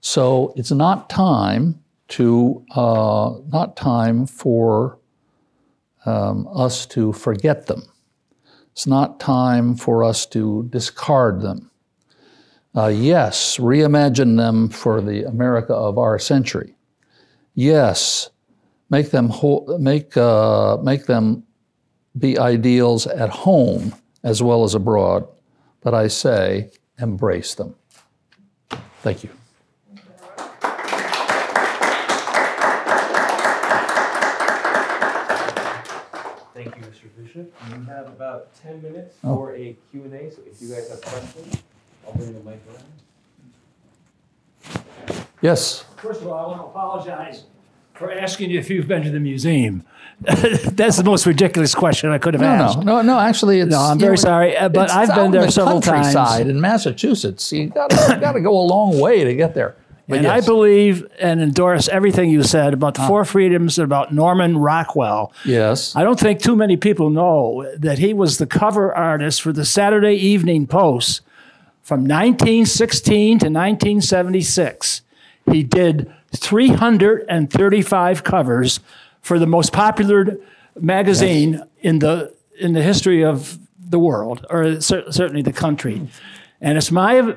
So 0.01 0.53
it's 0.57 0.71
not 0.71 1.11
time 1.11 1.83
to 2.09 2.65
uh, 2.71 3.35
not 3.53 3.77
time 3.77 4.27
for 4.27 4.99
um, 6.05 6.49
us 6.55 6.87
to 6.87 7.13
forget 7.13 7.67
them. 7.67 7.83
It's 8.71 8.87
not 8.87 9.19
time 9.19 9.75
for 9.75 10.05
us 10.05 10.27
to 10.27 10.69
discard 10.71 11.41
them. 11.41 11.71
Uh, 12.77 12.89
yes, 12.89 13.57
reimagine 13.57 14.37
them 14.37 14.69
for 14.69 15.01
the 15.01 15.25
America 15.25 15.73
of 15.75 15.97
our 15.97 16.19
century. 16.19 16.75
Yes, 17.55 18.29
make 18.91 19.11
them 19.11 19.33
make 19.79 20.15
uh, 20.17 20.77
make 20.83 21.07
them 21.07 21.43
be 22.19 22.39
ideals 22.39 23.07
at 23.07 23.31
home 23.31 23.95
as 24.23 24.43
well 24.43 24.63
as 24.65 24.75
abroad. 24.75 25.27
But 25.81 25.95
I 25.95 26.09
say, 26.09 26.71
embrace 26.99 27.55
them. 27.55 27.75
Thank 29.03 29.25
you. 29.25 29.31
Thank 36.55 36.75
you, 36.77 36.83
Mr. 36.83 37.09
Bishop. 37.23 37.53
We 37.69 37.85
have 37.87 38.07
about 38.07 38.55
10 38.63 38.83
minutes 38.83 39.17
Oh. 39.23 39.37
for 39.37 39.55
a 39.55 39.77
Q&A, 39.91 40.31
so 40.31 40.41
if 40.51 40.61
you 40.63 40.71
guys 40.71 40.89
have 40.89 41.03
questions, 41.03 41.63
I'll 42.07 42.15
bring 42.15 42.33
the 42.33 42.41
mic 42.51 42.61
around. 42.69 42.83
Yes. 45.43 45.85
First 45.97 46.23
of 46.23 46.29
all, 46.29 46.45
I 46.45 46.49
want 46.49 46.61
to 46.61 46.67
apologize 46.67 47.45
for 47.95 48.11
asking 48.13 48.51
you 48.51 48.59
if 48.59 48.69
you've 48.71 48.89
been 48.89 49.03
to 49.03 49.11
the 49.11 49.21
museum. 49.21 49.85
That's 50.21 50.97
the 50.97 51.03
most 51.05 51.27
ridiculous 51.27 51.75
question 51.75 52.11
I 52.11 52.19
could 52.19 52.35
have 52.35 52.41
No, 52.41 52.49
asked. 52.49 52.79
no, 52.79 52.85
no, 52.97 53.03
no. 53.03 53.19
Actually, 53.19 53.61
it's. 53.61 53.71
No, 53.71 53.79
I'm 53.81 53.99
very 53.99 54.13
know, 54.13 54.17
sorry, 54.17 54.57
uh, 54.57 54.69
but 54.71 54.91
I've 54.91 55.15
been 55.15 55.31
there 55.31 55.45
the 55.45 55.53
several 55.53 55.81
times. 55.81 56.15
countryside 56.15 56.47
in 56.49 56.61
Massachusetts. 56.61 57.53
You 57.53 57.67
got 57.69 57.91
to 57.91 58.19
got 58.21 58.33
to 58.33 58.41
go 58.41 58.59
a 58.59 58.65
long 58.67 58.99
way 58.99 59.25
to 59.25 59.35
get 59.35 59.55
there. 59.55 59.77
But 60.09 60.19
And 60.19 60.27
I 60.27 60.41
believe 60.41 61.07
and 61.21 61.43
endorse 61.43 61.89
everything 61.89 62.31
you 62.31 62.43
said 62.45 62.73
about 62.73 62.95
the 62.95 63.03
Four 63.03 63.25
Freedoms 63.27 63.79
and 63.79 63.85
about 63.85 64.15
Norman 64.15 64.57
Rockwell. 64.57 65.33
yes. 65.45 65.95
I 65.95 66.03
don't 66.03 66.19
think 66.19 66.41
too 66.41 66.57
many 66.57 66.77
people 66.79 67.11
know 67.11 67.71
that 67.77 67.99
he 67.99 68.15
was 68.15 68.39
the 68.39 68.47
cover 68.47 68.95
artist 68.95 69.43
for 69.43 69.53
the 69.53 69.65
Saturday 69.67 70.15
Evening 70.15 70.67
Post 70.67 71.21
from 71.87 72.01
1916 72.01 73.39
to 73.39 73.47
1976. 73.47 75.03
He 75.49 75.63
did 75.63 76.13
335 76.35 78.25
covers 78.25 78.81
for 79.21 79.39
the 79.39 79.47
most 79.47 79.73
popular 79.73 80.37
magazine 80.75 81.63
in 81.79 82.01
the 82.01 82.35
in 82.59 82.73
the 82.73 82.83
history 82.83 83.25
of 83.25 83.61
the 83.79 84.01
world, 84.01 84.45
or 84.51 84.81
cer- 84.81 85.13
certainly 85.13 85.43
the 85.43 85.53
country. 85.53 86.09
And 86.61 86.77
it's 86.77 86.91
my 86.91 87.37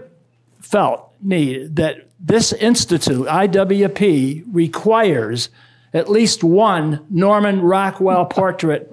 felt 0.62 1.14
need 1.22 1.76
that 1.76 2.08
this 2.20 2.52
institute, 2.52 3.28
IWP, 3.28 4.46
requires 4.52 5.50
at 5.94 6.10
least 6.10 6.44
one 6.44 7.06
Norman 7.12 7.62
Rockwell 7.62 8.26
portrait 8.26 8.92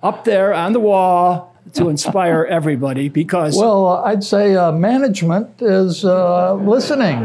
up 0.00 0.22
there 0.22 0.54
on 0.54 0.72
the 0.72 0.80
wall 0.80 1.51
to 1.74 1.88
inspire 1.88 2.44
everybody 2.48 3.08
because 3.08 3.56
Well, 3.56 3.88
I'd 4.04 4.24
say 4.24 4.54
uh, 4.54 4.72
management 4.72 5.60
is 5.60 6.04
uh, 6.04 6.54
listening. 6.54 7.20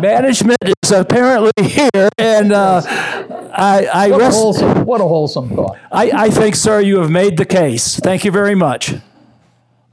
management 0.00 0.58
is 0.82 0.90
apparently 0.90 1.52
here 1.62 2.08
and 2.18 2.52
uh, 2.52 2.82
I, 2.86 3.86
I, 3.92 4.08
What 4.10 4.20
a, 4.20 4.30
wholesome, 4.30 4.84
what 4.84 5.00
a 5.00 5.04
wholesome 5.04 5.48
thought. 5.54 5.78
I, 5.90 6.10
I 6.10 6.30
think, 6.30 6.56
sir, 6.56 6.80
you 6.80 6.98
have 7.00 7.10
made 7.10 7.36
the 7.36 7.46
case. 7.46 7.96
Thank 7.98 8.24
you 8.24 8.30
very 8.30 8.54
much. 8.54 8.94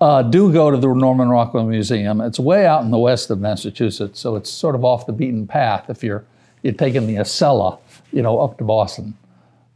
Uh, 0.01 0.21
do 0.21 0.51
go 0.51 0.69
to 0.69 0.75
the 0.75 0.93
Norman 0.93 1.29
Rockwell 1.29 1.65
Museum. 1.65 2.19
It's 2.19 2.37
way 2.39 2.65
out 2.65 2.83
in 2.83 2.91
the 2.91 2.97
west 2.97 3.29
of 3.29 3.39
Massachusetts, 3.39 4.19
so 4.19 4.35
it's 4.35 4.49
sort 4.49 4.75
of 4.75 4.83
off 4.83 5.05
the 5.05 5.13
beaten 5.13 5.47
path 5.47 5.89
if 5.89 6.03
you're 6.03 6.25
you're 6.61 6.73
taking 6.73 7.07
the 7.07 7.15
Acela, 7.15 7.79
you 8.11 8.21
know, 8.21 8.39
up 8.39 8.57
to 8.57 8.63
Boston. 8.65 9.15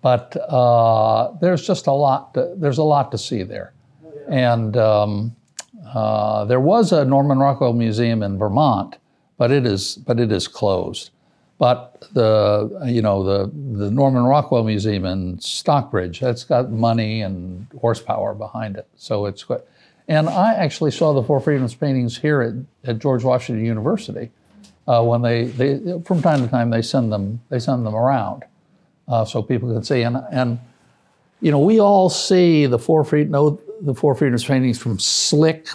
But 0.01 0.35
uh, 0.49 1.31
there's 1.39 1.65
just 1.65 1.87
a 1.87 1.91
lot. 1.93 2.33
To, 2.33 2.53
there's 2.57 2.77
a 2.77 2.83
lot 2.83 3.11
to 3.11 3.17
see 3.17 3.43
there, 3.43 3.71
and 4.29 4.77
um, 4.77 5.35
uh, 5.93 6.45
there 6.45 6.59
was 6.59 6.91
a 6.91 7.05
Norman 7.05 7.39
Rockwell 7.39 7.73
Museum 7.73 8.23
in 8.23 8.37
Vermont, 8.37 8.97
but 9.37 9.51
it 9.51 9.65
is 9.65 9.95
but 9.95 10.19
it 10.19 10.31
is 10.31 10.47
closed. 10.47 11.11
But 11.59 12.07
the 12.13 12.85
you 12.85 13.01
know 13.01 13.23
the 13.23 13.51
the 13.77 13.89
Norman 13.91 14.23
Rockwell 14.23 14.63
Museum 14.63 15.05
in 15.05 15.39
Stockbridge 15.39 16.19
that's 16.19 16.43
got 16.43 16.71
money 16.71 17.21
and 17.21 17.67
horsepower 17.79 18.33
behind 18.33 18.77
it, 18.77 18.87
so 18.95 19.25
it's. 19.25 19.45
And 20.09 20.29
I 20.29 20.53
actually 20.53 20.91
saw 20.91 21.11
the 21.11 21.21
Four 21.21 21.41
Freedoms 21.41 21.75
paintings 21.75 22.17
here 22.17 22.41
at, 22.41 22.89
at 22.89 22.99
George 22.99 23.25
Washington 23.25 23.65
University 23.65 24.31
uh, 24.87 25.03
when 25.03 25.21
they, 25.21 25.45
they 25.45 26.01
from 26.05 26.21
time 26.21 26.41
to 26.41 26.47
time 26.47 26.69
they 26.69 26.81
send 26.81 27.11
them 27.11 27.41
they 27.49 27.59
send 27.59 27.85
them 27.85 27.95
around 27.95 28.45
uh, 29.07 29.25
so 29.25 29.41
people 29.41 29.71
can 29.73 29.83
see 29.83 30.01
and 30.01 30.17
and 30.31 30.59
you 31.41 31.51
know 31.51 31.59
we 31.59 31.79
all 31.79 32.09
see 32.09 32.65
the 32.65 32.79
Four 32.79 33.03
Freedom 33.03 33.31
know 33.31 33.61
the 33.81 33.93
Four 33.93 34.15
Freedoms 34.15 34.45
paintings 34.45 34.79
from 34.79 34.99
slick 34.99 35.69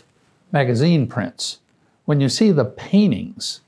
magazine 0.52 1.06
prints. 1.06 1.60
When 2.04 2.20
you 2.20 2.28
see 2.28 2.50
the 2.50 2.64
paintings, 2.64 3.60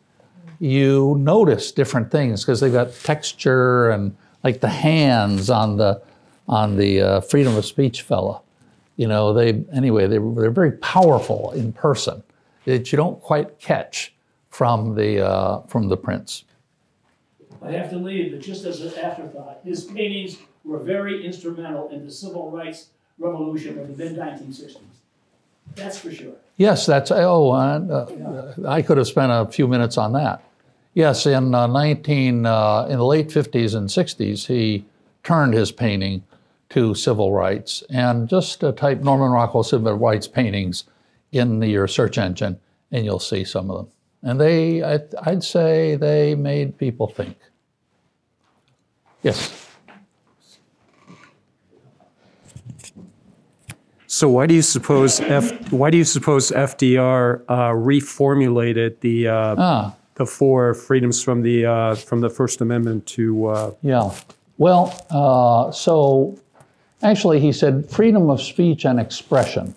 you 0.59 1.17
notice 1.19 1.73
different 1.73 2.11
things 2.11 2.43
because 2.45 2.61
they've 2.61 2.73
got 2.73 2.93
texture 2.95 3.91
and 3.91 4.17
like 4.43 4.61
the 4.61 4.69
hands 4.69 5.51
on 5.51 5.77
the 5.77 6.03
on 6.49 6.77
the 6.77 7.01
uh, 7.01 7.21
freedom 7.21 7.57
of 7.57 7.65
speech 7.65 8.03
fella. 8.03 8.41
You 8.97 9.09
know, 9.09 9.33
they 9.33 9.65
anyway 9.73 10.07
they 10.07 10.19
they're 10.19 10.51
very 10.51 10.73
powerful 10.73 11.53
in 11.53 11.73
person 11.73 12.23
that 12.65 12.93
you 12.93 12.97
don't 12.97 13.21
quite 13.21 13.59
catch 13.59 14.15
from 14.51 14.95
the 14.95 15.27
uh, 15.27 15.61
from 15.63 15.89
the 15.89 15.97
prints. 15.97 16.45
I 17.63 17.73
have 17.73 17.89
to 17.91 17.97
leave, 17.97 18.33
but 18.33 18.41
just 18.41 18.65
as 18.67 18.83
an 18.83 18.99
afterthought, 18.99 19.61
his 19.65 19.85
paintings 19.85 20.37
were 20.65 20.79
very 20.79 21.25
instrumental 21.25 21.89
in 21.89 22.05
the 22.05 22.11
civil 22.11 22.51
rights 22.51 22.89
revolution 23.19 23.79
of 23.79 23.97
the 23.97 24.05
mid 24.05 24.17
1960s. 24.17 24.79
That's 25.77 25.99
for 25.99 26.11
sure. 26.11 26.35
Yes, 26.57 26.87
that's 26.87 27.11
oh, 27.11 27.51
uh, 27.51 27.55
uh, 27.55 28.69
I 28.69 28.83
could 28.83 28.99
have 28.99 29.07
spent 29.07 29.33
a 29.33 29.51
few 29.51 29.67
minutes 29.67 29.99
on 29.99 30.13
that. 30.13 30.43
Yes, 30.95 31.27
in 31.27 31.55
uh, 31.55 31.67
19 31.67 32.47
uh, 32.47 32.87
in 32.89 32.99
the 32.99 33.05
late 33.05 33.29
50s 33.29 33.75
and 33.75 33.89
60s, 33.89 34.47
he 34.47 34.85
turned 35.25 35.55
his 35.55 35.73
painting 35.73 36.23
to 36.71 36.95
civil 36.95 37.33
rights, 37.33 37.83
and 37.91 38.29
just 38.29 38.63
uh, 38.63 38.73
type 38.73 39.01
Norman 39.01 39.31
Rockwell 39.31 39.63
civil 39.65 39.95
rights 39.95 40.29
paintings 40.29 40.85
in 41.33 41.61
the, 41.61 41.69
your 41.69 41.89
search 41.89 42.19
engine, 42.19 42.59
and 42.93 43.05
you'll 43.05 43.19
see 43.19 43.45
some 43.45 43.71
of 43.71 43.77
them. 43.77 43.89
And 44.23 44.41
they, 44.41 44.83
I, 44.83 45.01
I'd 45.23 45.45
say, 45.45 45.97
they 45.97 46.35
made 46.35 46.79
people 46.79 47.09
think. 47.09 47.37
Yes. 49.23 49.64
So 54.15 54.29
why 54.29 54.47
do 54.47 54.55
you 54.55 54.63
suppose 54.63 55.19
F, 55.19 55.73
why 55.73 55.91
do 55.91 55.99
you 55.99 56.05
suppose 56.05 56.53
FDR 56.53 57.43
uh, 57.49 57.71
reformulated 57.71 59.01
the 59.01 59.27
uh, 59.27 59.57
Ah. 59.59 59.95
the 60.15 60.25
four 60.25 60.73
freedoms 60.75 61.21
from 61.21 61.43
the 61.43 61.67
uh, 61.67 61.95
from 61.97 62.21
the 62.21 62.31
First 62.31 62.61
Amendment 62.61 63.07
to 63.17 63.47
uh, 63.47 63.71
Yeah. 63.83 64.13
Well, 64.57 64.95
uh, 65.11 65.73
so 65.73 66.39
actually, 67.03 67.41
he 67.41 67.51
said 67.51 67.91
freedom 67.91 68.31
of 68.31 68.41
speech 68.41 68.87
and 68.87 69.01
expression. 69.01 69.75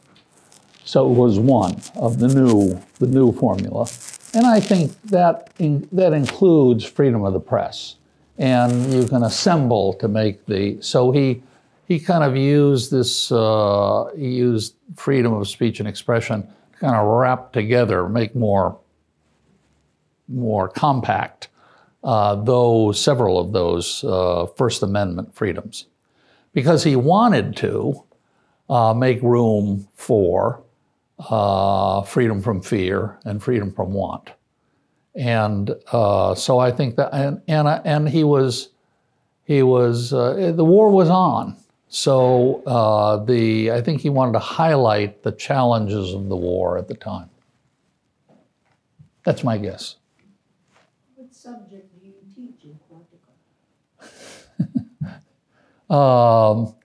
So 0.86 1.10
it 1.10 1.16
was 1.18 1.40
one 1.40 1.76
of 1.96 2.20
the 2.20 2.28
new 2.28 2.80
the 3.00 3.08
new 3.08 3.32
formula, 3.32 3.88
and 4.36 4.46
I 4.46 4.60
think 4.60 4.92
that 5.06 5.50
in, 5.58 5.88
that 5.92 6.14
includes 6.14 6.86
freedom 6.86 7.24
of 7.26 7.34
the 7.34 7.40
press, 7.40 7.96
and 8.38 8.94
you 8.94 9.08
can 9.08 9.24
assemble 9.24 9.94
to 9.94 10.08
make 10.08 10.46
the. 10.46 10.78
So 10.82 11.12
he 11.12 11.42
he 11.88 12.00
kind 12.00 12.24
of 12.24 12.36
used 12.36 12.92
this 12.92 13.32
uh, 13.32 14.06
he 14.16 14.30
used 14.30 14.76
freedom 14.96 15.34
of 15.34 15.48
speech 15.48 15.80
and 15.80 15.88
expression 15.88 16.44
to 16.44 16.80
kind 16.80 16.96
of 16.96 17.08
wrap 17.08 17.54
together, 17.54 18.10
make 18.10 18.36
more 18.36 18.78
more 20.28 20.68
compact 20.68 21.48
uh, 22.04 22.36
those 22.36 23.00
several 23.00 23.40
of 23.40 23.54
those 23.54 24.04
uh, 24.04 24.46
First 24.58 24.84
Amendment 24.84 25.34
freedoms, 25.34 25.86
because 26.54 26.84
he 26.84 26.98
wanted 26.98 27.56
to 27.58 28.04
uh, 28.70 28.94
make 28.94 29.22
room 29.22 29.88
for 29.94 30.62
uh, 31.30 32.02
freedom 32.02 32.42
from 32.42 32.62
fear 32.62 33.18
and 33.24 33.42
freedom 33.42 33.72
from 33.72 33.94
want, 33.94 34.32
and 35.16 35.72
uh, 35.94 36.36
so 36.36 36.60
I 36.60 36.70
think 36.70 36.98
that 36.98 37.14
and 37.14 37.42
and, 37.48 37.68
and 37.86 38.10
he 38.10 38.26
was 38.26 38.70
he 39.46 39.64
was 39.64 40.10
the 40.10 40.66
war 40.66 40.92
was 40.92 41.10
on. 41.10 41.56
So 41.90 42.64
uh, 42.66 43.24
the 43.24 43.72
I 43.72 43.82
think 43.82 44.02
he 44.02 44.10
wanted 44.10 44.34
to 44.34 44.40
highlight 44.40 45.24
the 45.24 45.32
challenges 45.32 46.14
of 46.14 46.28
the 46.28 46.36
war 46.36 46.78
at 46.78 46.88
the 46.88 46.96
time. 46.96 47.30
That's 49.24 49.44
my 49.44 49.58
guess. 49.58 49.96
What 51.16 51.34
subject 51.34 51.94
do 52.00 52.08
you 52.08 52.14
teach 52.36 52.64
in 52.66 52.80
Quantico? 52.88 53.34
Um, 55.94 56.76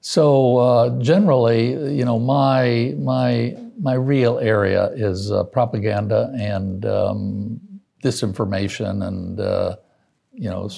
so 0.00 0.56
uh, 0.58 1.02
generally, 1.02 1.72
you 1.94 2.04
know, 2.04 2.18
my 2.18 2.94
my 2.98 3.56
my 3.80 3.94
real 3.94 4.38
area 4.38 4.90
is 4.94 5.32
uh, 5.32 5.44
propaganda 5.44 6.32
and 6.38 6.86
um, 6.86 7.60
disinformation, 8.02 9.06
and 9.06 9.40
uh, 9.40 9.76
you 10.32 10.48
know, 10.48 10.68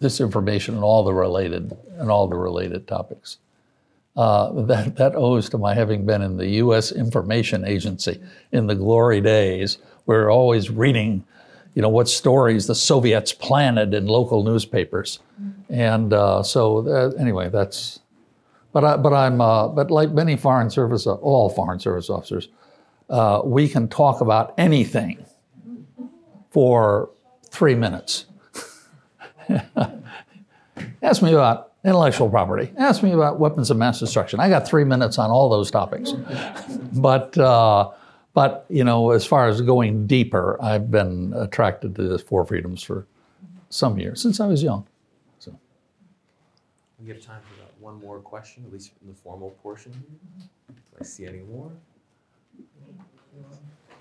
s- 0.00 0.18
disinformation 0.18 0.68
and 0.68 0.82
all 0.82 1.04
the 1.04 1.12
related 1.12 1.76
and 1.98 2.10
all 2.10 2.28
the 2.28 2.36
related 2.36 2.86
topics. 2.86 3.38
Uh, 4.16 4.50
that 4.62 4.96
that 4.96 5.14
owes 5.14 5.48
to 5.48 5.58
my 5.58 5.74
having 5.74 6.04
been 6.04 6.22
in 6.22 6.36
the 6.36 6.46
U.S. 6.46 6.92
Information 6.92 7.64
Agency 7.64 8.20
in 8.52 8.66
the 8.66 8.74
glory 8.74 9.20
days. 9.20 9.78
We're 10.06 10.30
always 10.30 10.68
reading, 10.70 11.24
you 11.74 11.82
know, 11.82 11.88
what 11.88 12.08
stories 12.08 12.66
the 12.66 12.74
Soviets 12.74 13.32
planted 13.32 13.94
in 13.94 14.06
local 14.06 14.42
newspapers, 14.42 15.20
and 15.68 16.12
uh, 16.12 16.42
so 16.42 16.82
that, 16.82 17.14
anyway, 17.18 17.48
that's. 17.48 18.00
But 18.72 18.84
I, 18.84 18.96
but 18.96 19.12
I'm 19.12 19.40
uh, 19.40 19.68
but 19.68 19.90
like 19.90 20.10
many 20.10 20.36
foreign 20.36 20.70
service 20.70 21.06
all 21.06 21.48
foreign 21.50 21.80
service 21.80 22.10
officers, 22.10 22.48
uh, 23.08 23.42
we 23.44 23.68
can 23.68 23.88
talk 23.88 24.20
about 24.20 24.54
anything 24.58 25.24
for 26.50 27.10
three 27.50 27.74
minutes. 27.74 28.26
Ask 31.02 31.22
me 31.22 31.32
about 31.32 31.72
intellectual 31.84 32.28
property. 32.28 32.72
Ask 32.78 33.02
me 33.02 33.12
about 33.12 33.38
weapons 33.38 33.70
of 33.70 33.76
mass 33.76 33.98
destruction. 34.00 34.40
I 34.40 34.48
got 34.48 34.66
three 34.66 34.84
minutes 34.84 35.18
on 35.18 35.30
all 35.30 35.48
those 35.48 35.70
topics. 35.70 36.12
but 36.92 37.36
uh, 37.38 37.90
but 38.34 38.66
you 38.68 38.84
know, 38.84 39.10
as 39.10 39.26
far 39.26 39.48
as 39.48 39.60
going 39.60 40.06
deeper, 40.06 40.58
I've 40.62 40.90
been 40.90 41.32
attracted 41.36 41.94
to 41.96 42.08
the 42.08 42.18
four 42.18 42.44
freedoms 42.44 42.82
for 42.82 43.06
some 43.68 43.98
years 43.98 44.20
since 44.22 44.40
I 44.40 44.46
was 44.46 44.62
young. 44.62 44.86
We 47.02 47.08
have 47.08 47.22
time 47.22 47.40
for 47.40 47.62
about 47.62 47.72
one 47.80 47.98
more 47.98 48.18
question, 48.18 48.62
at 48.66 48.72
least 48.72 48.92
in 49.00 49.08
the 49.08 49.14
formal 49.14 49.56
portion. 49.62 49.92
Do 50.68 50.74
I 51.00 51.02
see 51.02 51.26
any 51.26 51.40
more? 51.40 51.72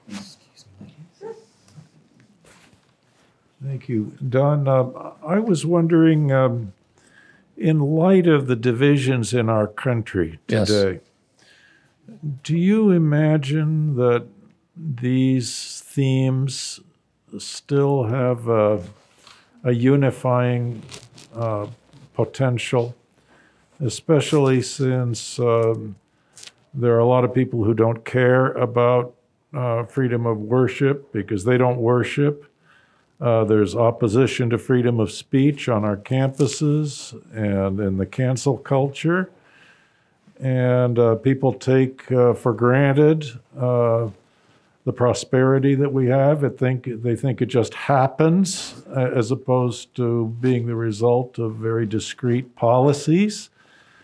Excuse 0.09 0.65
me. 0.81 0.88
Thank 3.63 3.89
you. 3.89 4.13
Don, 4.27 4.67
uh, 4.67 5.11
I 5.25 5.39
was 5.39 5.65
wondering, 5.65 6.31
um, 6.31 6.73
in 7.57 7.79
light 7.79 8.25
of 8.25 8.47
the 8.47 8.55
divisions 8.55 9.33
in 9.33 9.49
our 9.49 9.67
country 9.67 10.39
Yes. 10.47 10.67
today, 10.67 10.99
do 12.43 12.57
you 12.57 12.91
imagine 12.91 13.95
that 13.95 14.25
these 14.75 15.81
themes 15.85 16.79
still 17.37 18.05
have 18.05 18.47
a, 18.47 18.81
a 19.63 19.73
unifying 19.73 20.81
uh, 21.35 21.67
potential, 22.13 22.95
especially 23.81 24.61
since 24.61 25.37
um, 25.39 25.95
there 26.73 26.95
are 26.95 26.99
a 26.99 27.05
lot 27.05 27.25
of 27.25 27.33
people 27.33 27.63
who 27.65 27.73
don't 27.73 28.05
care 28.05 28.47
about 28.53 29.13
uh, 29.53 29.83
freedom 29.83 30.25
of 30.25 30.37
worship 30.37 31.11
because 31.11 31.43
they 31.43 31.57
don't 31.57 31.77
worship? 31.77 32.45
Uh, 33.21 33.43
there's 33.43 33.75
opposition 33.75 34.49
to 34.49 34.57
freedom 34.57 34.99
of 34.99 35.11
speech 35.11 35.67
on 35.67 35.83
our 35.83 35.97
campuses 35.97 37.13
and 37.35 37.79
in 37.79 37.97
the 37.97 38.05
cancel 38.05 38.57
culture. 38.57 39.29
And 40.39 40.97
uh, 40.97 41.15
people 41.15 41.51
take 41.51 42.09
uh, 42.13 42.33
for 42.33 42.53
granted 42.53 43.25
uh, 43.57 44.07
the 44.85 44.93
prosperity 44.93 45.75
that 45.75 45.91
we 45.91 46.07
have. 46.07 46.45
It 46.45 46.57
think, 46.57 46.87
they 47.03 47.17
think 47.17 47.41
it 47.41 47.47
just 47.47 47.73
happens 47.73 48.81
uh, 48.95 49.11
as 49.13 49.31
opposed 49.31 49.93
to 49.95 50.33
being 50.39 50.65
the 50.65 50.75
result 50.75 51.39
of 51.39 51.55
very 51.55 51.85
discrete 51.85 52.55
policies. 52.55 53.49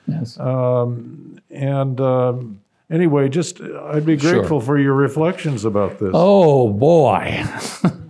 Yes. 0.07 0.37
Um, 0.41 1.39
and 1.49 2.01
um, 2.01 2.59
anyway, 2.89 3.29
just 3.29 3.61
I'd 3.61 4.05
be 4.05 4.17
Sure. 4.19 4.33
grateful 4.39 4.59
for 4.59 4.77
your 4.77 4.93
reflections 4.93 5.63
about 5.63 5.99
this. 5.99 6.11
Oh 6.13 6.69
boy. 6.73 7.45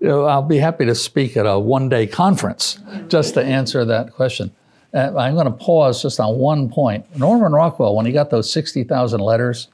You 0.00 0.08
know, 0.08 0.24
I'll 0.24 0.42
be 0.42 0.58
happy 0.58 0.84
to 0.86 0.94
speak 0.94 1.36
at 1.36 1.46
a 1.46 1.58
one 1.58 1.88
day 1.88 2.06
conference 2.06 2.78
just 3.08 3.34
to 3.34 3.42
answer 3.42 3.84
that 3.84 4.12
question. 4.12 4.54
Uh, 4.92 5.16
I'm 5.16 5.34
going 5.34 5.46
to 5.46 5.52
pause 5.52 6.02
just 6.02 6.20
on 6.20 6.38
one 6.38 6.68
point. 6.68 7.16
Norman 7.16 7.52
Rockwell, 7.52 7.94
when 7.94 8.06
he 8.06 8.12
got 8.12 8.30
those 8.30 8.50
60,000 8.50 9.20
letters, 9.20 9.68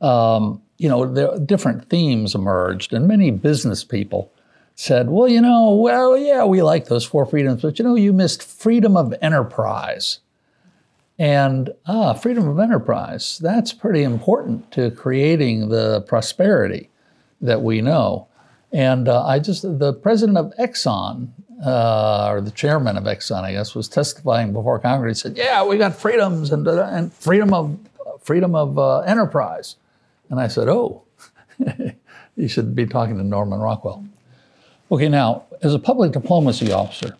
um, 0.00 0.62
you 0.78 0.88
know, 0.88 1.06
there, 1.06 1.38
different 1.38 1.88
themes 1.88 2.34
emerged, 2.34 2.92
and 2.92 3.08
many 3.08 3.30
business 3.30 3.84
people 3.84 4.32
said, 4.74 5.08
well, 5.08 5.26
you 5.26 5.40
know, 5.40 5.74
well, 5.74 6.16
yeah, 6.16 6.44
we 6.44 6.62
like 6.62 6.86
those 6.86 7.04
four 7.04 7.24
freedoms, 7.24 7.62
but 7.62 7.78
you 7.78 7.84
know, 7.84 7.94
you 7.94 8.12
missed 8.12 8.42
freedom 8.42 8.96
of 8.96 9.14
enterprise. 9.22 10.20
And 11.18 11.70
ah, 11.86 12.12
freedom 12.12 12.46
of 12.46 12.58
enterprise, 12.58 13.38
that's 13.38 13.72
pretty 13.72 14.02
important 14.02 14.70
to 14.72 14.90
creating 14.90 15.70
the 15.70 16.02
prosperity 16.02 16.90
that 17.40 17.62
we 17.62 17.80
know. 17.80 18.28
And 18.76 19.08
uh, 19.08 19.24
I 19.24 19.38
just, 19.38 19.62
the 19.62 19.94
president 19.94 20.36
of 20.36 20.52
Exxon, 20.58 21.28
uh, 21.64 22.28
or 22.28 22.42
the 22.42 22.50
chairman 22.50 22.98
of 22.98 23.04
Exxon, 23.04 23.42
I 23.42 23.52
guess, 23.52 23.74
was 23.74 23.88
testifying 23.88 24.52
before 24.52 24.78
Congress. 24.78 25.22
He 25.22 25.28
said, 25.28 25.38
"Yeah, 25.38 25.64
we 25.64 25.78
got 25.78 25.96
freedoms 25.96 26.52
and, 26.52 26.68
and 26.68 27.10
freedom 27.10 27.54
of 27.54 27.78
freedom 28.20 28.54
of 28.54 28.78
uh, 28.78 28.98
enterprise." 29.00 29.76
And 30.28 30.38
I 30.38 30.48
said, 30.48 30.68
"Oh, 30.68 31.04
you 32.36 32.48
should 32.48 32.74
be 32.74 32.84
talking 32.84 33.16
to 33.16 33.24
Norman 33.24 33.60
Rockwell." 33.60 34.04
Okay, 34.92 35.08
now 35.08 35.44
as 35.62 35.72
a 35.72 35.78
public 35.78 36.12
diplomacy 36.12 36.70
officer, 36.70 37.16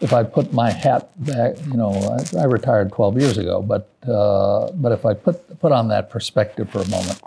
if 0.00 0.14
I 0.14 0.22
put 0.22 0.54
my 0.54 0.70
hat 0.70 1.10
back, 1.22 1.56
you 1.66 1.76
know, 1.76 1.92
I, 2.34 2.38
I 2.38 2.44
retired 2.44 2.92
12 2.92 3.20
years 3.20 3.36
ago, 3.36 3.60
but 3.60 3.90
uh, 4.08 4.72
but 4.72 4.92
if 4.92 5.04
I 5.04 5.12
put 5.12 5.60
put 5.60 5.70
on 5.70 5.88
that 5.88 6.08
perspective 6.08 6.70
for 6.70 6.80
a 6.80 6.88
moment, 6.88 7.20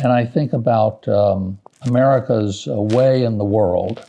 and 0.00 0.12
I 0.12 0.24
think 0.24 0.52
about 0.52 1.08
um, 1.08 1.58
America's 1.82 2.66
way 2.66 3.24
in 3.24 3.38
the 3.38 3.44
world 3.44 4.04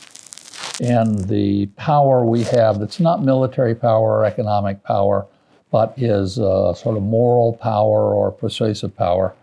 and 0.80 1.28
the 1.28 1.66
power 1.76 2.24
we 2.24 2.42
have 2.44 2.80
that's 2.80 3.00
not 3.00 3.22
military 3.22 3.74
power 3.74 4.18
or 4.18 4.24
economic 4.24 4.82
power, 4.82 5.26
but 5.70 5.92
is 5.96 6.38
uh, 6.38 6.72
sort 6.74 6.96
of 6.96 7.02
moral 7.02 7.52
power 7.52 8.14
or 8.14 8.32
persuasive 8.32 8.96
power. 8.96 9.34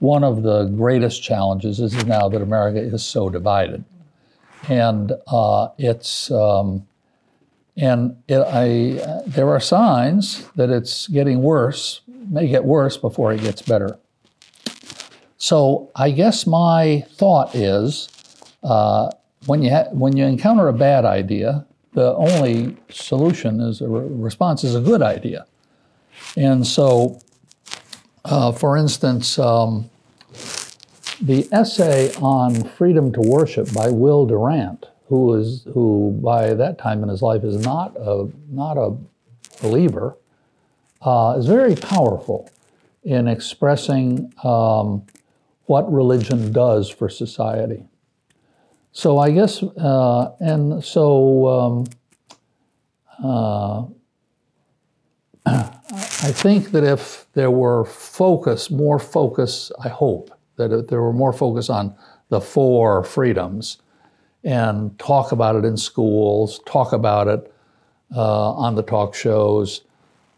One 0.00 0.22
of 0.22 0.42
the 0.42 0.64
greatest 0.64 1.22
challenges 1.22 1.80
is 1.80 2.04
now 2.04 2.28
that 2.28 2.42
America 2.42 2.78
is 2.78 3.04
so 3.04 3.30
divided, 3.30 3.84
and 4.68 5.12
uh, 5.28 5.68
it's 5.78 6.30
um, 6.30 6.86
and 7.76 8.16
it, 8.28 8.40
I 8.40 9.22
there 9.26 9.48
are 9.48 9.60
signs 9.60 10.48
that 10.56 10.70
it's 10.70 11.06
getting 11.08 11.40
worse, 11.42 12.00
may 12.28 12.48
get 12.48 12.64
worse 12.64 12.96
before 12.96 13.32
it 13.32 13.40
gets 13.40 13.62
better. 13.62 13.98
So 15.42 15.90
I 15.96 16.12
guess 16.12 16.46
my 16.46 17.04
thought 17.16 17.52
is, 17.56 18.08
uh, 18.62 19.10
when 19.46 19.60
you 19.60 19.70
ha- 19.70 19.88
when 19.90 20.16
you 20.16 20.24
encounter 20.24 20.68
a 20.68 20.72
bad 20.72 21.04
idea, 21.04 21.66
the 21.94 22.14
only 22.14 22.76
solution 22.90 23.60
is 23.60 23.80
a 23.80 23.88
re- 23.88 24.06
response 24.08 24.62
is 24.62 24.76
a 24.76 24.80
good 24.80 25.02
idea. 25.02 25.46
And 26.36 26.64
so, 26.64 27.18
uh, 28.24 28.52
for 28.52 28.76
instance, 28.76 29.36
um, 29.36 29.90
the 31.20 31.48
essay 31.50 32.14
on 32.22 32.62
freedom 32.62 33.10
to 33.10 33.20
worship 33.20 33.74
by 33.74 33.90
Will 33.90 34.24
Durant, 34.26 34.86
who 35.08 35.34
is 35.34 35.66
who 35.74 36.16
by 36.22 36.54
that 36.54 36.78
time 36.78 37.02
in 37.02 37.08
his 37.08 37.20
life 37.20 37.42
is 37.42 37.56
not 37.64 37.96
a 37.96 38.28
not 38.48 38.78
a 38.78 38.96
believer, 39.60 40.16
uh, 41.00 41.34
is 41.36 41.46
very 41.46 41.74
powerful 41.74 42.48
in 43.02 43.26
expressing 43.26 44.32
um, 44.44 45.04
what 45.66 45.90
religion 45.92 46.52
does 46.52 46.90
for 46.90 47.08
society. 47.08 47.84
So 48.92 49.18
I 49.18 49.30
guess, 49.30 49.62
uh, 49.62 50.32
and 50.40 50.84
so 50.84 51.48
um, 51.48 51.84
uh, 53.24 53.84
I 55.46 56.32
think 56.32 56.70
that 56.72 56.84
if 56.84 57.26
there 57.32 57.50
were 57.50 57.84
focus, 57.84 58.70
more 58.70 58.98
focus, 58.98 59.72
I 59.82 59.88
hope 59.88 60.30
that 60.56 60.72
if 60.72 60.88
there 60.88 61.00
were 61.00 61.12
more 61.12 61.32
focus 61.32 61.70
on 61.70 61.94
the 62.28 62.40
four 62.40 63.02
freedoms 63.02 63.78
and 64.44 64.98
talk 64.98 65.32
about 65.32 65.56
it 65.56 65.64
in 65.64 65.76
schools, 65.76 66.60
talk 66.66 66.92
about 66.92 67.28
it 67.28 67.52
uh, 68.14 68.52
on 68.52 68.74
the 68.74 68.82
talk 68.82 69.14
shows, 69.14 69.82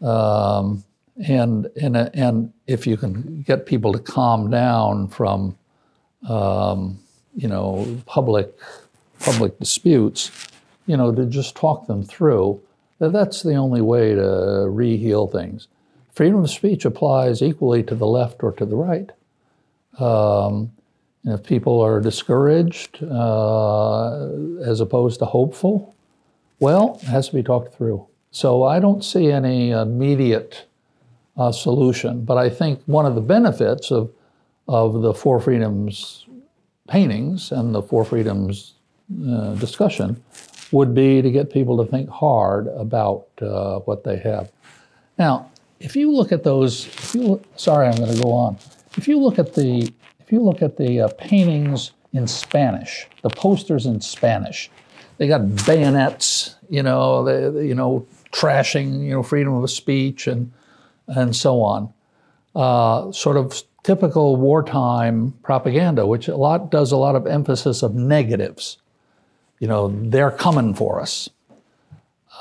um, 0.01 0.83
and, 1.17 1.69
and, 1.81 1.95
and 1.95 2.53
if 2.67 2.85
you 2.85 2.97
can 2.97 3.41
get 3.43 3.65
people 3.65 3.93
to 3.93 3.99
calm 3.99 4.49
down 4.49 5.07
from 5.07 5.57
um, 6.27 6.99
you 7.35 7.47
know, 7.47 8.01
public 8.05 8.53
public 9.19 9.57
disputes, 9.59 10.49
you 10.87 10.97
know, 10.97 11.13
to 11.13 11.25
just 11.25 11.55
talk 11.55 11.87
them 11.87 12.03
through. 12.03 12.61
That's 12.99 13.43
the 13.43 13.55
only 13.55 13.81
way 13.81 14.13
to 14.13 14.67
re-heal 14.69 15.27
things. 15.27 15.67
Freedom 16.13 16.43
of 16.43 16.49
speech 16.49 16.85
applies 16.85 17.41
equally 17.41 17.83
to 17.83 17.95
the 17.95 18.07
left 18.07 18.43
or 18.43 18.51
to 18.53 18.65
the 18.65 18.75
right. 18.75 19.09
Um, 19.99 20.71
and 21.23 21.33
if 21.33 21.45
people 21.45 21.81
are 21.81 21.99
discouraged 21.99 23.03
uh, 23.03 24.27
as 24.61 24.79
opposed 24.79 25.19
to 25.19 25.25
hopeful, 25.25 25.95
well, 26.59 26.99
it 27.01 27.07
has 27.07 27.29
to 27.29 27.35
be 27.35 27.43
talked 27.43 27.75
through. 27.75 28.05
So 28.31 28.63
I 28.63 28.79
don't 28.79 29.03
see 29.03 29.31
any 29.31 29.71
immediate 29.71 30.65
uh, 31.37 31.51
solution, 31.51 32.23
but 32.23 32.37
I 32.37 32.49
think 32.49 32.81
one 32.85 33.05
of 33.05 33.15
the 33.15 33.21
benefits 33.21 33.91
of 33.91 34.11
of 34.67 35.01
the 35.01 35.13
Four 35.13 35.39
Freedoms 35.39 36.25
paintings 36.87 37.51
and 37.51 37.73
the 37.73 37.81
Four 37.81 38.03
Freedoms 38.05 38.73
uh, 39.27 39.53
discussion 39.55 40.23
would 40.71 40.95
be 40.95 41.21
to 41.21 41.31
get 41.31 41.51
people 41.51 41.83
to 41.83 41.89
think 41.89 42.09
hard 42.09 42.67
about 42.67 43.27
uh, 43.41 43.79
what 43.79 44.03
they 44.03 44.17
have. 44.17 44.51
Now, 45.17 45.51
if 45.79 45.95
you 45.95 46.11
look 46.11 46.31
at 46.31 46.43
those, 46.43 46.87
if 46.87 47.15
you 47.15 47.21
look, 47.21 47.45
sorry, 47.55 47.87
I'm 47.87 47.95
going 47.95 48.15
to 48.15 48.21
go 48.21 48.31
on. 48.31 48.57
If 48.97 49.07
you 49.07 49.19
look 49.19 49.37
at 49.37 49.53
the, 49.53 49.93
if 50.19 50.31
you 50.31 50.41
look 50.41 50.61
at 50.61 50.77
the 50.77 51.01
uh, 51.01 51.09
paintings 51.17 51.91
in 52.13 52.27
Spanish, 52.27 53.07
the 53.21 53.29
posters 53.29 53.85
in 53.85 54.01
Spanish, 54.01 54.71
they 55.17 55.27
got 55.27 55.65
bayonets, 55.65 56.55
you 56.69 56.81
know, 56.81 57.23
they, 57.23 57.67
you 57.67 57.75
know, 57.75 58.07
trashing, 58.31 59.03
you 59.03 59.11
know, 59.11 59.23
freedom 59.23 59.53
of 59.53 59.69
speech 59.69 60.27
and 60.27 60.51
and 61.07 61.35
so 61.35 61.61
on. 61.61 61.93
Uh, 62.55 63.11
sort 63.11 63.37
of 63.37 63.63
typical 63.83 64.35
wartime 64.35 65.31
propaganda, 65.43 66.07
which 66.07 66.27
a 66.27 66.35
lot 66.35 66.71
does 66.71 66.91
a 66.91 66.97
lot 66.97 67.15
of 67.15 67.27
emphasis 67.27 67.83
of 67.83 67.93
negatives. 67.93 68.77
You 69.59 69.67
know, 69.67 69.89
they're 69.89 70.31
coming 70.31 70.73
for 70.73 70.99
us. 70.99 71.29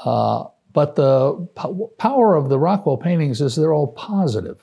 Uh, 0.05 0.45
but 0.73 0.97
the 0.97 1.49
po- 1.55 1.91
power 1.99 2.35
of 2.35 2.49
the 2.49 2.59
Rockwell 2.59 2.97
paintings 2.97 3.41
is 3.41 3.57
they're 3.57 3.73
all 3.73 3.93
positive. 3.93 4.63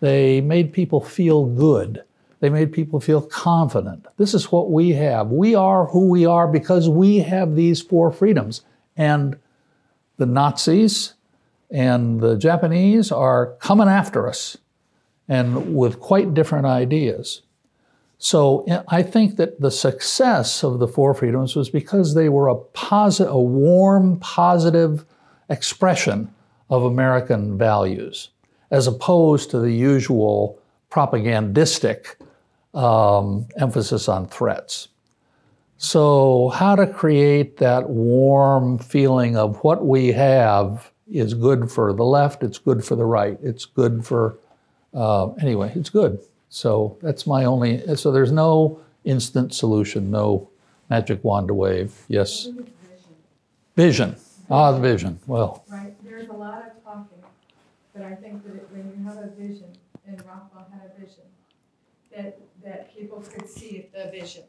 They 0.00 0.40
made 0.40 0.72
people 0.72 1.00
feel 1.00 1.46
good. 1.46 2.02
They 2.40 2.50
made 2.50 2.72
people 2.72 3.00
feel 3.00 3.22
confident. 3.22 4.06
This 4.16 4.34
is 4.34 4.50
what 4.50 4.70
we 4.70 4.92
have. 4.92 5.28
We 5.28 5.54
are 5.54 5.86
who 5.86 6.08
we 6.08 6.24
are 6.24 6.48
because 6.48 6.88
we 6.88 7.18
have 7.18 7.54
these 7.54 7.82
four 7.82 8.10
freedoms. 8.10 8.62
And 8.96 9.38
the 10.16 10.26
Nazis, 10.26 11.14
And 11.70 12.20
the 12.20 12.36
Japanese 12.36 13.12
are 13.12 13.54
coming 13.60 13.88
after 13.88 14.28
us 14.28 14.56
and 15.28 15.76
with 15.76 16.00
quite 16.00 16.34
different 16.34 16.66
ideas. 16.66 17.42
So 18.18 18.66
I 18.88 19.02
think 19.02 19.36
that 19.36 19.60
the 19.60 19.70
success 19.70 20.62
of 20.62 20.78
the 20.78 20.88
Four 20.88 21.14
Freedoms 21.14 21.56
was 21.56 21.70
because 21.70 22.14
they 22.14 22.28
were 22.28 22.48
a 22.48 22.56
positive, 22.56 23.32
a 23.32 23.40
warm, 23.40 24.18
positive 24.18 25.06
expression 25.48 26.34
of 26.68 26.82
American 26.82 27.56
values, 27.56 28.28
as 28.70 28.86
opposed 28.86 29.50
to 29.50 29.58
the 29.58 29.72
usual 29.72 30.60
propagandistic 30.90 32.16
um, 32.74 33.46
emphasis 33.56 34.08
on 34.08 34.26
threats. 34.26 34.88
So, 35.78 36.50
how 36.50 36.76
to 36.76 36.86
create 36.86 37.56
that 37.56 37.88
warm 37.88 38.78
feeling 38.78 39.38
of 39.38 39.56
what 39.64 39.86
we 39.86 40.08
have 40.08 40.92
is 41.10 41.34
good 41.34 41.70
for 41.70 41.92
the 41.92 42.04
left, 42.04 42.42
it's 42.42 42.58
good 42.58 42.84
for 42.84 42.96
the 42.96 43.04
right, 43.04 43.38
it's 43.42 43.64
good 43.64 44.04
for, 44.06 44.38
uh, 44.94 45.30
anyway, 45.34 45.72
it's 45.74 45.90
good. 45.90 46.18
So, 46.48 46.96
that's 47.02 47.26
my 47.26 47.44
only, 47.44 47.82
so 47.96 48.10
there's 48.10 48.32
no 48.32 48.80
instant 49.04 49.54
solution, 49.54 50.10
no 50.10 50.48
magic 50.88 51.22
wand 51.24 51.48
to 51.48 51.54
wave. 51.54 52.04
Yes? 52.08 52.48
Vision. 53.76 54.16
Ah, 54.50 54.72
the 54.72 54.80
vision. 54.80 55.18
Well, 55.26 55.64
Right, 55.70 55.92
there's 56.16 56.28
a 56.28 56.32
lot 56.32 56.64
of 56.66 56.84
talking, 56.84 57.22
but 57.94 58.02
I 58.02 58.14
think 58.16 58.44
that 58.44 58.54
it- 58.56 58.68
when 58.72 58.84
you 58.88 58.96
have 59.04 59.18
a 59.18 59.28
vision, 59.40 59.70
and 60.08 60.16
Rockwell 60.26 60.66
had 60.72 60.82
a 60.90 61.00
vision, 61.00 61.24
that, 62.16 62.36
that 62.64 62.92
people 62.98 63.22
could 63.32 63.48
see 63.48 63.86
the 63.94 64.10
vision. 64.10 64.42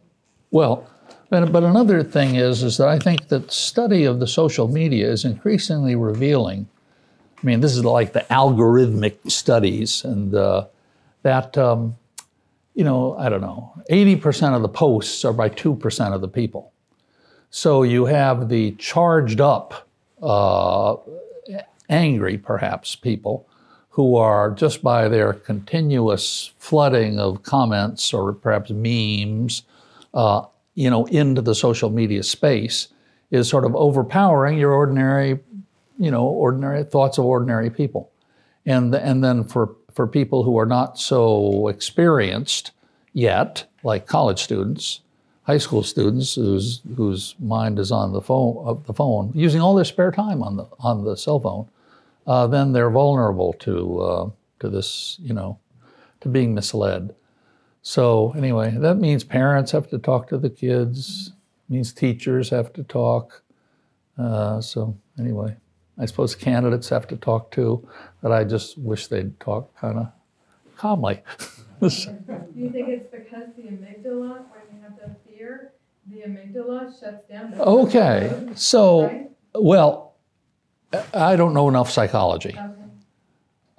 Well, 0.50 0.88
but, 1.32 1.50
but 1.50 1.64
another 1.64 2.04
thing 2.04 2.36
is, 2.36 2.62
is 2.62 2.76
that 2.76 2.90
I 2.90 3.00
think 3.00 3.30
that 3.30 3.54
study 3.54 4.04
of 4.04 4.20
the 4.20 4.28
social 4.28 4.68
media 4.68 5.10
is 5.10 5.24
increasingly 5.24 5.96
revealing. 5.96 6.68
I 7.42 7.46
mean, 7.46 7.62
this 7.62 7.72
is 7.72 7.86
like 7.86 8.12
the 8.12 8.26
algorithmic 8.30 9.32
studies, 9.32 10.04
and 10.04 10.36
uh, 10.36 10.66
that, 11.24 11.58
um, 11.58 11.96
you 12.76 12.84
know, 12.84 13.16
I 13.18 13.30
don't 13.30 13.40
know, 13.40 13.72
80% 13.90 14.58
of 14.58 14.62
the 14.62 14.68
posts 14.68 15.24
are 15.24 15.32
by 15.32 15.48
2% 15.48 16.14
of 16.14 16.20
the 16.20 16.28
people. 16.28 16.74
So 17.50 17.84
you 17.84 18.06
have 18.06 18.50
the 18.50 18.72
charged 18.74 19.40
up, 19.40 19.88
uh, 20.22 20.98
angry 21.90 22.38
perhaps 22.38 22.94
people 22.94 23.48
who 23.92 24.18
are 24.18 24.52
just 24.52 24.84
by 24.84 25.08
their 25.08 25.32
continuous 25.32 26.52
flooding 26.58 27.20
of 27.20 27.44
comments 27.44 28.14
or 28.14 28.34
perhaps 28.34 28.70
memes, 28.70 29.64
uh, 30.14 30.44
you 30.76 30.90
know, 30.90 31.06
into 31.06 31.42
the 31.42 31.56
social 31.56 31.90
media 31.90 32.24
space 32.24 32.88
is 33.30 33.48
sort 33.48 33.66
of 33.66 33.76
overpowering 33.76 34.58
your 34.58 34.72
ordinary, 34.72 35.40
you 36.00 36.12
know, 36.12 36.26
ordinary 36.26 36.84
thoughts 36.84 37.18
of 37.18 37.26
ordinary 37.26 37.70
people. 37.70 38.12
And, 38.66 38.94
and 38.94 39.24
then 39.24 39.44
for, 39.44 39.76
for 39.94 40.08
people 40.08 40.44
who 40.44 40.58
are 40.58 40.66
not 40.66 40.98
so 40.98 41.68
experienced 41.68 42.72
yet, 43.14 43.66
like 43.84 44.06
college 44.06 44.42
students, 44.42 45.02
high 45.44 45.58
school 45.58 45.84
students 45.84 46.36
whose, 46.36 46.82
whose 46.96 47.36
mind 47.40 47.80
is 47.80 47.92
on 47.92 48.14
the 48.14 48.22
phone, 48.22 48.64
of 48.66 48.86
the 48.86 48.94
phone, 48.94 49.32
using 49.34 49.62
all 49.62 49.76
their 49.76 49.86
spare 49.86 50.12
time 50.12 50.44
on 50.44 50.58
the, 50.58 50.66
on 50.80 51.04
the 51.04 51.18
cell 51.18 51.40
phone, 51.40 51.68
uh, 52.28 52.48
then 52.48 52.72
they're 52.72 52.92
vulnerable 52.92 53.54
to, 53.54 54.00
uh, 54.02 54.30
to 54.60 54.70
this, 54.70 55.18
you 55.22 55.34
know, 55.34 55.58
to 56.22 56.30
being 56.30 56.54
misled. 56.54 57.16
So 57.82 58.32
anyway, 58.38 58.72
that 58.78 58.96
means 58.98 59.24
parents 59.24 59.72
have 59.72 59.90
to 59.90 59.98
talk 59.98 60.28
to 60.30 60.38
the 60.38 60.50
kids. 60.50 61.34
Means 61.70 61.94
teachers 61.94 62.50
have 62.50 62.74
to 62.74 62.84
talk. 62.84 63.44
Uh, 64.18 64.62
so 64.62 64.98
anyway, 65.18 65.56
I 65.98 66.06
suppose 66.06 66.36
candidates 66.36 66.90
have 66.90 67.08
to 67.08 67.18
talk 67.18 67.52
too. 67.52 67.88
But 68.22 68.32
I 68.32 68.44
just 68.44 68.78
wish 68.78 69.08
they'd 69.08 69.40
talk 69.40 69.76
kind 69.78 70.00
of 70.00 70.12
calmly. 70.78 71.24
Do 71.80 71.88
you 72.56 72.70
think 72.72 72.88
it's 72.92 73.08
because 73.12 73.50
the 73.56 73.64
amygdala, 73.64 74.46
when 74.52 74.78
you 74.78 74.82
have 74.84 74.94
the 75.04 75.16
fear, 75.26 75.74
the 76.08 76.18
amygdala 76.28 76.88
shuts 77.00 77.28
down? 77.30 77.52
the 77.52 77.64
okay, 77.64 78.48
so 78.56 79.32
Right? 79.56 79.62
well, 79.64 80.16
I 81.14 81.36
don't 81.36 81.54
know 81.54 81.70
enough 81.70 81.90
psychology. 81.90 82.50
Okay. 82.50 82.64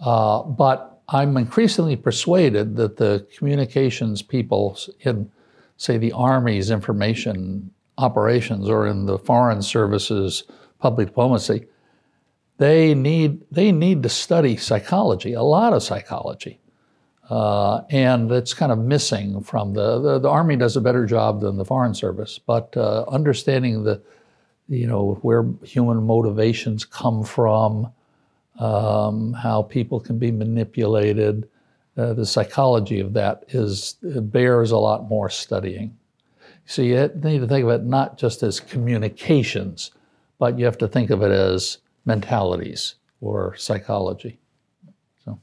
Uh, 0.00 0.42
but 0.42 0.91
I'm 1.08 1.36
increasingly 1.36 1.96
persuaded 1.96 2.76
that 2.76 2.96
the 2.96 3.26
communications 3.36 4.22
people 4.22 4.78
in, 5.00 5.30
say, 5.76 5.98
the 5.98 6.12
Army's 6.12 6.70
information 6.70 7.70
operations 7.98 8.68
or 8.68 8.86
in 8.86 9.06
the 9.06 9.18
Foreign 9.18 9.62
Services 9.62 10.44
public 10.78 11.08
diplomacy, 11.08 11.66
they 12.58 12.94
need, 12.94 13.42
they 13.50 13.72
need 13.72 14.02
to 14.02 14.08
study 14.08 14.56
psychology, 14.56 15.32
a 15.32 15.42
lot 15.42 15.72
of 15.72 15.82
psychology. 15.82 16.60
Uh, 17.30 17.82
and 17.90 18.30
it's 18.30 18.52
kind 18.52 18.72
of 18.72 18.78
missing 18.78 19.42
from 19.42 19.72
the, 19.74 20.00
the, 20.00 20.18
the 20.18 20.28
Army 20.28 20.56
does 20.56 20.76
a 20.76 20.80
better 20.80 21.06
job 21.06 21.40
than 21.40 21.56
the 21.56 21.64
Foreign 21.64 21.94
Service, 21.94 22.38
but 22.38 22.76
uh, 22.76 23.04
understanding 23.08 23.84
the, 23.84 24.02
you 24.68 24.86
know, 24.86 25.18
where 25.22 25.46
human 25.62 26.04
motivations 26.04 26.84
come 26.84 27.22
from, 27.22 27.92
um, 28.58 29.32
how 29.32 29.62
people 29.62 30.00
can 30.00 30.18
be 30.18 30.30
manipulated. 30.30 31.48
Uh, 31.96 32.12
the 32.14 32.26
psychology 32.26 33.00
of 33.00 33.12
that 33.12 33.44
is 33.48 33.96
bears 34.02 34.70
a 34.70 34.78
lot 34.78 35.08
more 35.08 35.28
studying. 35.28 35.96
So 36.66 36.82
you 36.82 37.10
need 37.22 37.40
to 37.40 37.46
think 37.46 37.64
of 37.64 37.70
it 37.70 37.84
not 37.84 38.16
just 38.16 38.42
as 38.42 38.60
communications, 38.60 39.90
but 40.38 40.58
you 40.58 40.64
have 40.64 40.78
to 40.78 40.88
think 40.88 41.10
of 41.10 41.22
it 41.22 41.30
as 41.30 41.78
mentalities 42.04 42.94
or 43.20 43.54
psychology. 43.56 44.38
So, 45.24 45.38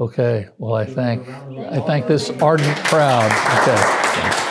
okay. 0.00 0.48
Well, 0.58 0.74
I 0.74 0.84
thank 0.84 1.28
I 1.28 1.80
thank 1.80 2.06
this 2.06 2.30
ardent 2.30 2.76
crowd. 2.84 3.30
Okay. 3.62 4.43